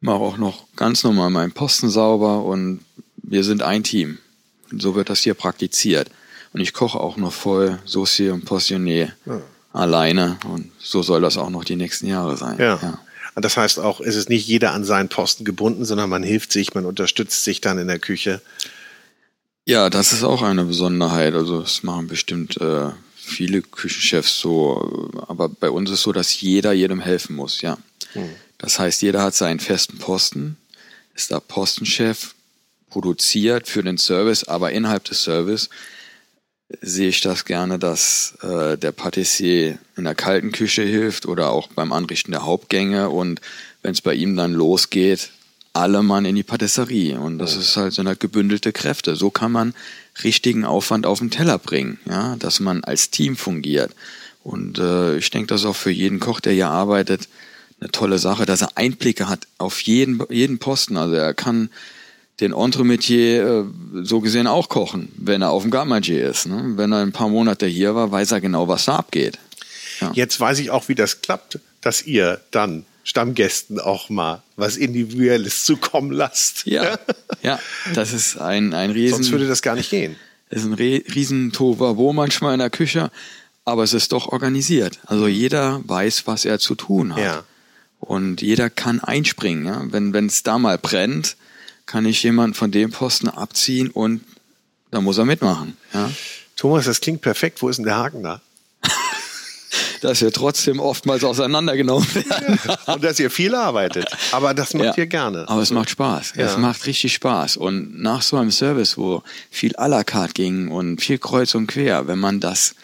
mache 0.00 0.18
auch 0.18 0.36
noch 0.36 0.66
ganz 0.76 1.04
normal 1.04 1.30
meinen 1.30 1.52
Posten 1.52 1.88
sauber 1.88 2.44
und 2.44 2.80
wir 3.16 3.44
sind 3.44 3.62
ein 3.62 3.84
Team. 3.84 4.18
Und 4.70 4.82
so 4.82 4.94
wird 4.94 5.08
das 5.08 5.20
hier 5.20 5.34
praktiziert. 5.34 6.10
Und 6.52 6.60
ich 6.60 6.72
koche 6.72 6.98
auch 7.00 7.16
noch 7.16 7.32
voll 7.32 7.78
Saucier 7.84 8.34
und 8.34 8.44
Portionné 8.44 9.12
alleine. 9.72 10.38
Und 10.46 10.70
so 10.78 11.02
soll 11.02 11.20
das 11.20 11.38
auch 11.38 11.50
noch 11.50 11.64
die 11.64 11.76
nächsten 11.76 12.06
Jahre 12.06 12.36
sein. 12.36 12.58
Ja. 12.58 12.74
Und 12.74 12.98
das 13.34 13.56
heißt 13.56 13.78
auch, 13.78 14.00
es 14.00 14.16
ist 14.16 14.28
nicht 14.28 14.46
jeder 14.46 14.72
an 14.72 14.84
seinen 14.84 15.08
Posten 15.08 15.44
gebunden, 15.44 15.84
sondern 15.84 16.10
man 16.10 16.22
hilft 16.22 16.52
sich, 16.52 16.74
man 16.74 16.84
unterstützt 16.84 17.44
sich 17.44 17.60
dann 17.60 17.78
in 17.78 17.88
der 17.88 17.98
Küche. 17.98 18.42
Ja, 19.64 19.90
das 19.90 20.12
ist 20.12 20.24
auch 20.24 20.42
eine 20.42 20.64
Besonderheit. 20.64 21.34
Also 21.34 21.62
das 21.62 21.82
machen 21.82 22.08
bestimmt 22.08 22.60
äh, 22.60 22.90
viele 23.16 23.62
Küchenchefs 23.62 24.38
so, 24.38 25.10
aber 25.28 25.48
bei 25.48 25.70
uns 25.70 25.90
ist 25.90 26.02
so, 26.02 26.12
dass 26.12 26.40
jeder 26.40 26.72
jedem 26.72 27.00
helfen 27.00 27.36
muss, 27.36 27.62
ja. 27.62 27.78
Das 28.58 28.78
heißt, 28.78 29.02
jeder 29.02 29.22
hat 29.22 29.34
seinen 29.34 29.60
festen 29.60 29.98
Posten, 29.98 30.56
ist 31.14 31.30
da 31.30 31.40
Postenchef, 31.40 32.34
produziert 32.90 33.68
für 33.68 33.82
den 33.82 33.96
Service, 33.96 34.44
aber 34.44 34.72
innerhalb 34.72 35.04
des 35.04 35.22
Service 35.22 35.70
sehe 36.80 37.08
ich 37.08 37.20
das 37.20 37.44
gerne, 37.44 37.78
dass 37.78 38.34
äh, 38.42 38.78
der 38.78 38.92
Patissier 38.92 39.78
in 39.96 40.04
der 40.04 40.14
kalten 40.14 40.52
Küche 40.52 40.82
hilft 40.82 41.26
oder 41.26 41.50
auch 41.50 41.68
beim 41.68 41.92
Anrichten 41.92 42.32
der 42.32 42.44
Hauptgänge 42.44 43.10
und 43.10 43.40
wenn 43.82 43.92
es 43.92 44.00
bei 44.00 44.14
ihm 44.14 44.36
dann 44.36 44.52
losgeht, 44.52 45.30
alle 45.74 46.02
Mann 46.02 46.24
in 46.24 46.34
die 46.34 46.42
Patisserie 46.42 47.18
und 47.18 47.38
das 47.38 47.56
ist 47.56 47.76
halt 47.76 47.92
so 47.92 48.02
eine 48.02 48.16
gebündelte 48.16 48.72
Kräfte. 48.72 49.16
So 49.16 49.30
kann 49.30 49.52
man 49.52 49.74
richtigen 50.22 50.64
Aufwand 50.64 51.06
auf 51.06 51.18
den 51.18 51.30
Teller 51.30 51.58
bringen, 51.58 51.98
ja, 52.06 52.36
dass 52.36 52.60
man 52.60 52.84
als 52.84 53.10
Team 53.10 53.36
fungiert. 53.36 53.94
Und 54.44 54.78
äh, 54.78 55.16
ich 55.16 55.30
denke, 55.30 55.48
das 55.48 55.62
ist 55.62 55.66
auch 55.66 55.76
für 55.76 55.90
jeden 55.90 56.20
Koch, 56.20 56.40
der 56.40 56.52
hier 56.52 56.68
arbeitet, 56.68 57.28
eine 57.80 57.90
tolle 57.90 58.18
Sache, 58.18 58.44
dass 58.44 58.62
er 58.62 58.76
Einblicke 58.76 59.28
hat 59.28 59.46
auf 59.58 59.80
jeden, 59.82 60.22
jeden 60.30 60.58
Posten. 60.58 60.96
Also 60.96 61.14
er 61.14 61.34
kann 61.34 61.70
den 62.40 62.52
Entremetier 62.52 63.46
äh, 63.46 63.64
so 64.02 64.20
gesehen 64.20 64.46
auch 64.46 64.68
kochen, 64.68 65.12
wenn 65.16 65.42
er 65.42 65.50
auf 65.50 65.62
dem 65.62 65.70
Garmagier 65.70 66.28
ist. 66.28 66.46
Ne? 66.46 66.72
Wenn 66.76 66.92
er 66.92 67.00
ein 67.00 67.12
paar 67.12 67.28
Monate 67.28 67.66
hier 67.66 67.94
war, 67.94 68.10
weiß 68.10 68.32
er 68.32 68.40
genau, 68.40 68.68
was 68.68 68.86
da 68.86 68.96
abgeht. 68.96 69.38
Jetzt 70.14 70.40
weiß 70.40 70.58
ich 70.58 70.70
auch, 70.70 70.88
wie 70.88 70.96
das 70.96 71.20
klappt, 71.22 71.60
dass 71.80 72.02
ihr 72.02 72.40
dann 72.50 72.84
Stammgästen 73.04 73.78
auch 73.78 74.08
mal 74.10 74.42
was 74.56 74.76
Individuelles 74.76 75.64
zukommen 75.64 76.10
lasst. 76.10 76.66
Ja, 76.66 76.98
ja, 77.42 77.60
das 77.94 78.12
ist 78.12 78.36
ein, 78.38 78.74
ein 78.74 78.90
riesen, 78.90 79.16
Sonst 79.16 79.30
würde 79.30 79.46
das 79.46 79.62
gar 79.62 79.76
nicht 79.76 79.90
gehen. 79.90 80.16
ist 80.50 80.64
ein 80.64 80.74
riesen 80.74 81.52
Tovabo 81.52 82.12
manchmal 82.12 82.54
in 82.54 82.58
der 82.60 82.70
Küche. 82.70 83.10
aber 83.64 83.84
es 83.84 83.92
ist 83.92 84.12
doch 84.12 84.28
organisiert. 84.28 84.98
Also 85.06 85.28
jeder 85.28 85.80
weiß, 85.84 86.26
was 86.26 86.44
er 86.44 86.58
zu 86.58 86.74
tun 86.74 87.14
hat. 87.14 87.22
Ja. 87.22 87.44
Und 88.00 88.42
jeder 88.42 88.70
kann 88.70 88.98
einspringen. 88.98 89.66
Ja? 89.66 89.82
Wenn 89.90 90.26
es 90.26 90.42
da 90.42 90.58
mal 90.58 90.78
brennt, 90.78 91.36
kann 91.92 92.06
ich 92.06 92.22
jemanden 92.22 92.54
von 92.54 92.70
dem 92.70 92.90
Posten 92.90 93.28
abziehen 93.28 93.90
und 93.90 94.22
da 94.90 95.02
muss 95.02 95.18
er 95.18 95.26
mitmachen. 95.26 95.76
Ja? 95.92 96.10
Thomas, 96.56 96.86
das 96.86 97.02
klingt 97.02 97.20
perfekt. 97.20 97.60
Wo 97.60 97.68
ist 97.68 97.76
denn 97.76 97.84
der 97.84 97.96
Haken 97.96 98.22
da? 98.22 98.40
dass 100.00 100.22
wir 100.22 100.32
trotzdem 100.32 100.80
oftmals 100.80 101.22
auseinandergenommen 101.22 102.08
werden. 102.14 102.58
und 102.86 103.04
dass 103.04 103.20
ihr 103.20 103.30
viel 103.30 103.54
arbeitet. 103.54 104.06
Aber 104.30 104.54
das 104.54 104.72
macht 104.72 104.96
ja, 104.96 105.02
ihr 105.02 105.06
gerne. 105.06 105.46
Aber 105.50 105.60
es 105.60 105.70
macht 105.70 105.90
Spaß. 105.90 106.32
Ja. 106.36 106.46
Es 106.46 106.56
macht 106.56 106.86
richtig 106.86 107.12
Spaß. 107.12 107.58
Und 107.58 108.00
nach 108.00 108.22
so 108.22 108.38
einem 108.38 108.52
Service, 108.52 108.96
wo 108.96 109.22
viel 109.50 109.76
à 109.76 109.86
la 109.86 110.02
carte 110.02 110.32
ging 110.32 110.68
und 110.68 111.02
viel 111.02 111.18
kreuz 111.18 111.54
und 111.54 111.66
quer, 111.66 112.06
wenn 112.08 112.18
man 112.18 112.40
das, 112.40 112.74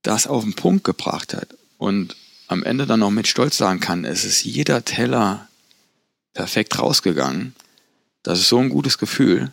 das 0.00 0.26
auf 0.26 0.42
den 0.42 0.54
Punkt 0.54 0.84
gebracht 0.84 1.34
hat 1.34 1.48
und 1.76 2.16
am 2.48 2.62
Ende 2.62 2.86
dann 2.86 3.00
noch 3.00 3.10
mit 3.10 3.28
Stolz 3.28 3.58
sagen 3.58 3.80
kann, 3.80 4.06
es 4.06 4.24
ist 4.24 4.42
jeder 4.42 4.86
Teller 4.86 5.48
perfekt 6.32 6.78
rausgegangen, 6.78 7.54
das 8.26 8.40
ist 8.40 8.48
so 8.48 8.58
ein 8.58 8.70
gutes 8.70 8.98
Gefühl. 8.98 9.52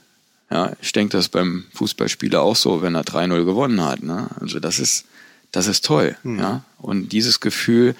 Ja, 0.49 0.71
ich 0.81 0.91
denke, 0.91 1.11
das 1.11 1.25
ist 1.25 1.29
beim 1.29 1.65
Fußballspieler 1.75 2.41
auch 2.41 2.55
so, 2.55 2.81
wenn 2.81 2.95
er 2.95 3.03
3-0 3.03 3.45
gewonnen 3.45 3.81
hat. 3.81 4.01
Ne? 4.01 4.27
Also 4.39 4.59
das 4.59 4.79
ist, 4.79 5.05
das 5.51 5.67
ist 5.67 5.85
toll. 5.85 6.17
Mhm. 6.23 6.39
Ja? 6.39 6.63
Und 6.79 7.09
dieses 7.09 7.39
Gefühl, 7.39 7.95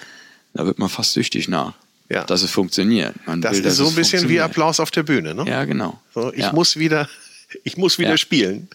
da 0.55 0.65
wird 0.65 0.79
man 0.79 0.89
fast 0.89 1.13
süchtig 1.13 1.47
nach. 1.47 1.73
Ja. 2.09 2.23
Dass 2.23 2.41
es 2.41 2.49
funktioniert. 2.49 3.15
Man 3.27 3.39
das 3.39 3.57
will, 3.57 3.65
ist 3.65 3.77
so 3.77 3.87
ein 3.87 3.95
bisschen 3.95 4.27
wie 4.29 4.41
Applaus 4.41 4.79
auf 4.79 4.89
der 4.89 5.03
Bühne, 5.03 5.35
ne? 5.35 5.45
Ja, 5.47 5.63
genau. 5.65 6.01
So, 6.13 6.33
ich 6.33 6.39
ja. 6.39 6.53
muss 6.53 6.75
wieder, 6.77 7.07
ich 7.63 7.77
muss 7.77 7.99
wieder 7.99 8.11
ja. 8.11 8.17
spielen. 8.17 8.67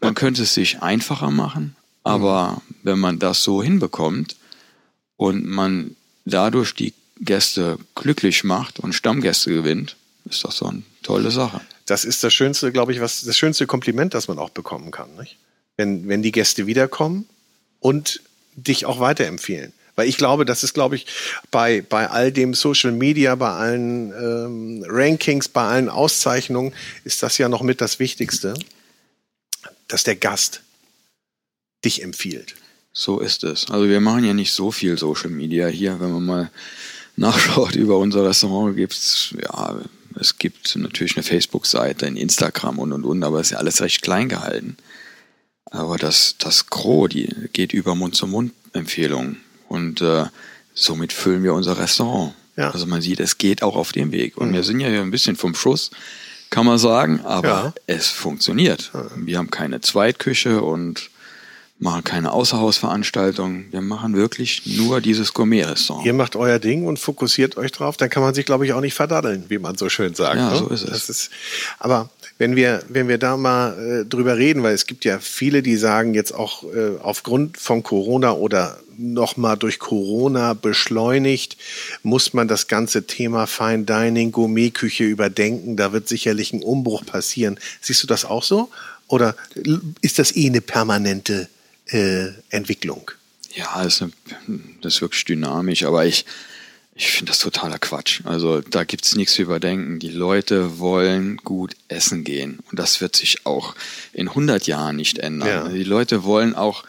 Man 0.00 0.14
könnte 0.14 0.42
es 0.42 0.52
sich 0.52 0.82
einfacher 0.82 1.30
machen, 1.30 1.76
aber 2.02 2.60
mhm. 2.68 2.74
wenn 2.82 2.98
man 2.98 3.18
das 3.20 3.42
so 3.42 3.62
hinbekommt 3.62 4.36
und 5.16 5.46
man 5.46 5.94
dadurch 6.24 6.74
die 6.74 6.92
Gäste 7.20 7.78
glücklich 7.94 8.42
macht 8.42 8.80
und 8.80 8.94
Stammgäste 8.94 9.50
gewinnt, 9.50 9.96
ist 10.28 10.44
das 10.44 10.56
so 10.56 10.66
eine 10.66 10.82
tolle 11.02 11.30
Sache. 11.30 11.60
Das 11.86 12.04
ist 12.04 12.24
das 12.24 12.34
schönste, 12.34 12.72
glaube 12.72 12.92
ich, 12.92 13.00
was 13.00 13.22
das 13.22 13.36
schönste 13.36 13.66
Kompliment, 13.66 14.14
das 14.14 14.28
man 14.28 14.38
auch 14.38 14.50
bekommen 14.50 14.90
kann, 14.90 15.14
nicht? 15.16 15.36
Wenn, 15.76 16.08
wenn 16.08 16.22
die 16.22 16.32
Gäste 16.32 16.66
wiederkommen 16.66 17.26
und 17.80 18.22
dich 18.54 18.86
auch 18.86 18.98
weiterempfehlen. 18.98 19.72
Weil 19.94 20.08
ich 20.08 20.18
glaube, 20.18 20.44
das 20.44 20.62
ist, 20.62 20.74
glaube 20.74 20.96
ich, 20.96 21.06
bei, 21.50 21.82
bei 21.82 22.08
all 22.08 22.30
dem 22.30 22.54
Social 22.54 22.92
Media, 22.92 23.34
bei 23.34 23.50
allen 23.50 24.12
ähm, 24.12 24.84
Rankings, 24.86 25.48
bei 25.48 25.66
allen 25.66 25.88
Auszeichnungen, 25.88 26.74
ist 27.04 27.22
das 27.22 27.38
ja 27.38 27.48
noch 27.48 27.62
mit 27.62 27.80
das 27.80 27.98
Wichtigste, 27.98 28.54
dass 29.88 30.04
der 30.04 30.16
Gast 30.16 30.62
dich 31.84 32.02
empfiehlt. 32.02 32.54
So 32.92 33.20
ist 33.20 33.44
es. 33.44 33.70
Also 33.70 33.88
wir 33.88 34.00
machen 34.00 34.24
ja 34.24 34.34
nicht 34.34 34.52
so 34.52 34.70
viel 34.70 34.98
Social 34.98 35.30
Media 35.30 35.66
hier, 35.68 36.00
wenn 36.00 36.12
man 36.12 36.24
mal 36.24 36.50
nachschaut 37.16 37.74
über 37.74 37.98
unser 37.98 38.24
Restaurant, 38.26 38.76
gibt's 38.76 39.34
ja, 39.40 39.78
es 40.18 40.38
gibt 40.38 40.76
natürlich 40.76 41.16
eine 41.16 41.22
Facebook-Seite, 41.22 42.06
ein 42.06 42.16
Instagram 42.16 42.78
und 42.78 42.92
und 42.92 43.04
und, 43.04 43.22
aber 43.22 43.40
es 43.40 43.48
ist 43.48 43.50
ja 43.52 43.58
alles 43.58 43.80
recht 43.80 44.02
klein 44.02 44.28
gehalten. 44.28 44.76
Aber 45.70 45.98
das, 45.98 46.36
das 46.38 46.66
Gros, 46.66 47.08
die 47.10 47.28
geht 47.52 47.72
über 47.72 47.94
Mund-zu-Mund-Empfehlungen. 47.94 49.40
Und 49.68 50.00
äh, 50.00 50.26
somit 50.74 51.12
füllen 51.12 51.42
wir 51.42 51.54
unser 51.54 51.78
Restaurant. 51.78 52.34
Ja. 52.56 52.70
Also 52.70 52.86
man 52.86 53.02
sieht, 53.02 53.20
es 53.20 53.38
geht 53.38 53.62
auch 53.62 53.76
auf 53.76 53.92
dem 53.92 54.12
Weg. 54.12 54.36
Und 54.36 54.50
mhm. 54.50 54.54
wir 54.54 54.62
sind 54.62 54.80
ja 54.80 54.88
hier 54.88 55.02
ein 55.02 55.10
bisschen 55.10 55.36
vom 55.36 55.54
Schuss, 55.54 55.90
kann 56.50 56.64
man 56.64 56.78
sagen, 56.78 57.20
aber 57.24 57.48
ja. 57.48 57.74
es 57.86 58.08
funktioniert. 58.08 58.92
Wir 59.16 59.38
haben 59.38 59.50
keine 59.50 59.80
Zweitküche 59.80 60.62
und 60.62 61.10
machen 61.78 62.04
keine 62.04 62.32
Außerhausveranstaltungen. 62.32 63.66
Wir 63.70 63.82
machen 63.82 64.16
wirklich 64.16 64.62
nur 64.64 65.00
dieses 65.00 65.34
Gourmet-Restaurant. 65.34 66.06
Ihr 66.06 66.14
macht 66.14 66.34
euer 66.34 66.58
Ding 66.58 66.86
und 66.86 66.98
fokussiert 66.98 67.56
euch 67.58 67.70
drauf. 67.70 67.96
Dann 67.96 68.08
kann 68.08 68.22
man 68.22 68.34
sich, 68.34 68.46
glaube 68.46 68.64
ich, 68.64 68.72
auch 68.72 68.80
nicht 68.80 68.94
verdaddeln, 68.94 69.44
wie 69.48 69.58
man 69.58 69.76
so 69.76 69.88
schön 69.88 70.14
sagt. 70.14 70.36
Ja, 70.36 70.50
ne? 70.50 70.56
so 70.56 70.68
ist 70.68 70.84
es. 70.84 71.08
Ist, 71.08 71.30
aber 71.78 72.08
wenn 72.38 72.56
wir, 72.56 72.82
wenn 72.88 73.08
wir 73.08 73.18
da 73.18 73.36
mal 73.36 74.02
äh, 74.02 74.04
drüber 74.06 74.38
reden, 74.38 74.62
weil 74.62 74.74
es 74.74 74.86
gibt 74.86 75.04
ja 75.04 75.18
viele, 75.18 75.62
die 75.62 75.76
sagen 75.76 76.14
jetzt 76.14 76.34
auch 76.34 76.64
äh, 76.64 76.98
aufgrund 77.02 77.58
von 77.58 77.82
Corona 77.82 78.32
oder 78.32 78.78
nochmal 78.98 79.58
durch 79.58 79.78
Corona 79.78 80.54
beschleunigt, 80.54 81.58
muss 82.02 82.32
man 82.32 82.48
das 82.48 82.68
ganze 82.68 83.06
Thema 83.06 83.46
Fine 83.46 83.84
Dining, 83.84 84.32
Gourmetküche 84.32 85.04
überdenken. 85.04 85.76
Da 85.76 85.92
wird 85.92 86.08
sicherlich 86.08 86.54
ein 86.54 86.62
Umbruch 86.62 87.04
passieren. 87.04 87.58
Siehst 87.82 88.02
du 88.02 88.06
das 88.06 88.24
auch 88.24 88.42
so? 88.42 88.70
Oder 89.08 89.36
ist 90.00 90.18
das 90.18 90.34
eh 90.34 90.46
eine 90.46 90.62
permanente 90.62 91.48
äh, 91.86 92.28
Entwicklung? 92.50 93.10
Ja, 93.54 93.82
das 93.82 94.00
ist, 94.00 94.02
eine, 94.02 94.12
das 94.82 94.94
ist 94.94 95.00
wirklich 95.00 95.24
dynamisch, 95.24 95.84
aber 95.84 96.04
ich, 96.04 96.26
ich 96.94 97.10
finde 97.10 97.30
das 97.30 97.38
totaler 97.38 97.78
Quatsch. 97.78 98.20
Also 98.24 98.60
da 98.60 98.84
gibt's 98.84 99.14
nichts 99.16 99.34
zu 99.34 99.42
überdenken. 99.42 99.98
Die 99.98 100.10
Leute 100.10 100.78
wollen 100.78 101.38
gut 101.38 101.74
essen 101.88 102.24
gehen. 102.24 102.58
Und 102.70 102.78
das 102.78 103.00
wird 103.00 103.16
sich 103.16 103.46
auch 103.46 103.74
in 104.12 104.28
100 104.28 104.66
Jahren 104.66 104.96
nicht 104.96 105.18
ändern. 105.18 105.48
Ja. 105.48 105.68
Die 105.68 105.84
Leute 105.84 106.24
wollen 106.24 106.54
auch 106.54 106.84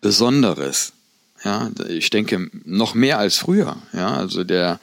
Besonderes. 0.00 0.92
Ja, 1.44 1.70
ich 1.88 2.10
denke 2.10 2.50
noch 2.64 2.94
mehr 2.94 3.18
als 3.18 3.36
früher. 3.36 3.76
Ja, 3.92 4.16
also 4.16 4.42
der 4.42 4.80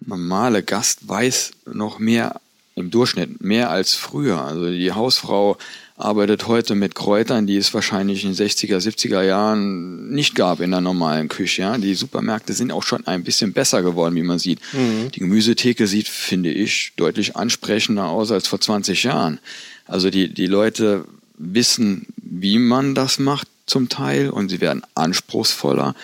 normale 0.00 0.62
Gast 0.62 1.08
weiß 1.08 1.52
noch 1.66 1.98
mehr 1.98 2.40
im 2.74 2.90
Durchschnitt, 2.90 3.40
mehr 3.40 3.70
als 3.70 3.94
früher. 3.94 4.42
Also 4.42 4.70
die 4.70 4.92
Hausfrau 4.92 5.58
arbeitet 5.98 6.46
heute 6.46 6.76
mit 6.76 6.94
Kräutern, 6.94 7.46
die 7.46 7.56
es 7.56 7.74
wahrscheinlich 7.74 8.24
in 8.24 8.32
den 8.32 8.46
60er, 8.46 8.78
70er 8.78 9.22
Jahren 9.22 10.10
nicht 10.10 10.36
gab 10.36 10.60
in 10.60 10.70
der 10.70 10.80
normalen 10.80 11.28
Küche. 11.28 11.62
Ja? 11.62 11.76
Die 11.76 11.94
Supermärkte 11.94 12.52
sind 12.52 12.70
auch 12.70 12.84
schon 12.84 13.06
ein 13.06 13.24
bisschen 13.24 13.52
besser 13.52 13.82
geworden, 13.82 14.14
wie 14.14 14.22
man 14.22 14.38
sieht. 14.38 14.60
Mhm. 14.72 15.10
Die 15.12 15.18
Gemüsetheke 15.18 15.88
sieht, 15.88 16.08
finde 16.08 16.52
ich, 16.52 16.92
deutlich 16.96 17.36
ansprechender 17.36 18.06
aus 18.06 18.30
als 18.30 18.46
vor 18.46 18.60
20 18.60 19.02
Jahren. 19.02 19.40
Also 19.86 20.08
die, 20.10 20.32
die 20.32 20.46
Leute 20.46 21.04
wissen, 21.36 22.06
wie 22.16 22.58
man 22.58 22.94
das 22.94 23.18
macht 23.18 23.48
zum 23.66 23.88
Teil 23.88 24.30
und 24.30 24.50
sie 24.50 24.60
werden 24.60 24.82
anspruchsvoller 24.94 25.94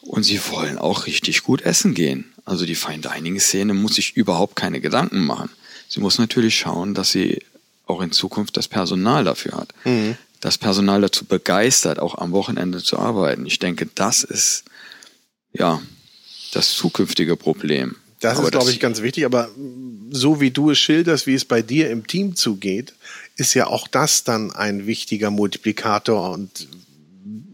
und 0.00 0.22
sie 0.22 0.40
wollen 0.50 0.78
auch 0.78 1.06
richtig 1.06 1.42
gut 1.42 1.62
essen 1.62 1.92
gehen. 1.94 2.24
Also 2.46 2.64
die 2.64 2.74
Fine 2.74 3.00
Dining 3.00 3.38
Szene 3.38 3.74
muss 3.74 3.96
sich 3.96 4.16
überhaupt 4.16 4.56
keine 4.56 4.80
Gedanken 4.80 5.24
machen. 5.24 5.50
Sie 5.88 6.00
muss 6.00 6.18
natürlich 6.18 6.56
schauen, 6.56 6.94
dass 6.94 7.12
sie 7.12 7.40
auch 7.94 8.02
in 8.02 8.12
Zukunft 8.12 8.56
das 8.56 8.68
Personal 8.68 9.24
dafür 9.24 9.52
hat. 9.52 9.72
Mhm. 9.84 10.16
Das 10.40 10.58
Personal 10.58 11.00
dazu 11.00 11.24
begeistert, 11.24 11.98
auch 11.98 12.18
am 12.18 12.32
Wochenende 12.32 12.82
zu 12.82 12.98
arbeiten. 12.98 13.46
Ich 13.46 13.58
denke, 13.58 13.88
das 13.94 14.24
ist 14.24 14.64
ja 15.52 15.80
das 16.52 16.74
zukünftige 16.74 17.36
Problem. 17.36 17.96
Das 18.20 18.38
aber 18.38 18.46
ist, 18.46 18.52
glaube 18.52 18.70
ich, 18.70 18.80
ganz 18.80 19.02
wichtig. 19.02 19.24
Aber 19.24 19.50
so 20.10 20.40
wie 20.40 20.50
du 20.50 20.70
es 20.70 20.78
schilderst, 20.78 21.26
wie 21.26 21.34
es 21.34 21.44
bei 21.44 21.62
dir 21.62 21.90
im 21.90 22.06
Team 22.06 22.36
zugeht, 22.36 22.94
ist 23.36 23.54
ja 23.54 23.66
auch 23.66 23.88
das 23.88 24.24
dann 24.24 24.50
ein 24.50 24.86
wichtiger 24.86 25.30
Multiplikator. 25.30 26.30
Und 26.30 26.68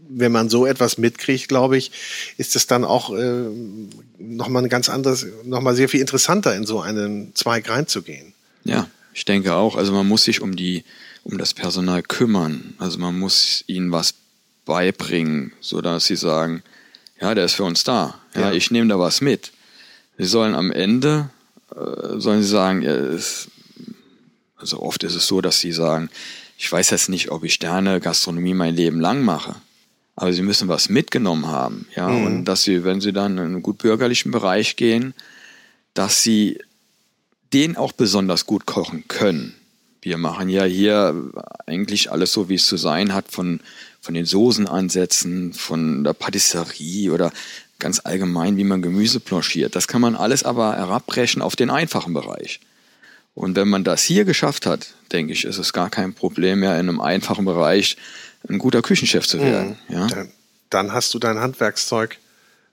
wenn 0.09 0.31
man 0.31 0.49
so 0.49 0.65
etwas 0.65 0.97
mitkriegt, 0.97 1.47
glaube 1.47 1.77
ich, 1.77 1.91
ist 2.37 2.55
es 2.55 2.67
dann 2.67 2.83
auch 2.83 3.13
äh, 3.13 3.45
nochmal 4.17 4.63
ein 4.63 4.69
ganz 4.69 4.89
anderes, 4.89 5.25
nochmal 5.43 5.75
sehr 5.75 5.89
viel 5.89 6.01
interessanter, 6.01 6.55
in 6.55 6.65
so 6.65 6.81
einen 6.81 7.33
Zweig 7.35 7.69
reinzugehen. 7.69 8.33
Ja, 8.63 8.87
ich 9.13 9.25
denke 9.25 9.53
auch, 9.53 9.75
also 9.75 9.91
man 9.91 10.07
muss 10.07 10.23
sich 10.23 10.41
um 10.41 10.55
die, 10.55 10.83
um 11.23 11.37
das 11.37 11.53
Personal 11.53 12.01
kümmern. 12.03 12.75
Also 12.77 12.97
man 12.97 13.17
muss 13.17 13.63
ihnen 13.67 13.91
was 13.91 14.13
beibringen, 14.65 15.53
so 15.59 15.81
dass 15.81 16.05
sie 16.05 16.15
sagen, 16.15 16.63
ja, 17.19 17.35
der 17.35 17.45
ist 17.45 17.55
für 17.55 17.63
uns 17.63 17.83
da. 17.83 18.19
Ja, 18.35 18.41
ja. 18.41 18.51
ich 18.53 18.71
nehme 18.71 18.89
da 18.89 18.99
was 18.99 19.21
mit. 19.21 19.51
Sie 20.17 20.25
sollen 20.25 20.55
am 20.55 20.71
Ende, 20.71 21.29
äh, 21.75 22.19
sollen 22.19 22.41
sie 22.41 22.49
sagen, 22.49 22.81
ja, 22.81 22.93
es, 22.93 23.49
also 24.57 24.81
oft 24.81 25.03
ist 25.03 25.15
es 25.15 25.27
so, 25.27 25.41
dass 25.41 25.59
sie 25.59 25.71
sagen, 25.71 26.09
ich 26.57 26.71
weiß 26.71 26.91
jetzt 26.91 27.09
nicht, 27.09 27.31
ob 27.31 27.43
ich 27.43 27.53
Sterne 27.53 27.99
Gastronomie 27.99 28.53
mein 28.53 28.75
Leben 28.75 28.99
lang 28.99 29.23
mache. 29.23 29.55
Aber 30.15 30.31
sie 30.33 30.43
müssen 30.43 30.67
was 30.67 30.89
mitgenommen 30.89 31.47
haben, 31.47 31.87
ja, 31.95 32.07
mhm. 32.07 32.25
und 32.25 32.45
dass 32.45 32.63
sie, 32.63 32.83
wenn 32.83 33.01
sie 33.01 33.13
dann 33.13 33.37
in 33.37 33.45
einen 33.45 33.63
gut 33.63 33.79
bürgerlichen 33.79 34.31
Bereich 34.31 34.75
gehen, 34.75 35.13
dass 35.93 36.21
sie 36.21 36.59
den 37.53 37.77
auch 37.77 37.91
besonders 37.91 38.45
gut 38.45 38.65
kochen 38.65 39.07
können. 39.07 39.55
Wir 40.01 40.17
machen 40.17 40.49
ja 40.49 40.63
hier 40.63 41.15
eigentlich 41.67 42.11
alles 42.11 42.33
so, 42.33 42.49
wie 42.49 42.55
es 42.55 42.65
zu 42.65 42.77
sein 42.77 43.13
hat, 43.13 43.31
von, 43.31 43.59
von 44.01 44.13
den 44.13 44.25
Soßenansätzen, 44.25 45.53
von 45.53 46.03
der 46.03 46.13
Patisserie 46.13 47.11
oder 47.11 47.31
ganz 47.77 48.01
allgemein, 48.03 48.57
wie 48.57 48.63
man 48.63 48.81
Gemüse 48.81 49.19
planchiert. 49.19 49.75
Das 49.75 49.87
kann 49.87 50.01
man 50.01 50.15
alles 50.15 50.43
aber 50.43 50.75
herabbrechen 50.75 51.41
auf 51.41 51.55
den 51.55 51.69
einfachen 51.69 52.13
Bereich. 52.13 52.59
Und 53.33 53.55
wenn 53.55 53.69
man 53.69 53.83
das 53.83 54.03
hier 54.03 54.25
geschafft 54.25 54.65
hat, 54.65 54.93
denke 55.11 55.33
ich, 55.33 55.45
ist 55.45 55.57
es 55.57 55.73
gar 55.73 55.89
kein 55.89 56.13
Problem 56.13 56.61
mehr, 56.61 56.73
in 56.73 56.89
einem 56.89 57.01
einfachen 57.01 57.45
Bereich 57.45 57.97
ein 58.49 58.59
guter 58.59 58.81
Küchenchef 58.81 59.27
zu 59.27 59.39
werden. 59.39 59.77
Mhm. 59.87 59.95
Ja? 59.95 60.07
Dann, 60.07 60.31
dann 60.69 60.93
hast 60.93 61.13
du 61.13 61.19
dein 61.19 61.39
Handwerkszeug 61.39 62.17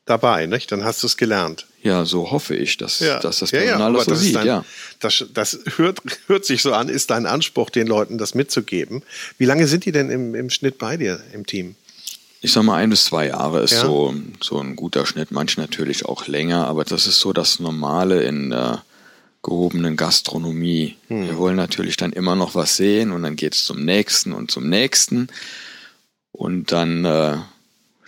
dabei, 0.05 0.47
nicht? 0.47 0.73
Dann 0.73 0.85
hast 0.85 1.03
du 1.03 1.07
es 1.07 1.17
gelernt. 1.17 1.67
Ja, 1.83 2.05
so 2.05 2.31
hoffe 2.31 2.57
ich, 2.57 2.77
dass, 2.77 3.01
ja. 3.01 3.21
dass 3.21 3.39
das 3.39 3.51
Personal 3.51 3.81
ja, 3.81 3.87
ja, 3.87 3.93
das 3.93 4.05
so 4.05 4.11
das 4.11 4.21
sieht. 4.21 4.35
Dein, 4.37 4.47
ja. 4.47 4.65
Das, 5.01 5.25
das 5.33 5.61
hört, 5.77 6.01
hört 6.27 6.45
sich 6.45 6.63
so 6.63 6.73
an, 6.73 6.89
ist 6.89 7.11
dein 7.11 7.27
Anspruch, 7.27 7.71
den 7.71 7.87
Leuten 7.87 8.19
das 8.19 8.35
mitzugeben. 8.35 9.03
Wie 9.39 9.45
lange 9.45 9.67
sind 9.67 9.85
die 9.85 9.93
denn 9.93 10.11
im, 10.11 10.35
im 10.35 10.51
Schnitt 10.51 10.79
bei 10.79 10.97
dir 10.97 11.21
im 11.33 11.47
Team? 11.47 11.77
ich 12.41 12.53
sag 12.53 12.63
mal, 12.63 12.77
ein 12.77 12.91
bis 12.91 13.07
zwei 13.07 13.29
Jahre 13.29 13.63
ist 13.63 13.73
Ja. 13.73 13.83
so, 13.83 14.15
so 14.41 14.61
ein 14.61 14.77
guter 14.77 15.07
Schnitt, 15.07 15.31
manche 15.31 15.61
natürlich 15.61 16.05
auch 16.05 16.27
länger, 16.27 16.67
aber 16.67 16.85
das 16.85 17.07
ist 17.07 17.21
so 17.21 17.33
das 17.33 17.59
Normale 17.59 18.23
in 18.23 18.51
der 18.51 18.85
gehobenen 19.43 19.97
Gastronomie. 19.97 20.97
Hm. 21.09 21.27
Wir 21.27 21.37
wollen 21.37 21.57
natürlich 21.57 21.97
dann 21.97 22.13
immer 22.13 22.37
noch 22.37 22.55
was 22.55 22.77
sehen 22.77 23.13
und 23.13 23.23
dann 23.23 23.37
geht's 23.37 23.65
zum 23.65 23.85
nächsten 23.85 24.33
und 24.33 24.51
zum 24.51 24.69
nächsten 24.69 25.29
und 26.33 26.71
dann 26.71 27.05
äh, 27.05 27.39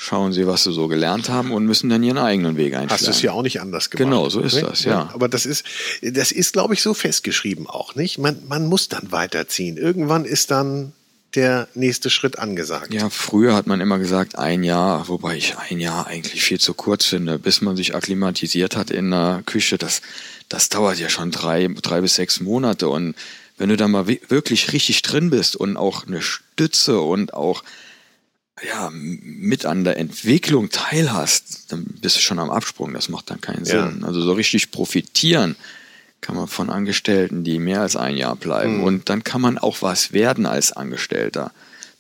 schauen 0.02 0.32
sie, 0.32 0.46
was 0.46 0.64
sie 0.64 0.72
so 0.72 0.88
gelernt 0.88 1.28
haben 1.28 1.52
und 1.52 1.66
müssen 1.66 1.90
dann 1.90 2.02
ihren 2.02 2.16
eigenen 2.16 2.56
Weg 2.56 2.72
einschlagen. 2.72 2.90
Hast 2.90 3.06
du 3.06 3.10
es 3.10 3.20
ja 3.20 3.32
auch 3.32 3.42
nicht 3.42 3.60
anders 3.60 3.90
gemacht. 3.90 4.08
Genau, 4.10 4.30
so 4.30 4.40
ist 4.40 4.54
ne? 4.54 4.62
das, 4.62 4.84
ja. 4.84 5.10
Aber 5.12 5.28
das 5.28 5.44
ist, 5.44 5.62
das 6.00 6.32
ist, 6.32 6.54
glaube 6.54 6.72
ich, 6.72 6.80
so 6.80 6.94
festgeschrieben 6.94 7.66
auch, 7.66 7.94
nicht? 7.96 8.16
Man, 8.16 8.38
man 8.48 8.66
muss 8.66 8.88
dann 8.88 9.12
weiterziehen. 9.12 9.76
Irgendwann 9.76 10.24
ist 10.24 10.50
dann 10.50 10.92
der 11.34 11.68
nächste 11.74 12.08
Schritt 12.08 12.38
angesagt. 12.38 12.94
Ja, 12.94 13.10
früher 13.10 13.54
hat 13.54 13.66
man 13.66 13.82
immer 13.82 13.98
gesagt, 13.98 14.38
ein 14.38 14.64
Jahr, 14.64 15.06
wobei 15.08 15.36
ich 15.36 15.58
ein 15.58 15.78
Jahr 15.80 16.06
eigentlich 16.06 16.42
viel 16.42 16.58
zu 16.58 16.72
kurz 16.72 17.04
finde, 17.04 17.38
bis 17.38 17.60
man 17.60 17.76
sich 17.76 17.94
akklimatisiert 17.94 18.76
hat 18.76 18.90
in 18.90 19.10
der 19.10 19.42
Küche. 19.44 19.76
Das, 19.76 20.00
das 20.48 20.70
dauert 20.70 20.98
ja 20.98 21.10
schon 21.10 21.30
drei, 21.30 21.68
drei 21.82 22.00
bis 22.00 22.14
sechs 22.14 22.40
Monate. 22.40 22.88
Und 22.88 23.14
wenn 23.58 23.68
du 23.68 23.76
da 23.76 23.86
mal 23.86 24.08
wi- 24.08 24.22
wirklich 24.28 24.72
richtig 24.72 25.02
drin 25.02 25.28
bist 25.28 25.56
und 25.56 25.76
auch 25.76 26.06
eine 26.06 26.22
Stütze 26.22 27.00
und 27.00 27.34
auch 27.34 27.62
ja, 28.66 28.90
mit 28.92 29.64
an 29.66 29.84
der 29.84 29.96
Entwicklung 29.98 30.70
teilhast, 30.70 31.72
dann 31.72 31.84
bist 31.84 32.16
du 32.16 32.20
schon 32.20 32.38
am 32.38 32.50
Absprung. 32.50 32.92
Das 32.92 33.08
macht 33.08 33.30
dann 33.30 33.40
keinen 33.40 33.64
Ja. 33.64 33.88
Sinn. 33.88 34.04
Also 34.04 34.20
so 34.22 34.32
richtig 34.32 34.70
profitieren 34.70 35.56
kann 36.20 36.36
man 36.36 36.48
von 36.48 36.68
Angestellten, 36.68 37.44
die 37.44 37.58
mehr 37.58 37.80
als 37.80 37.96
ein 37.96 38.16
Jahr 38.16 38.36
bleiben. 38.36 38.82
Und 38.82 39.08
dann 39.08 39.24
kann 39.24 39.40
man 39.40 39.56
auch 39.56 39.80
was 39.80 40.12
werden 40.12 40.44
als 40.46 40.72
Angestellter. 40.72 41.52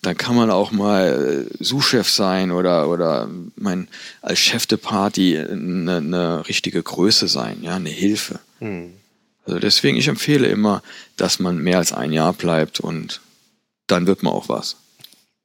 Dann 0.02 0.16
kann 0.16 0.34
man 0.36 0.50
auch 0.50 0.72
mal 0.72 1.46
äh, 1.50 1.64
Sous-Chef 1.64 2.08
sein 2.08 2.50
oder, 2.50 2.88
oder 2.88 3.28
mein, 3.56 3.88
als 4.22 4.38
Chef 4.38 4.66
de 4.66 4.78
Party 4.78 5.38
eine, 5.38 5.96
eine 5.98 6.48
richtige 6.48 6.82
Größe 6.82 7.28
sein, 7.28 7.58
ja, 7.62 7.76
eine 7.76 7.90
Hilfe. 7.90 8.40
Also 9.46 9.58
deswegen, 9.58 9.96
ich 9.96 10.08
empfehle 10.08 10.46
immer, 10.48 10.82
dass 11.16 11.38
man 11.38 11.58
mehr 11.58 11.78
als 11.78 11.92
ein 11.92 12.12
Jahr 12.12 12.32
bleibt 12.32 12.80
und 12.80 13.20
dann 13.86 14.06
wird 14.06 14.22
man 14.22 14.32
auch 14.32 14.48
was. 14.48 14.76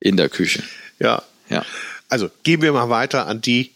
In 0.06 0.18
der 0.18 0.30
Küche. 0.30 0.62
Ja. 1.00 1.24
Ja. 1.50 1.66
Also 2.10 2.30
gehen 2.44 2.62
wir 2.62 2.72
mal 2.74 2.90
weiter 2.90 3.26
an 3.26 3.42
die, 3.42 3.72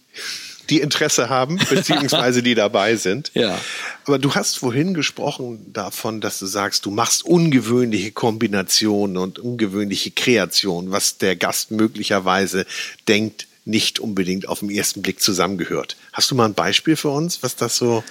die 0.70 0.80
Interesse 0.80 1.28
haben, 1.28 1.58
beziehungsweise 1.72 2.44
die 2.44 2.54
dabei 2.54 2.98
sind. 2.98 3.32
Ja. 3.34 3.60
Aber 4.06 4.20
du 4.20 4.36
hast 4.36 4.60
vorhin 4.60 4.94
gesprochen 4.94 5.74
davon, 5.74 6.22
dass 6.22 6.38
du 6.38 6.46
sagst, 6.46 6.86
du 6.86 6.92
machst 6.92 7.26
ungewöhnliche 7.26 8.12
Kombinationen 8.12 9.18
und 9.18 9.40
ungewöhnliche 9.40 10.12
Kreationen, 10.12 10.92
was 10.92 11.18
der 11.18 11.36
Gast 11.36 11.72
möglicherweise 11.72 12.68
denkt, 13.08 13.48
nicht 13.66 14.00
unbedingt 14.00 14.48
auf 14.48 14.60
den 14.60 14.70
ersten 14.70 15.02
Blick 15.02 15.22
zusammengehört. 15.22 15.98
Hast 16.14 16.30
du 16.30 16.36
mal 16.36 16.46
ein 16.46 16.54
Beispiel 16.54 16.96
für 16.96 17.10
uns, 17.10 17.42
was 17.42 17.56
das 17.56 17.76
so 17.76 18.04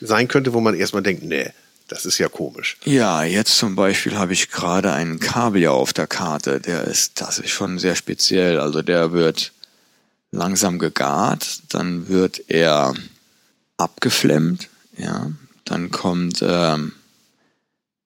sein 0.00 0.28
könnte, 0.28 0.52
wo 0.52 0.60
man 0.60 0.76
erstmal 0.76 1.02
denkt, 1.02 1.24
nee, 1.24 1.50
das 1.88 2.04
ist 2.06 2.18
ja 2.18 2.28
komisch. 2.28 2.76
Ja, 2.84 3.22
jetzt 3.24 3.56
zum 3.58 3.76
Beispiel 3.76 4.16
habe 4.16 4.32
ich 4.32 4.50
gerade 4.50 4.92
einen 4.92 5.20
Kabeljau 5.20 5.74
auf 5.74 5.92
der 5.92 6.06
Karte. 6.06 6.60
Der 6.60 6.84
ist, 6.84 7.20
das 7.20 7.38
ist 7.38 7.50
schon 7.50 7.78
sehr 7.78 7.94
speziell. 7.94 8.58
Also 8.58 8.82
der 8.82 9.12
wird 9.12 9.52
langsam 10.30 10.78
gegart, 10.78 11.60
dann 11.68 12.08
wird 12.08 12.42
er 12.48 12.94
abgeflemmt, 13.76 14.68
ja. 14.96 15.30
Dann 15.64 15.90
kommt 15.90 16.42
ähm, 16.46 16.92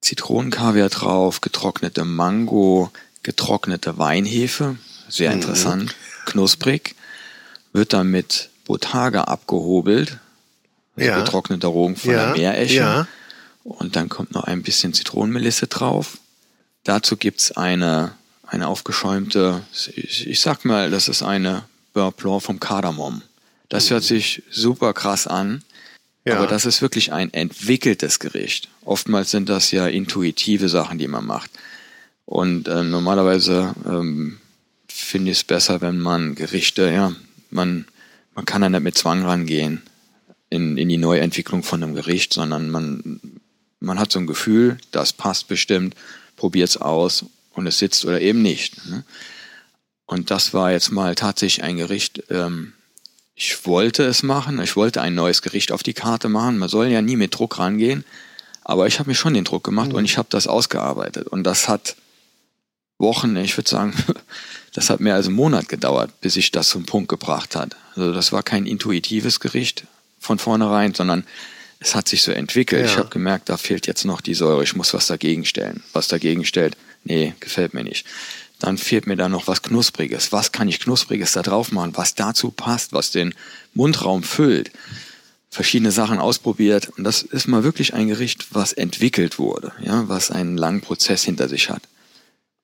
Zitronenkaviar 0.01 0.89
drauf, 0.91 1.41
getrocknete 1.41 2.05
Mango, 2.05 2.91
getrocknete 3.23 3.99
Weinhefe, 3.99 4.77
sehr 5.09 5.33
interessant, 5.33 5.95
knusprig, 6.27 6.95
wird 7.73 7.93
dann 7.93 8.09
mit 8.11 8.51
Botage 8.65 9.27
abgehobelt, 9.27 10.19
also 10.97 11.09
Ja. 11.09 11.19
getrockneter 11.19 11.69
Rogen 11.69 11.97
von 11.97 12.11
Ja, 12.13 12.27
der 12.27 12.37
Meeresche. 12.37 12.75
ja. 12.75 13.07
Und 13.69 13.97
dann 13.97 14.09
kommt 14.09 14.33
noch 14.33 14.45
ein 14.45 14.63
bisschen 14.63 14.95
Zitronenmelisse 14.95 15.67
drauf. 15.67 16.17
Dazu 16.85 17.19
gibt's 17.19 17.53
eine, 17.53 18.13
eine 18.47 18.67
aufgeschäumte, 18.67 19.63
ich, 19.95 20.27
ich 20.27 20.41
sag 20.41 20.65
mal, 20.65 20.91
das 20.91 21.09
ist 21.09 21.23
eine 21.23 21.65
Beurre 21.93 22.13
Blanc 22.13 22.43
vom 22.43 22.61
Kardamom. 22.61 23.21
Das 23.69 23.91
hört 23.91 24.05
sich 24.05 24.43
super 24.51 24.95
krass 24.95 25.27
an. 25.27 25.63
Ja. 26.25 26.37
Aber 26.37 26.47
das 26.47 26.65
ist 26.65 26.81
wirklich 26.81 27.13
ein 27.13 27.33
entwickeltes 27.33 28.19
Gericht. 28.19 28.71
Oftmals 28.85 29.31
sind 29.31 29.51
das 29.51 29.71
ja 29.71 29.87
intuitive 29.87 30.71
Sachen, 30.71 30.99
die 30.99 31.09
man 31.09 31.27
macht. 31.27 31.51
Und 32.25 32.69
äh, 32.69 32.83
normalerweise 32.83 33.75
ähm, 33.87 34.39
finde 34.89 35.31
ich 35.31 35.39
es 35.39 35.45
besser, 35.45 35.83
wenn 35.83 35.99
man 35.99 36.35
Gerichte, 36.35 36.91
ja, 36.91 37.15
man, 37.51 37.87
man 38.35 38.47
kann 38.47 38.63
da 38.63 38.71
nicht 38.71 38.83
mit 38.83 38.97
Zwang 38.97 39.25
rangehen 39.25 39.83
in, 40.51 40.79
in 40.79 40.89
die 40.89 40.97
Neuentwicklung 40.97 41.63
von 41.63 41.83
einem 41.83 41.95
Gericht, 41.95 42.33
sondern 42.33 42.71
man, 42.71 43.21
man 43.89 43.99
hat 43.99 44.13
so 44.13 44.21
ein 44.21 44.27
Gefühl, 44.27 44.79
das 44.93 45.13
passt 45.13 45.49
bestimmt, 45.49 45.97
probiert's 46.37 46.77
aus 46.77 47.25
und 47.53 47.67
es 47.67 47.79
sitzt 47.79 48.05
oder 48.05 48.21
eben 48.21 48.43
nicht. 48.43 48.87
Ne? 48.87 49.05
Und 50.07 50.31
das 50.31 50.55
war 50.55 50.71
jetzt 50.71 50.93
mal 50.93 51.15
tatsächlich 51.17 51.65
ein 51.65 51.77
Gericht, 51.77 52.23
ähm, 52.31 52.75
ich 53.35 53.67
wollte 53.67 54.05
es 54.05 54.23
machen, 54.23 54.61
ich 54.61 54.75
wollte 54.75 55.01
ein 55.01 55.15
neues 55.15 55.43
Gericht 55.43 55.71
auf 55.71 55.83
die 55.83 55.93
Karte 55.93 56.29
machen. 56.29 56.59
Man 56.59 56.69
soll 56.69 56.89
ja 56.89 57.03
nie 57.03 57.17
mit 57.17 57.39
Druck 57.39 57.59
rangehen, 57.59 58.05
aber 58.63 58.87
ich 58.89 58.99
habe 58.99 59.11
mir 59.11 59.15
schon 59.15 59.35
den 59.35 59.45
Druck 59.45 59.65
gemacht 59.65 59.93
und 59.93 60.05
ich 60.05 60.19
habe 60.19 60.29
das 60.31 60.49
ausgearbeitet. 60.49 61.29
Und 61.29 61.45
das 61.45 61.69
hat 61.69 61.97
Wochen, 62.99 63.37
ich 63.37 63.57
würde 63.57 63.71
sagen, 63.71 63.95
das 64.75 64.91
hat 64.91 65.01
mehr 65.01 65.15
als 65.15 65.27
einen 65.27 65.37
Monat 65.37 65.69
gedauert, 65.69 66.21
bis 66.21 66.37
ich 66.37 66.51
das 66.51 66.69
zum 66.69 66.85
Punkt 66.85 67.09
gebracht 67.09 67.55
hat. 67.55 67.77
Also 67.95 68.13
das 68.13 68.33
war 68.33 68.43
kein 68.43 68.67
intuitives 68.67 69.39
Gericht 69.39 69.85
von 70.19 70.39
vornherein, 70.39 70.95
sondern 70.95 71.25
es 71.81 71.95
hat 71.95 72.09
sich 72.09 72.23
so 72.23 72.33
entwickelt. 72.33 72.87
Ja. 72.87 72.93
Ich 72.93 72.99
habe 72.99 73.09
gemerkt, 73.09 73.49
da 73.49 73.57
fehlt 73.57 73.87
jetzt 73.87 74.05
noch 74.05 74.21
die 74.21 74.35
Säure, 74.35 74.65
ich 74.65 74.75
muss 74.75 74.95
was 74.95 75.07
dagegen 75.07 75.45
stellen. 75.45 75.83
Was 75.93 76.09
dagegen 76.09 76.45
stellt, 76.45 76.77
nee, 77.05 77.35
gefällt 77.41 77.75
mir 77.75 77.85
nicht. 77.85 78.07
Dann 78.59 78.79
fehlt 78.79 79.07
mir 79.07 79.17
da 79.17 79.29
noch 79.29 79.47
was 79.47 79.63
Knuspriges. 79.63 80.33
Was 80.33 80.51
kann 80.51 80.69
ich 80.69 80.81
Knuspriges 80.81 81.33
da 81.33 81.43
drauf 81.43 81.71
machen, 81.71 81.93
was 81.95 82.17
dazu 82.17 82.51
passt, 82.51 82.93
was 82.93 83.13
den 83.13 83.35
Mundraum 83.75 84.25
füllt? 84.25 84.73
Verschiedene 85.51 85.93
Sachen 85.93 86.19
ausprobiert 86.19 86.91
und 86.99 87.05
das 87.05 87.23
ist 87.23 87.47
mal 87.47 87.65
wirklich 87.65 87.95
ein 87.95 88.09
Gericht, 88.09 88.49
was 88.51 88.73
entwickelt 88.73 89.39
wurde, 89.39 89.73
ja, 89.81 90.07
was 90.09 90.31
einen 90.31 90.59
langen 90.59 90.83
Prozess 90.83 91.23
hinter 91.23 91.49
sich 91.49 91.71
hat. 91.71 91.83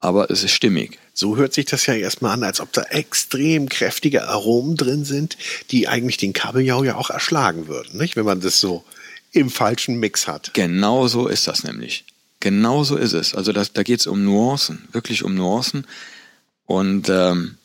Aber 0.00 0.30
es 0.30 0.42
ist 0.42 0.52
stimmig. 0.52 0.98
So 1.14 1.36
hört 1.36 1.54
sich 1.54 1.64
das 1.64 1.86
ja 1.86 1.94
erstmal 1.94 2.32
an, 2.32 2.42
als 2.42 2.60
ob 2.60 2.72
da 2.74 2.82
extrem 2.82 3.70
kräftige 3.70 4.28
Aromen 4.28 4.76
drin 4.76 5.06
sind, 5.06 5.38
die 5.70 5.88
eigentlich 5.88 6.18
den 6.18 6.34
Kabeljau 6.34 6.84
ja 6.84 6.96
auch 6.96 7.08
erschlagen 7.08 7.68
würden, 7.68 7.96
nicht? 7.96 8.16
Wenn 8.16 8.26
man 8.26 8.40
das 8.40 8.60
so 8.60 8.84
im 9.34 9.50
falschen 9.50 9.98
Mix 9.98 10.26
hat. 10.26 10.54
Genau 10.54 11.08
so 11.08 11.26
ist 11.26 11.46
das 11.48 11.64
nämlich. 11.64 12.04
Genau 12.40 12.84
so 12.84 12.96
ist 12.96 13.12
es. 13.12 13.34
Also 13.34 13.52
das, 13.52 13.72
da 13.72 13.82
geht 13.82 14.00
es 14.00 14.06
um 14.06 14.24
Nuancen, 14.24 14.86
wirklich 14.92 15.24
um 15.24 15.34
Nuancen. 15.34 15.86
Und 16.66 17.08
ähm, 17.08 17.56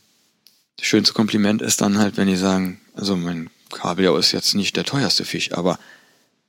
das 0.77 0.87
schönste 0.87 1.13
Kompliment 1.13 1.61
ist 1.61 1.81
dann 1.81 1.97
halt, 1.97 2.17
wenn 2.17 2.27
die 2.27 2.37
sagen, 2.37 2.81
also 2.95 3.15
mein 3.15 3.49
Kabeljau 3.71 4.17
ist 4.17 4.31
jetzt 4.31 4.55
nicht 4.55 4.75
der 4.77 4.83
teuerste 4.83 5.25
Fisch, 5.25 5.51
aber 5.53 5.77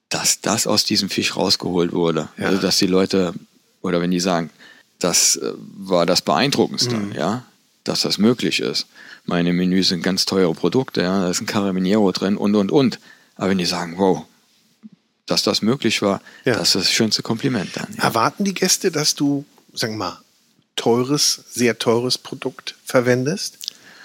dass 0.08 0.40
das 0.40 0.66
aus 0.66 0.84
diesem 0.84 1.10
Fisch 1.10 1.36
rausgeholt 1.36 1.92
wurde. 1.92 2.28
Ja. 2.38 2.46
Also 2.46 2.60
dass 2.60 2.78
die 2.78 2.86
Leute, 2.86 3.34
oder 3.82 4.00
wenn 4.00 4.10
die 4.10 4.20
sagen, 4.20 4.50
das 4.98 5.36
äh, 5.36 5.52
war 5.56 6.06
das 6.06 6.22
Beeindruckendste, 6.22 6.98
ja, 7.14 7.44
dass 7.84 8.02
das 8.02 8.18
möglich 8.18 8.60
ist. 8.60 8.86
Meine 9.26 9.52
Menüs 9.52 9.88
sind 9.88 10.02
ganz 10.02 10.24
teure 10.24 10.54
Produkte, 10.54 11.02
ja, 11.02 11.20
da 11.20 11.30
ist 11.30 11.40
ein 11.40 11.46
Carabiniero 11.46 12.10
drin 12.12 12.36
und, 12.36 12.54
und, 12.54 12.72
und. 12.72 12.98
Aber 13.36 13.50
wenn 13.50 13.58
die 13.58 13.66
sagen, 13.66 13.94
wow, 13.96 14.24
dass 15.30 15.42
das 15.42 15.62
möglich 15.62 16.02
war, 16.02 16.20
Ja. 16.44 16.54
das 16.56 16.74
ist 16.74 16.84
das 16.86 16.92
schönste 16.92 17.22
Kompliment 17.22 17.70
dann. 17.76 17.86
Ja. 17.96 18.04
Erwarten 18.04 18.44
die 18.44 18.54
Gäste, 18.54 18.90
dass 18.90 19.14
du, 19.14 19.44
sagen 19.74 19.94
wir 19.94 20.04
mal, 20.10 20.20
teures, 20.76 21.42
sehr 21.50 21.78
teures 21.78 22.18
Produkt 22.18 22.74
verwendest 22.84 23.58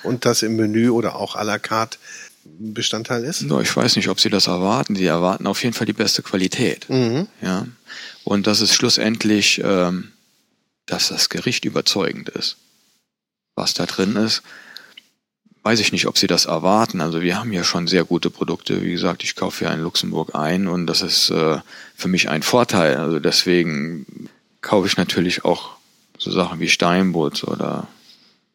und 0.04 0.26
das 0.26 0.44
im 0.44 0.56
Menü 0.56 0.90
oder 0.90 1.16
auch 1.16 1.36
à 1.36 1.44
la 1.44 1.58
carte 1.60 1.98
Bestandteil 2.44 3.24
ist? 3.24 3.42
No, 3.44 3.60
ich 3.62 3.76
weiß 3.76 3.96
nicht, 3.96 4.08
ob 4.10 4.20
sie 4.20 4.30
das 4.30 4.48
erwarten. 4.48 4.96
Sie 4.96 5.06
erwarten 5.06 5.48
auf 5.48 5.64
jeden 5.64 5.74
Fall 5.74 5.88
die 5.88 5.94
beste 5.94 6.22
Qualität. 6.22 6.88
Mhm. 6.90 7.28
Ja. 7.42 7.66
Und 8.24 8.46
das 8.46 8.62
ist 8.62 8.74
schlussendlich, 8.76 9.62
ähm, 9.64 10.12
dass 10.86 11.08
das 11.08 11.30
Gericht 11.30 11.66
überzeugend 11.66 12.30
ist. 12.30 12.58
Was 13.56 13.74
da 13.74 13.86
drin 13.86 14.16
ist, 14.16 14.44
weiß 15.66 15.80
ich 15.80 15.92
nicht, 15.92 16.06
ob 16.06 16.16
sie 16.16 16.28
das 16.28 16.46
erwarten. 16.46 17.02
Also 17.02 17.24
wir 17.24 17.40
haben 17.40 17.52
ja 17.52 17.64
schon 17.64 17.88
sehr 17.88 18.04
gute 18.04 18.30
Produkte. 18.30 18.84
Wie 18.84 18.92
gesagt, 18.92 19.24
ich 19.24 19.36
kaufe 19.36 19.66
ja 19.66 19.74
in 19.74 19.82
Luxemburg 19.82 20.36
ein 20.36 20.68
und 20.68 20.86
das 20.86 21.02
ist 21.02 21.32
äh, 21.32 21.58
für 21.96 22.08
mich 22.08 22.30
ein 22.30 22.44
Vorteil. 22.44 22.98
Also 22.98 23.20
deswegen 23.20 24.30
kaufe 24.62 24.86
ich 24.86 24.96
natürlich 24.96 25.44
auch 25.44 25.72
so 26.20 26.30
Sachen 26.30 26.60
wie 26.60 26.70
Steinbutt 26.70 27.44
oder 27.46 27.88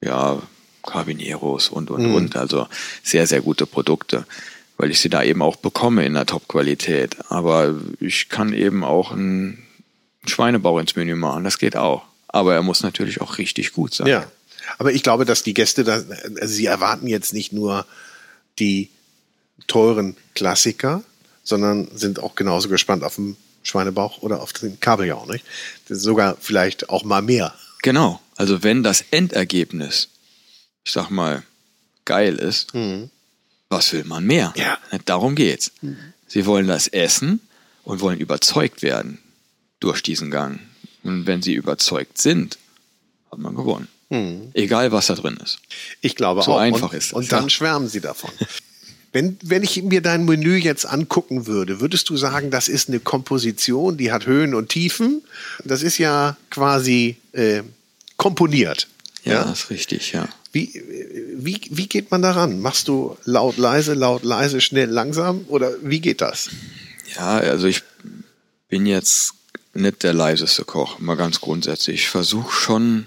ja, 0.00 0.40
Carbineros 0.84 1.68
und 1.68 1.90
und 1.90 2.06
und. 2.14 2.36
Also 2.36 2.68
sehr, 3.02 3.26
sehr 3.26 3.40
gute 3.40 3.66
Produkte, 3.66 4.24
weil 4.76 4.92
ich 4.92 5.00
sie 5.00 5.10
da 5.10 5.24
eben 5.24 5.42
auch 5.42 5.56
bekomme 5.56 6.06
in 6.06 6.14
der 6.14 6.26
Top-Qualität. 6.26 7.16
Aber 7.28 7.74
ich 7.98 8.28
kann 8.28 8.52
eben 8.52 8.84
auch 8.84 9.10
einen 9.10 9.66
Schweinebauch 10.26 10.78
ins 10.78 10.94
Menü 10.94 11.16
machen, 11.16 11.42
das 11.42 11.58
geht 11.58 11.76
auch. 11.76 12.04
Aber 12.28 12.54
er 12.54 12.62
muss 12.62 12.84
natürlich 12.84 13.20
auch 13.20 13.38
richtig 13.38 13.72
gut 13.72 13.94
sein. 13.94 14.06
Ja. 14.06 14.26
Aber 14.78 14.92
ich 14.92 15.02
glaube, 15.02 15.24
dass 15.24 15.42
die 15.42 15.54
Gäste 15.54 15.84
da, 15.84 15.94
also 16.40 16.46
sie 16.54 16.66
erwarten 16.66 17.06
jetzt 17.06 17.32
nicht 17.32 17.52
nur 17.52 17.86
die 18.58 18.90
teuren 19.66 20.16
Klassiker, 20.34 21.02
sondern 21.44 21.88
sind 21.96 22.20
auch 22.20 22.34
genauso 22.34 22.68
gespannt 22.68 23.02
auf 23.04 23.16
den 23.16 23.36
Schweinebauch 23.62 24.22
oder 24.22 24.40
auf 24.42 24.52
den 24.52 24.80
Kabeljau, 24.80 25.26
nicht? 25.26 25.44
Das 25.88 25.98
ist 25.98 26.04
sogar 26.04 26.36
vielleicht 26.40 26.88
auch 26.88 27.04
mal 27.04 27.22
mehr. 27.22 27.54
Genau. 27.82 28.20
Also 28.36 28.62
wenn 28.62 28.82
das 28.82 29.04
Endergebnis, 29.10 30.08
ich 30.84 30.92
sag 30.92 31.10
mal, 31.10 31.42
geil 32.04 32.36
ist, 32.36 32.72
Mhm. 32.74 33.10
was 33.68 33.92
will 33.92 34.04
man 34.04 34.24
mehr? 34.24 34.52
Ja. 34.56 34.78
Darum 35.04 35.34
geht's. 35.34 35.72
Sie 36.26 36.46
wollen 36.46 36.66
das 36.68 36.88
essen 36.88 37.40
und 37.84 38.00
wollen 38.00 38.18
überzeugt 38.18 38.82
werden 38.82 39.18
durch 39.78 40.02
diesen 40.02 40.30
Gang. 40.30 40.60
Und 41.02 41.26
wenn 41.26 41.42
sie 41.42 41.54
überzeugt 41.54 42.18
sind, 42.18 42.58
hat 43.30 43.38
man 43.38 43.54
gewonnen. 43.54 43.88
Egal, 44.54 44.90
was 44.90 45.06
da 45.06 45.14
drin 45.14 45.38
ist. 45.42 45.58
Ich 46.00 46.16
glaube 46.16 46.42
So 46.42 46.54
auch. 46.54 46.58
einfach 46.58 46.90
und, 46.90 46.98
ist 46.98 47.06
es, 47.06 47.12
Und 47.12 47.30
dann 47.30 47.44
ja. 47.44 47.50
schwärmen 47.50 47.88
sie 47.88 48.00
davon. 48.00 48.30
Wenn, 49.12 49.36
wenn 49.42 49.62
ich 49.62 49.82
mir 49.82 50.02
dein 50.02 50.24
Menü 50.24 50.56
jetzt 50.56 50.84
angucken 50.84 51.46
würde, 51.46 51.80
würdest 51.80 52.08
du 52.10 52.16
sagen, 52.16 52.50
das 52.50 52.68
ist 52.68 52.88
eine 52.88 53.00
Komposition, 53.00 53.96
die 53.96 54.10
hat 54.12 54.26
Höhen 54.26 54.54
und 54.54 54.68
Tiefen? 54.68 55.22
Das 55.64 55.82
ist 55.82 55.98
ja 55.98 56.36
quasi 56.50 57.16
äh, 57.32 57.62
komponiert. 58.16 58.88
Ja, 59.24 59.32
Ja? 59.32 59.44
das 59.44 59.60
ist 59.64 59.70
richtig, 59.70 60.12
ja. 60.12 60.28
Wie, 60.52 60.76
äh, 60.76 61.24
wie, 61.36 61.60
wie 61.70 61.86
geht 61.86 62.10
man 62.10 62.22
daran? 62.22 62.60
Machst 62.60 62.88
du 62.88 63.16
laut, 63.24 63.56
leise, 63.58 63.94
laut, 63.94 64.22
leise, 64.24 64.60
schnell, 64.60 64.88
langsam? 64.90 65.44
Oder 65.48 65.72
wie 65.82 66.00
geht 66.00 66.20
das? 66.20 66.50
Ja, 67.16 67.38
also 67.38 67.66
ich 67.68 67.82
bin 68.68 68.86
jetzt 68.86 69.34
nicht 69.74 70.02
der 70.02 70.14
leiseste 70.14 70.64
Koch, 70.64 70.98
mal 70.98 71.16
ganz 71.16 71.40
grundsätzlich. 71.40 72.02
Ich 72.02 72.08
versuche 72.08 72.52
schon 72.52 73.06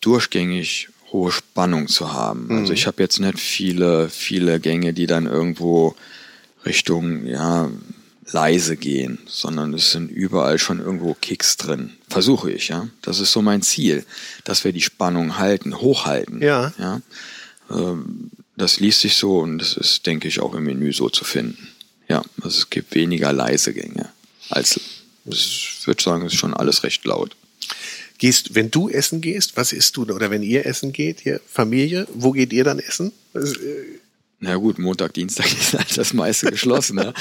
durchgängig 0.00 0.88
hohe 1.12 1.32
Spannung 1.32 1.88
zu 1.88 2.12
haben. 2.12 2.50
Also 2.50 2.72
ich 2.72 2.86
habe 2.86 3.02
jetzt 3.02 3.18
nicht 3.18 3.38
viele, 3.38 4.08
viele 4.10 4.60
Gänge, 4.60 4.92
die 4.92 5.06
dann 5.06 5.26
irgendwo 5.26 5.94
Richtung, 6.66 7.24
ja, 7.26 7.70
leise 8.30 8.76
gehen, 8.76 9.18
sondern 9.26 9.72
es 9.72 9.90
sind 9.92 10.10
überall 10.10 10.58
schon 10.58 10.80
irgendwo 10.80 11.14
Kicks 11.14 11.56
drin. 11.56 11.96
Versuche 12.10 12.50
ich, 12.52 12.68
ja. 12.68 12.88
Das 13.00 13.20
ist 13.20 13.32
so 13.32 13.40
mein 13.40 13.62
Ziel, 13.62 14.04
dass 14.44 14.64
wir 14.64 14.72
die 14.72 14.82
Spannung 14.82 15.38
halten, 15.38 15.78
hochhalten. 15.80 16.42
Ja. 16.42 16.72
ja. 16.78 17.00
Ähm, 17.70 18.30
Das 18.56 18.80
liest 18.80 19.00
sich 19.00 19.14
so 19.16 19.38
und 19.38 19.58
das 19.58 19.76
ist, 19.78 20.04
denke 20.04 20.28
ich, 20.28 20.40
auch 20.40 20.54
im 20.54 20.64
Menü 20.64 20.92
so 20.92 21.08
zu 21.08 21.24
finden. 21.24 21.68
Ja, 22.08 22.22
also 22.42 22.58
es 22.58 22.68
gibt 22.70 22.94
weniger 22.94 23.32
leise 23.32 23.72
Gänge 23.72 24.10
als, 24.50 24.80
ich 25.26 25.80
würde 25.84 26.02
sagen, 26.02 26.26
es 26.26 26.32
ist 26.32 26.38
schon 26.38 26.54
alles 26.54 26.82
recht 26.82 27.04
laut. 27.04 27.36
Gehst, 28.18 28.54
wenn 28.56 28.70
du 28.70 28.88
essen 28.88 29.20
gehst, 29.20 29.56
was 29.56 29.72
isst 29.72 29.96
du? 29.96 30.02
Oder 30.02 30.30
wenn 30.30 30.42
ihr 30.42 30.66
essen 30.66 30.92
geht, 30.92 31.24
ihr 31.24 31.40
Familie, 31.48 32.06
wo 32.14 32.32
geht 32.32 32.52
ihr 32.52 32.64
dann 32.64 32.78
essen? 32.80 33.12
Das, 33.32 33.52
äh, 33.52 33.84
Na 34.40 34.56
gut, 34.56 34.78
Montag, 34.78 35.14
Dienstag 35.14 35.46
ist 35.52 35.74
halt 35.74 35.96
das 35.96 36.12
meiste 36.14 36.50
geschlossen. 36.50 36.96
Ne? 36.96 37.14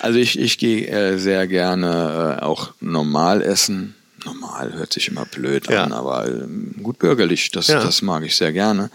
Also 0.00 0.18
ich, 0.18 0.38
ich 0.38 0.58
gehe 0.58 0.86
äh, 0.88 1.18
sehr 1.18 1.46
gerne 1.46 2.38
äh, 2.40 2.42
auch 2.42 2.74
normal 2.80 3.40
essen. 3.42 3.94
Normal 4.26 4.74
hört 4.74 4.92
sich 4.92 5.08
immer 5.08 5.24
blöd 5.24 5.68
Ja. 5.68 5.84
an, 5.84 5.92
aber 5.92 6.28
ähm, 6.28 6.74
gut 6.82 6.98
bürgerlich, 6.98 7.50
das, 7.50 7.68
Ja. 7.68 7.82
das 7.82 8.02
mag 8.02 8.22
ich 8.24 8.36
sehr 8.36 8.52
gerne. 8.52 8.90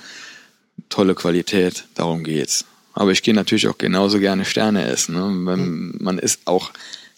Tolle 0.89 1.15
Qualität, 1.15 1.85
darum 1.95 2.23
geht's. 2.23 2.65
Aber 2.93 3.11
ich 3.11 3.23
gehe 3.23 3.33
natürlich 3.33 3.67
auch 3.67 3.77
genauso 3.77 4.19
gerne 4.19 4.45
Sterne 4.45 4.85
essen. 4.87 5.15
Ne? 5.15 5.23
Wenn, 5.51 5.59
Hm. 5.59 5.95
Man 5.99 6.19
ist 6.19 6.41
auch 6.45 6.71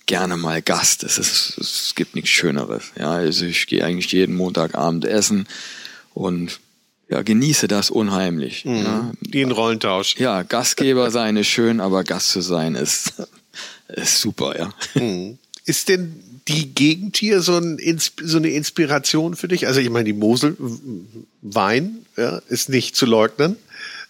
gerne 0.10 0.38
mal 0.38 0.64
Gast. 0.64 1.04
Es, 1.04 1.20
ist, 1.20 1.56
es 1.60 1.94
gibt 1.94 2.16
nichts 2.16 2.32
Schöneres. 2.32 2.86
Ja, 2.98 3.12
also 3.12 3.46
ich 3.46 3.68
gehe 3.68 3.86
eigentlich 3.86 4.12
jeden 4.12 4.36
Montagabend 4.36 5.06
essen 5.06 5.48
und 6.16 6.60
ja, 7.10 7.22
genieße 7.22 7.68
das 7.68 7.92
unheimlich. 7.92 8.66
Mhm. 8.66 8.76
Ja. 8.76 9.12
die 9.22 9.44
einen 9.44 9.52
Rollentausch. 9.52 10.16
Ja, 10.18 10.42
Gastgeber 10.42 11.12
sein 11.12 11.38
ist 11.38 11.48
schön, 11.48 11.80
aber 11.80 12.04
Gast 12.04 12.32
zu 12.32 12.42
sein 12.42 12.74
ist, 12.74 13.14
ist 13.88 14.20
super, 14.20 14.58
ja. 14.58 14.74
Mhm. 14.96 15.38
Ist 15.66 15.90
denn 15.90 16.24
die 16.48 16.74
Gegend 16.74 17.16
hier 17.18 17.42
so, 17.42 17.58
ein, 17.58 17.78
so 18.00 18.38
eine 18.38 18.50
Inspiration 18.50 19.36
für 19.36 19.48
dich? 19.48 19.68
Also 19.68 19.80
ich 19.80 19.92
meine, 19.92 20.06
die 20.06 20.14
Mosel, 20.14 20.58
Wein, 21.44 22.06
ja, 22.18 22.42
ist 22.50 22.70
nicht 22.70 22.96
zu 22.96 23.06
leugnen. 23.06 23.58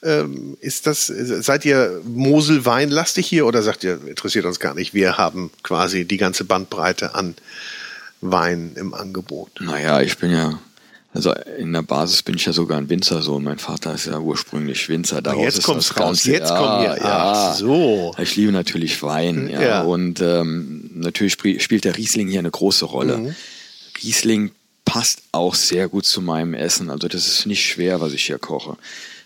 Ähm, 0.01 0.57
ist 0.61 0.87
das, 0.87 1.07
seid 1.07 1.65
ihr 1.65 2.01
Mosel-Wein 2.05 2.89
lastig 2.89 3.27
hier 3.27 3.45
oder 3.45 3.61
sagt 3.61 3.83
ihr, 3.83 3.99
interessiert 4.07 4.45
uns 4.45 4.59
gar 4.59 4.73
nicht, 4.73 4.93
wir 4.93 5.17
haben 5.17 5.51
quasi 5.61 6.05
die 6.05 6.15
ganze 6.17 6.45
Bandbreite 6.45 7.15
an 7.15 7.35
Wein 8.21 8.71
im 8.75 8.93
Angebot? 8.93 9.49
Naja, 9.59 10.01
ich 10.01 10.17
bin 10.17 10.31
ja, 10.31 10.59
also 11.13 11.33
in 11.57 11.73
der 11.73 11.81
Basis 11.81 12.23
bin 12.23 12.35
ich 12.35 12.45
ja 12.45 12.53
sogar 12.53 12.77
ein 12.77 12.89
Winzersohn. 12.89 13.43
Mein 13.43 13.57
Vater 13.59 13.93
ist 13.93 14.05
ja 14.05 14.19
ursprünglich 14.19 14.87
Winzer. 14.89 15.21
Daraus 15.21 15.43
jetzt 15.43 15.57
ist 15.59 15.63
kommt's 15.65 15.87
das 15.89 15.97
raus, 15.97 16.05
Ganze- 16.23 16.31
jetzt 16.31 16.49
kommen 16.49 16.81
wir- 16.83 16.97
ach 17.01 17.55
so. 17.55 18.13
Ich 18.19 18.35
liebe 18.35 18.51
natürlich 18.53 19.01
Wein, 19.03 19.49
ja. 19.49 19.61
Ja. 19.61 19.81
Und 19.81 20.21
ähm, 20.21 20.91
natürlich 20.93 21.33
spielt 21.33 21.83
der 21.83 21.97
Riesling 21.97 22.27
hier 22.29 22.39
eine 22.39 22.51
große 22.51 22.85
Rolle. 22.85 23.17
Mhm. 23.17 23.35
Riesling 24.03 24.51
passt 24.85 25.23
auch 25.33 25.55
sehr 25.55 25.87
gut 25.89 26.05
zu 26.05 26.21
meinem 26.21 26.53
Essen. 26.53 26.89
Also 26.89 27.07
das 27.07 27.27
ist 27.27 27.45
nicht 27.45 27.65
schwer, 27.65 27.99
was 28.01 28.13
ich 28.13 28.25
hier 28.25 28.37
koche. 28.39 28.77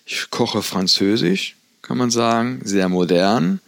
Ich 0.05 0.29
koche 0.29 0.61
französisch, 0.61 1.55
kann 1.81 1.97
man 1.97 2.11
sagen, 2.11 2.61
sehr 2.63 2.89
modern, 2.89 3.59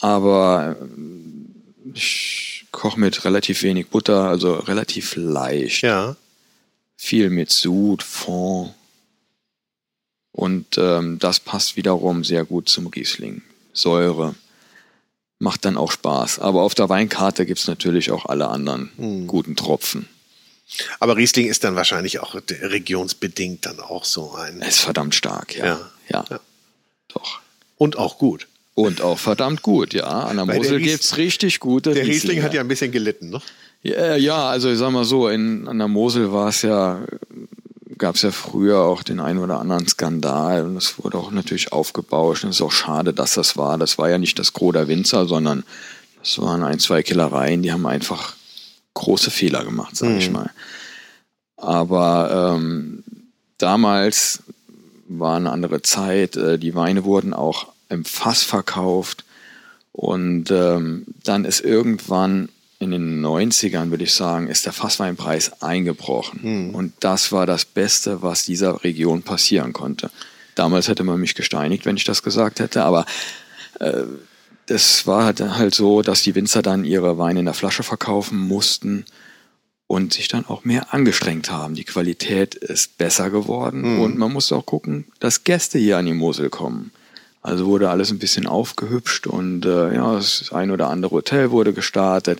aber 0.00 0.76
ähm, 0.80 1.46
ich 1.94 2.66
koche 2.70 2.98
mit 3.00 3.24
relativ 3.24 3.62
wenig 3.62 3.88
Butter, 3.88 4.24
also 4.28 4.54
relativ 4.54 5.16
leicht. 5.16 5.82
Ja. 5.82 6.16
Viel 6.96 7.30
mit 7.30 7.50
Sud, 7.50 8.02
Fond. 8.02 8.74
Und 10.32 10.78
ähm, 10.78 11.18
das 11.18 11.40
passt 11.40 11.76
wiederum 11.76 12.22
sehr 12.24 12.44
gut 12.44 12.68
zum 12.68 12.86
Riesling. 12.86 13.42
Säure. 13.72 14.34
Macht 15.38 15.64
dann 15.64 15.76
auch 15.76 15.90
Spaß. 15.90 16.38
Aber 16.38 16.62
auf 16.62 16.74
der 16.74 16.88
Weinkarte 16.88 17.46
gibt's 17.46 17.66
natürlich 17.66 18.10
auch 18.10 18.26
alle 18.26 18.48
anderen 18.48 18.90
Hm. 18.96 19.26
guten 19.26 19.56
Tropfen. 19.56 20.08
Aber 20.98 21.16
Riesling 21.16 21.46
ist 21.46 21.64
dann 21.64 21.76
wahrscheinlich 21.76 22.20
auch 22.20 22.34
regionsbedingt 22.34 23.66
dann 23.66 23.80
auch 23.80 24.04
so 24.04 24.34
ein. 24.34 24.60
Ist 24.60 24.80
verdammt 24.80 25.14
stark, 25.14 25.56
ja. 25.56 25.64
Ja. 25.66 25.80
Ja. 26.08 26.24
Ja. 26.30 26.40
Doch. 27.08 27.40
Und 27.76 27.96
auch 27.98 28.18
gut. 28.18 28.46
Und 28.74 29.00
auch 29.02 29.18
verdammt 29.18 29.62
gut, 29.62 29.92
ja. 29.94 30.04
An 30.06 30.36
der 30.36 30.46
Weil 30.46 30.54
der 30.54 30.62
Mosel 30.62 30.76
Ries- 30.78 30.84
gibt's 30.92 31.16
richtig 31.16 31.60
gute 31.60 31.92
Der 31.92 32.06
Riesling 32.06 32.42
hat 32.42 32.54
ja 32.54 32.60
ein 32.60 32.68
bisschen 32.68 32.92
gelitten, 32.92 33.30
ne? 33.30 33.40
Ja, 33.82 34.14
ja, 34.16 34.48
also 34.48 34.70
ich 34.70 34.78
sag 34.78 34.90
mal 34.90 35.04
so, 35.04 35.28
in, 35.28 35.66
an 35.66 35.78
der 35.78 35.88
Mosel 35.88 36.32
war 36.32 36.48
es 36.48 36.62
ja, 36.62 37.00
gab 37.98 38.14
es 38.16 38.22
ja 38.22 38.30
früher 38.30 38.80
auch 38.80 39.02
den 39.02 39.20
einen 39.20 39.38
oder 39.38 39.58
anderen 39.58 39.88
Skandal 39.88 40.66
und 40.66 40.76
es 40.76 41.02
wurde 41.02 41.16
auch 41.18 41.30
natürlich 41.30 41.72
aufgebauscht. 41.72 42.44
Und 42.44 42.50
es 42.50 42.56
ist 42.56 42.62
auch 42.62 42.72
schade, 42.72 43.12
dass 43.14 43.34
das 43.34 43.56
war. 43.56 43.76
Das 43.78 43.98
war 43.98 44.08
ja 44.10 44.18
nicht 44.18 44.38
das 44.38 44.52
Gros 44.52 44.74
der 44.74 44.86
Winzer, 44.88 45.26
sondern 45.26 45.64
das 46.22 46.38
waren 46.40 46.62
ein, 46.62 46.78
zwei 46.78 47.02
Killereien, 47.02 47.62
die 47.62 47.72
haben 47.72 47.86
einfach 47.86 48.34
große 48.94 49.30
Fehler 49.30 49.64
gemacht, 49.64 49.96
sage 49.96 50.18
ich 50.18 50.30
mal. 50.30 50.50
Aber 51.56 52.56
ähm, 52.56 53.04
damals 53.58 54.42
war 55.08 55.36
eine 55.36 55.50
andere 55.50 55.82
Zeit. 55.82 56.36
Äh, 56.36 56.58
die 56.58 56.74
Weine 56.74 57.04
wurden 57.04 57.34
auch 57.34 57.68
im 57.88 58.04
Fass 58.04 58.42
verkauft. 58.42 59.24
Und 59.92 60.50
ähm, 60.50 61.04
dann 61.24 61.44
ist 61.44 61.60
irgendwann 61.60 62.48
in 62.78 62.92
den 62.92 63.24
90ern, 63.24 63.90
würde 63.90 64.04
ich 64.04 64.14
sagen, 64.14 64.48
ist 64.48 64.64
der 64.64 64.72
Fassweinpreis 64.72 65.60
eingebrochen. 65.60 66.40
Und 66.74 66.94
das 67.00 67.30
war 67.30 67.44
das 67.44 67.66
Beste, 67.66 68.22
was 68.22 68.44
dieser 68.44 68.82
Region 68.82 69.22
passieren 69.22 69.74
konnte. 69.74 70.10
Damals 70.54 70.88
hätte 70.88 71.04
man 71.04 71.20
mich 71.20 71.34
gesteinigt, 71.34 71.84
wenn 71.84 71.96
ich 71.96 72.04
das 72.04 72.22
gesagt 72.22 72.58
hätte, 72.60 72.82
aber 72.84 73.04
äh, 73.80 74.04
das 74.70 75.06
war 75.06 75.24
halt- 75.24 75.40
halt 75.40 75.74
so, 75.74 76.02
dass 76.02 76.22
die 76.22 76.34
Winzer 76.34 76.62
dann 76.62 76.84
ihre 76.84 77.18
Weine 77.18 77.40
in 77.40 77.44
der 77.46 77.54
Flasche 77.54 77.82
verkaufen 77.82 78.38
mussten 78.38 79.04
und 79.86 80.12
sich 80.12 80.28
dann 80.28 80.46
auch 80.46 80.64
mehr 80.64 80.94
angestrengt 80.94 81.50
haben. 81.50 81.74
Die 81.74 81.84
Qualität 81.84 82.54
ist 82.54 82.96
besser 82.96 83.30
geworden 83.30 84.00
und 84.00 84.16
man 84.16 84.32
musste 84.32 84.54
auch 84.56 84.64
gucken, 84.66 85.06
dass 85.18 85.42
Gäste 85.44 85.78
hier 85.78 85.98
an 85.98 86.06
die 86.06 86.12
Mosel 86.14 86.48
kommen. 86.50 86.92
Also 87.42 87.66
wurde 87.66 87.90
alles 87.90 88.10
ein 88.10 88.18
bisschen 88.18 88.46
aufgehübscht 88.46 89.26
und 89.26 89.64
äh, 89.64 89.94
ja, 89.94 90.14
das 90.14 90.52
ein 90.52 90.70
oder 90.70 90.88
andere 90.90 91.12
Hotel 91.12 91.50
wurde 91.50 91.72
gestartet 91.72 92.38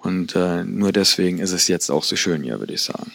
und 0.00 0.34
äh, 0.36 0.64
nur 0.64 0.92
deswegen 0.92 1.38
ist 1.40 1.52
es 1.52 1.68
jetzt 1.68 1.90
auch 1.90 2.04
so 2.04 2.16
schön 2.16 2.42
hier, 2.44 2.58
würde 2.60 2.72
ich 2.74 2.82
sagen. 2.82 3.12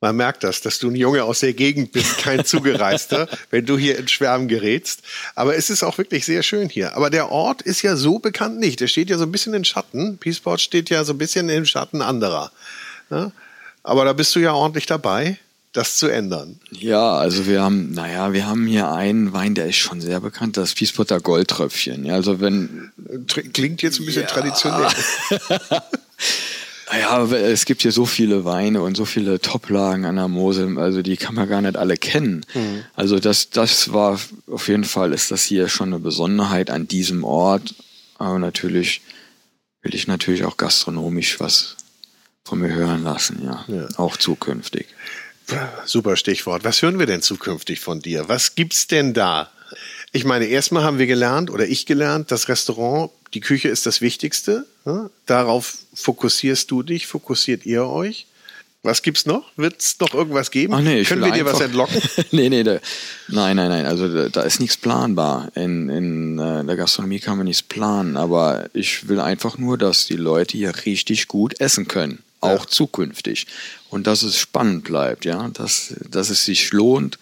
Man 0.00 0.16
merkt 0.16 0.44
das, 0.44 0.60
dass 0.60 0.78
du 0.78 0.90
ein 0.90 0.94
Junge 0.94 1.24
aus 1.24 1.40
der 1.40 1.54
Gegend 1.54 1.92
bist, 1.92 2.18
kein 2.18 2.44
Zugereister, 2.44 3.28
wenn 3.50 3.64
du 3.64 3.78
hier 3.78 3.98
in 3.98 4.08
Schwärmen 4.08 4.46
gerätst. 4.46 5.00
Aber 5.34 5.56
es 5.56 5.70
ist 5.70 5.82
auch 5.82 5.96
wirklich 5.96 6.26
sehr 6.26 6.42
schön 6.42 6.68
hier. 6.68 6.94
Aber 6.96 7.08
der 7.08 7.30
Ort 7.32 7.62
ist 7.62 7.80
ja 7.82 7.96
so 7.96 8.18
bekannt 8.18 8.58
nicht. 8.58 8.80
Der 8.80 8.88
steht 8.88 9.08
ja 9.08 9.16
so 9.16 9.24
ein 9.24 9.32
bisschen 9.32 9.54
in 9.54 9.64
Schatten. 9.64 10.18
Peaceport 10.18 10.60
steht 10.60 10.90
ja 10.90 11.02
so 11.04 11.14
ein 11.14 11.18
bisschen 11.18 11.48
im 11.48 11.64
Schatten 11.64 12.02
anderer. 12.02 12.52
Ne? 13.08 13.32
Aber 13.82 14.04
da 14.04 14.12
bist 14.12 14.34
du 14.34 14.40
ja 14.40 14.52
ordentlich 14.52 14.84
dabei, 14.84 15.38
das 15.72 15.96
zu 15.96 16.08
ändern. 16.08 16.60
Ja, 16.72 17.12
also 17.16 17.46
wir 17.46 17.62
haben, 17.62 17.92
naja, 17.92 18.32
wir 18.34 18.46
haben 18.46 18.66
hier 18.66 18.90
einen 18.90 19.32
Wein, 19.32 19.54
der 19.54 19.66
ist 19.66 19.76
schon 19.76 20.00
sehr 20.02 20.20
bekannt, 20.20 20.58
das 20.58 20.74
Piespotter 20.74 21.20
Goldtröpfchen. 21.20 22.04
Ja, 22.04 22.14
also 22.14 22.40
wenn 22.40 22.92
Klingt 23.54 23.80
jetzt 23.80 23.98
ein 24.00 24.04
bisschen 24.06 24.22
Ja. 24.22 24.28
traditionell. 24.28 24.88
Ja, 26.92 27.24
es 27.24 27.64
gibt 27.64 27.82
hier 27.82 27.90
so 27.90 28.06
viele 28.06 28.44
Weine 28.44 28.80
und 28.80 28.96
so 28.96 29.04
viele 29.04 29.40
Toplagen 29.40 30.04
an 30.04 30.16
der 30.16 30.28
Mosel, 30.28 30.78
also 30.78 31.02
die 31.02 31.16
kann 31.16 31.34
man 31.34 31.48
gar 31.48 31.60
nicht 31.60 31.76
alle 31.76 31.96
kennen. 31.96 32.46
Mhm. 32.54 32.84
Also 32.94 33.18
das, 33.18 33.50
das 33.50 33.92
war 33.92 34.20
auf 34.46 34.68
jeden 34.68 34.84
Fall 34.84 35.12
ist 35.12 35.30
das 35.32 35.42
hier 35.42 35.68
schon 35.68 35.88
eine 35.88 35.98
Besonderheit 35.98 36.70
an 36.70 36.86
diesem 36.86 37.24
Ort. 37.24 37.74
Aber 38.18 38.38
natürlich 38.38 39.02
will 39.82 39.94
ich 39.94 40.06
natürlich 40.06 40.44
auch 40.44 40.56
gastronomisch 40.56 41.40
was 41.40 41.76
von 42.44 42.60
mir 42.60 42.72
hören 42.72 43.02
lassen, 43.02 43.42
ja. 43.44 43.64
ja. 43.66 43.88
Auch 43.96 44.16
zukünftig. 44.16 44.86
Super 45.84 46.16
Stichwort. 46.16 46.64
Was 46.64 46.82
hören 46.82 46.98
wir 46.98 47.06
denn 47.06 47.22
zukünftig 47.22 47.80
von 47.80 48.00
dir? 48.00 48.28
Was 48.28 48.54
gibt's 48.54 48.86
denn 48.86 49.14
da? 49.14 49.50
Ich 50.12 50.24
meine, 50.24 50.46
erstmal 50.46 50.82
haben 50.82 50.98
wir 50.98 51.06
gelernt 51.06 51.50
oder 51.50 51.66
ich 51.66 51.86
gelernt, 51.86 52.30
das 52.30 52.48
Restaurant, 52.48 53.10
die 53.34 53.40
Küche 53.40 53.68
ist 53.68 53.86
das 53.86 54.00
Wichtigste. 54.00 54.66
Darauf 55.26 55.78
fokussierst 55.94 56.70
du 56.70 56.82
dich, 56.82 57.06
fokussiert 57.06 57.66
ihr 57.66 57.86
euch. 57.86 58.26
Was 58.82 59.02
gibt's 59.02 59.26
noch? 59.26 59.50
Wird 59.56 59.80
es 59.80 59.98
noch 59.98 60.14
irgendwas 60.14 60.52
geben? 60.52 60.72
Ach 60.72 60.80
nee, 60.80 61.02
Können 61.02 61.24
wir 61.24 61.32
dir 61.32 61.44
was 61.44 61.60
entlocken? 61.60 62.00
nee, 62.30 62.48
nee, 62.48 62.62
da, 62.62 62.78
nein, 63.26 63.56
nein, 63.56 63.68
nein. 63.68 63.84
Also 63.84 64.06
da, 64.06 64.28
da 64.28 64.42
ist 64.42 64.60
nichts 64.60 64.76
planbar. 64.76 65.50
In, 65.56 65.88
in 65.88 66.38
äh, 66.38 66.64
der 66.64 66.76
Gastronomie 66.76 67.18
kann 67.18 67.36
man 67.36 67.46
nichts 67.46 67.62
planen. 67.62 68.16
Aber 68.16 68.70
ich 68.74 69.08
will 69.08 69.18
einfach 69.18 69.58
nur, 69.58 69.76
dass 69.76 70.06
die 70.06 70.14
Leute 70.14 70.56
hier 70.56 70.72
richtig 70.86 71.26
gut 71.26 71.60
essen 71.60 71.88
können. 71.88 72.22
Auch 72.40 72.64
ja. 72.64 72.68
zukünftig. 72.68 73.48
Und 73.90 74.06
dass 74.06 74.22
es 74.22 74.38
spannend 74.38 74.84
bleibt, 74.84 75.24
ja. 75.24 75.48
Dass, 75.48 75.96
dass 76.08 76.30
es 76.30 76.44
sich 76.44 76.70
lohnt, 76.70 77.18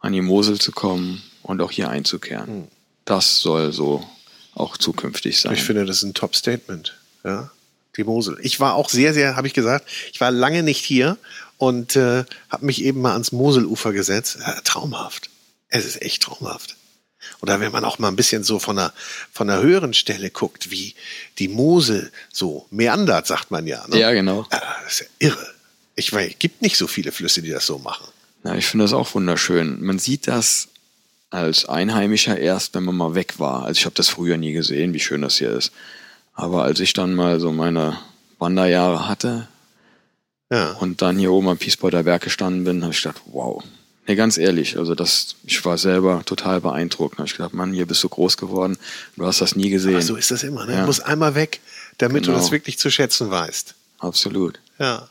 an 0.00 0.12
die 0.12 0.20
Mosel 0.20 0.58
zu 0.58 0.72
kommen 0.72 1.22
und 1.48 1.60
auch 1.60 1.72
hier 1.72 1.90
einzukehren. 1.90 2.46
Hm. 2.46 2.68
Das 3.04 3.40
soll 3.40 3.72
so 3.72 4.06
auch 4.54 4.76
zukünftig 4.76 5.40
sein. 5.40 5.54
Ich 5.54 5.64
finde, 5.64 5.84
das 5.84 5.98
ist 5.98 6.02
ein 6.04 6.14
Top-Statement. 6.14 6.96
Ja 7.24 7.50
die 7.98 8.04
Mosel. 8.04 8.38
Ich 8.40 8.60
war 8.60 8.74
auch 8.74 8.88
sehr, 8.88 9.12
sehr, 9.12 9.36
habe 9.36 9.46
ich 9.46 9.54
gesagt, 9.54 9.86
ich 10.12 10.20
war 10.20 10.30
lange 10.30 10.62
nicht 10.62 10.84
hier 10.84 11.18
und 11.58 11.96
äh, 11.96 12.24
habe 12.48 12.64
mich 12.64 12.82
eben 12.82 13.02
mal 13.02 13.12
ans 13.12 13.32
Moselufer 13.32 13.92
gesetzt. 13.92 14.38
Ja, 14.40 14.60
traumhaft. 14.62 15.28
Es 15.68 15.84
ist 15.84 16.00
echt 16.00 16.22
traumhaft. 16.22 16.76
Oder 17.42 17.60
wenn 17.60 17.72
man 17.72 17.84
auch 17.84 17.98
mal 17.98 18.08
ein 18.08 18.16
bisschen 18.16 18.44
so 18.44 18.58
von 18.58 18.78
einer, 18.78 18.92
von 19.32 19.50
einer 19.50 19.60
höheren 19.60 19.92
Stelle 19.92 20.30
guckt, 20.30 20.70
wie 20.70 20.94
die 21.38 21.48
Mosel 21.48 22.10
so 22.32 22.66
meandert, 22.70 23.26
sagt 23.26 23.50
man 23.50 23.66
ja. 23.66 23.86
Ne? 23.88 23.98
Ja, 23.98 24.12
genau. 24.12 24.46
Ja, 24.52 24.62
das 24.84 24.94
ist 24.94 25.00
ja 25.00 25.28
irre. 25.28 25.54
Ich 25.96 26.12
weiß, 26.12 26.30
es 26.30 26.38
gibt 26.38 26.62
nicht 26.62 26.78
so 26.78 26.86
viele 26.86 27.10
Flüsse, 27.10 27.42
die 27.42 27.50
das 27.50 27.66
so 27.66 27.78
machen. 27.78 28.06
Ja, 28.44 28.54
ich 28.54 28.66
finde 28.66 28.84
das 28.84 28.92
auch 28.92 29.12
wunderschön. 29.14 29.82
Man 29.82 29.98
sieht 29.98 30.28
das 30.28 30.68
als 31.30 31.66
Einheimischer 31.66 32.38
erst, 32.38 32.74
wenn 32.74 32.84
man 32.84 32.96
mal 32.96 33.14
weg 33.14 33.38
war. 33.38 33.64
Also 33.64 33.78
ich 33.78 33.84
habe 33.84 33.94
das 33.94 34.08
früher 34.08 34.36
nie 34.36 34.52
gesehen, 34.52 34.94
wie 34.94 35.00
schön 35.00 35.22
das 35.22 35.38
hier 35.38 35.50
ist. 35.50 35.72
Aber 36.34 36.62
als 36.62 36.80
ich 36.80 36.92
dann 36.92 37.14
mal 37.14 37.40
so 37.40 37.52
meine 37.52 37.98
Wanderjahre 38.38 39.08
hatte 39.08 39.48
ja. 40.50 40.72
und 40.74 41.02
dann 41.02 41.18
hier 41.18 41.32
oben 41.32 41.48
am 41.48 41.58
Piesbeuter 41.58 42.04
Berg 42.04 42.22
gestanden 42.22 42.64
bin, 42.64 42.82
habe 42.82 42.92
ich 42.92 43.02
gedacht, 43.02 43.22
wow. 43.26 43.62
Nee, 44.06 44.14
ganz 44.14 44.38
ehrlich, 44.38 44.78
also 44.78 44.94
das, 44.94 45.36
ich 45.44 45.62
war 45.66 45.76
selber 45.76 46.22
total 46.24 46.62
beeindruckt. 46.62 47.14
Da 47.14 47.18
habe 47.18 47.26
ich 47.26 47.36
gedacht, 47.36 47.52
Mann, 47.52 47.74
hier 47.74 47.86
bist 47.86 48.02
du 48.02 48.08
groß 48.08 48.38
geworden, 48.38 48.78
du 49.16 49.26
hast 49.26 49.42
das 49.42 49.54
nie 49.54 49.68
gesehen. 49.68 49.98
Ach, 49.98 50.02
so 50.02 50.16
ist 50.16 50.30
das 50.30 50.44
immer, 50.44 50.64
ne? 50.64 50.72
Ja. 50.72 50.80
Du 50.80 50.86
musst 50.86 51.04
einmal 51.04 51.34
weg, 51.34 51.60
damit 51.98 52.24
genau. 52.24 52.36
du 52.36 52.40
das 52.40 52.50
wirklich 52.50 52.78
zu 52.78 52.90
schätzen 52.90 53.30
weißt. 53.30 53.74
Absolut. 53.98 54.60
Ja. 54.78 55.10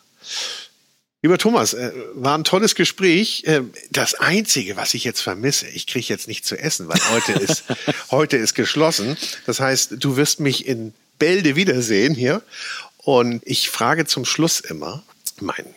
Lieber 1.28 1.40
Thomas, 1.40 1.74
äh, 1.74 1.92
war 2.14 2.38
ein 2.38 2.46
tolles 2.46 2.74
Gespräch. 2.74 3.44
Ähm, 3.48 3.74
das 3.92 4.14
Einzige, 4.14 4.78
was 4.78 4.94
ich 4.94 5.04
jetzt 5.04 5.20
vermisse, 5.20 5.68
ich 5.68 5.86
kriege 5.86 6.06
jetzt 6.08 6.30
nicht 6.30 6.46
zu 6.46 6.58
essen, 6.58 6.88
weil 6.88 7.02
heute 7.12 7.34
ist, 7.44 7.66
heute 8.12 8.38
ist 8.38 8.54
geschlossen. 8.54 9.18
Das 9.46 9.60
heißt, 9.60 9.96
du 10.00 10.16
wirst 10.16 10.40
mich 10.40 10.66
in 10.66 10.94
Bälde 11.20 11.58
wiedersehen 11.58 12.16
hier. 12.16 12.44
Und 13.00 13.42
ich 13.46 13.70
frage 13.70 14.06
zum 14.06 14.24
Schluss 14.24 14.62
immer 14.62 15.04
meinen 15.42 15.76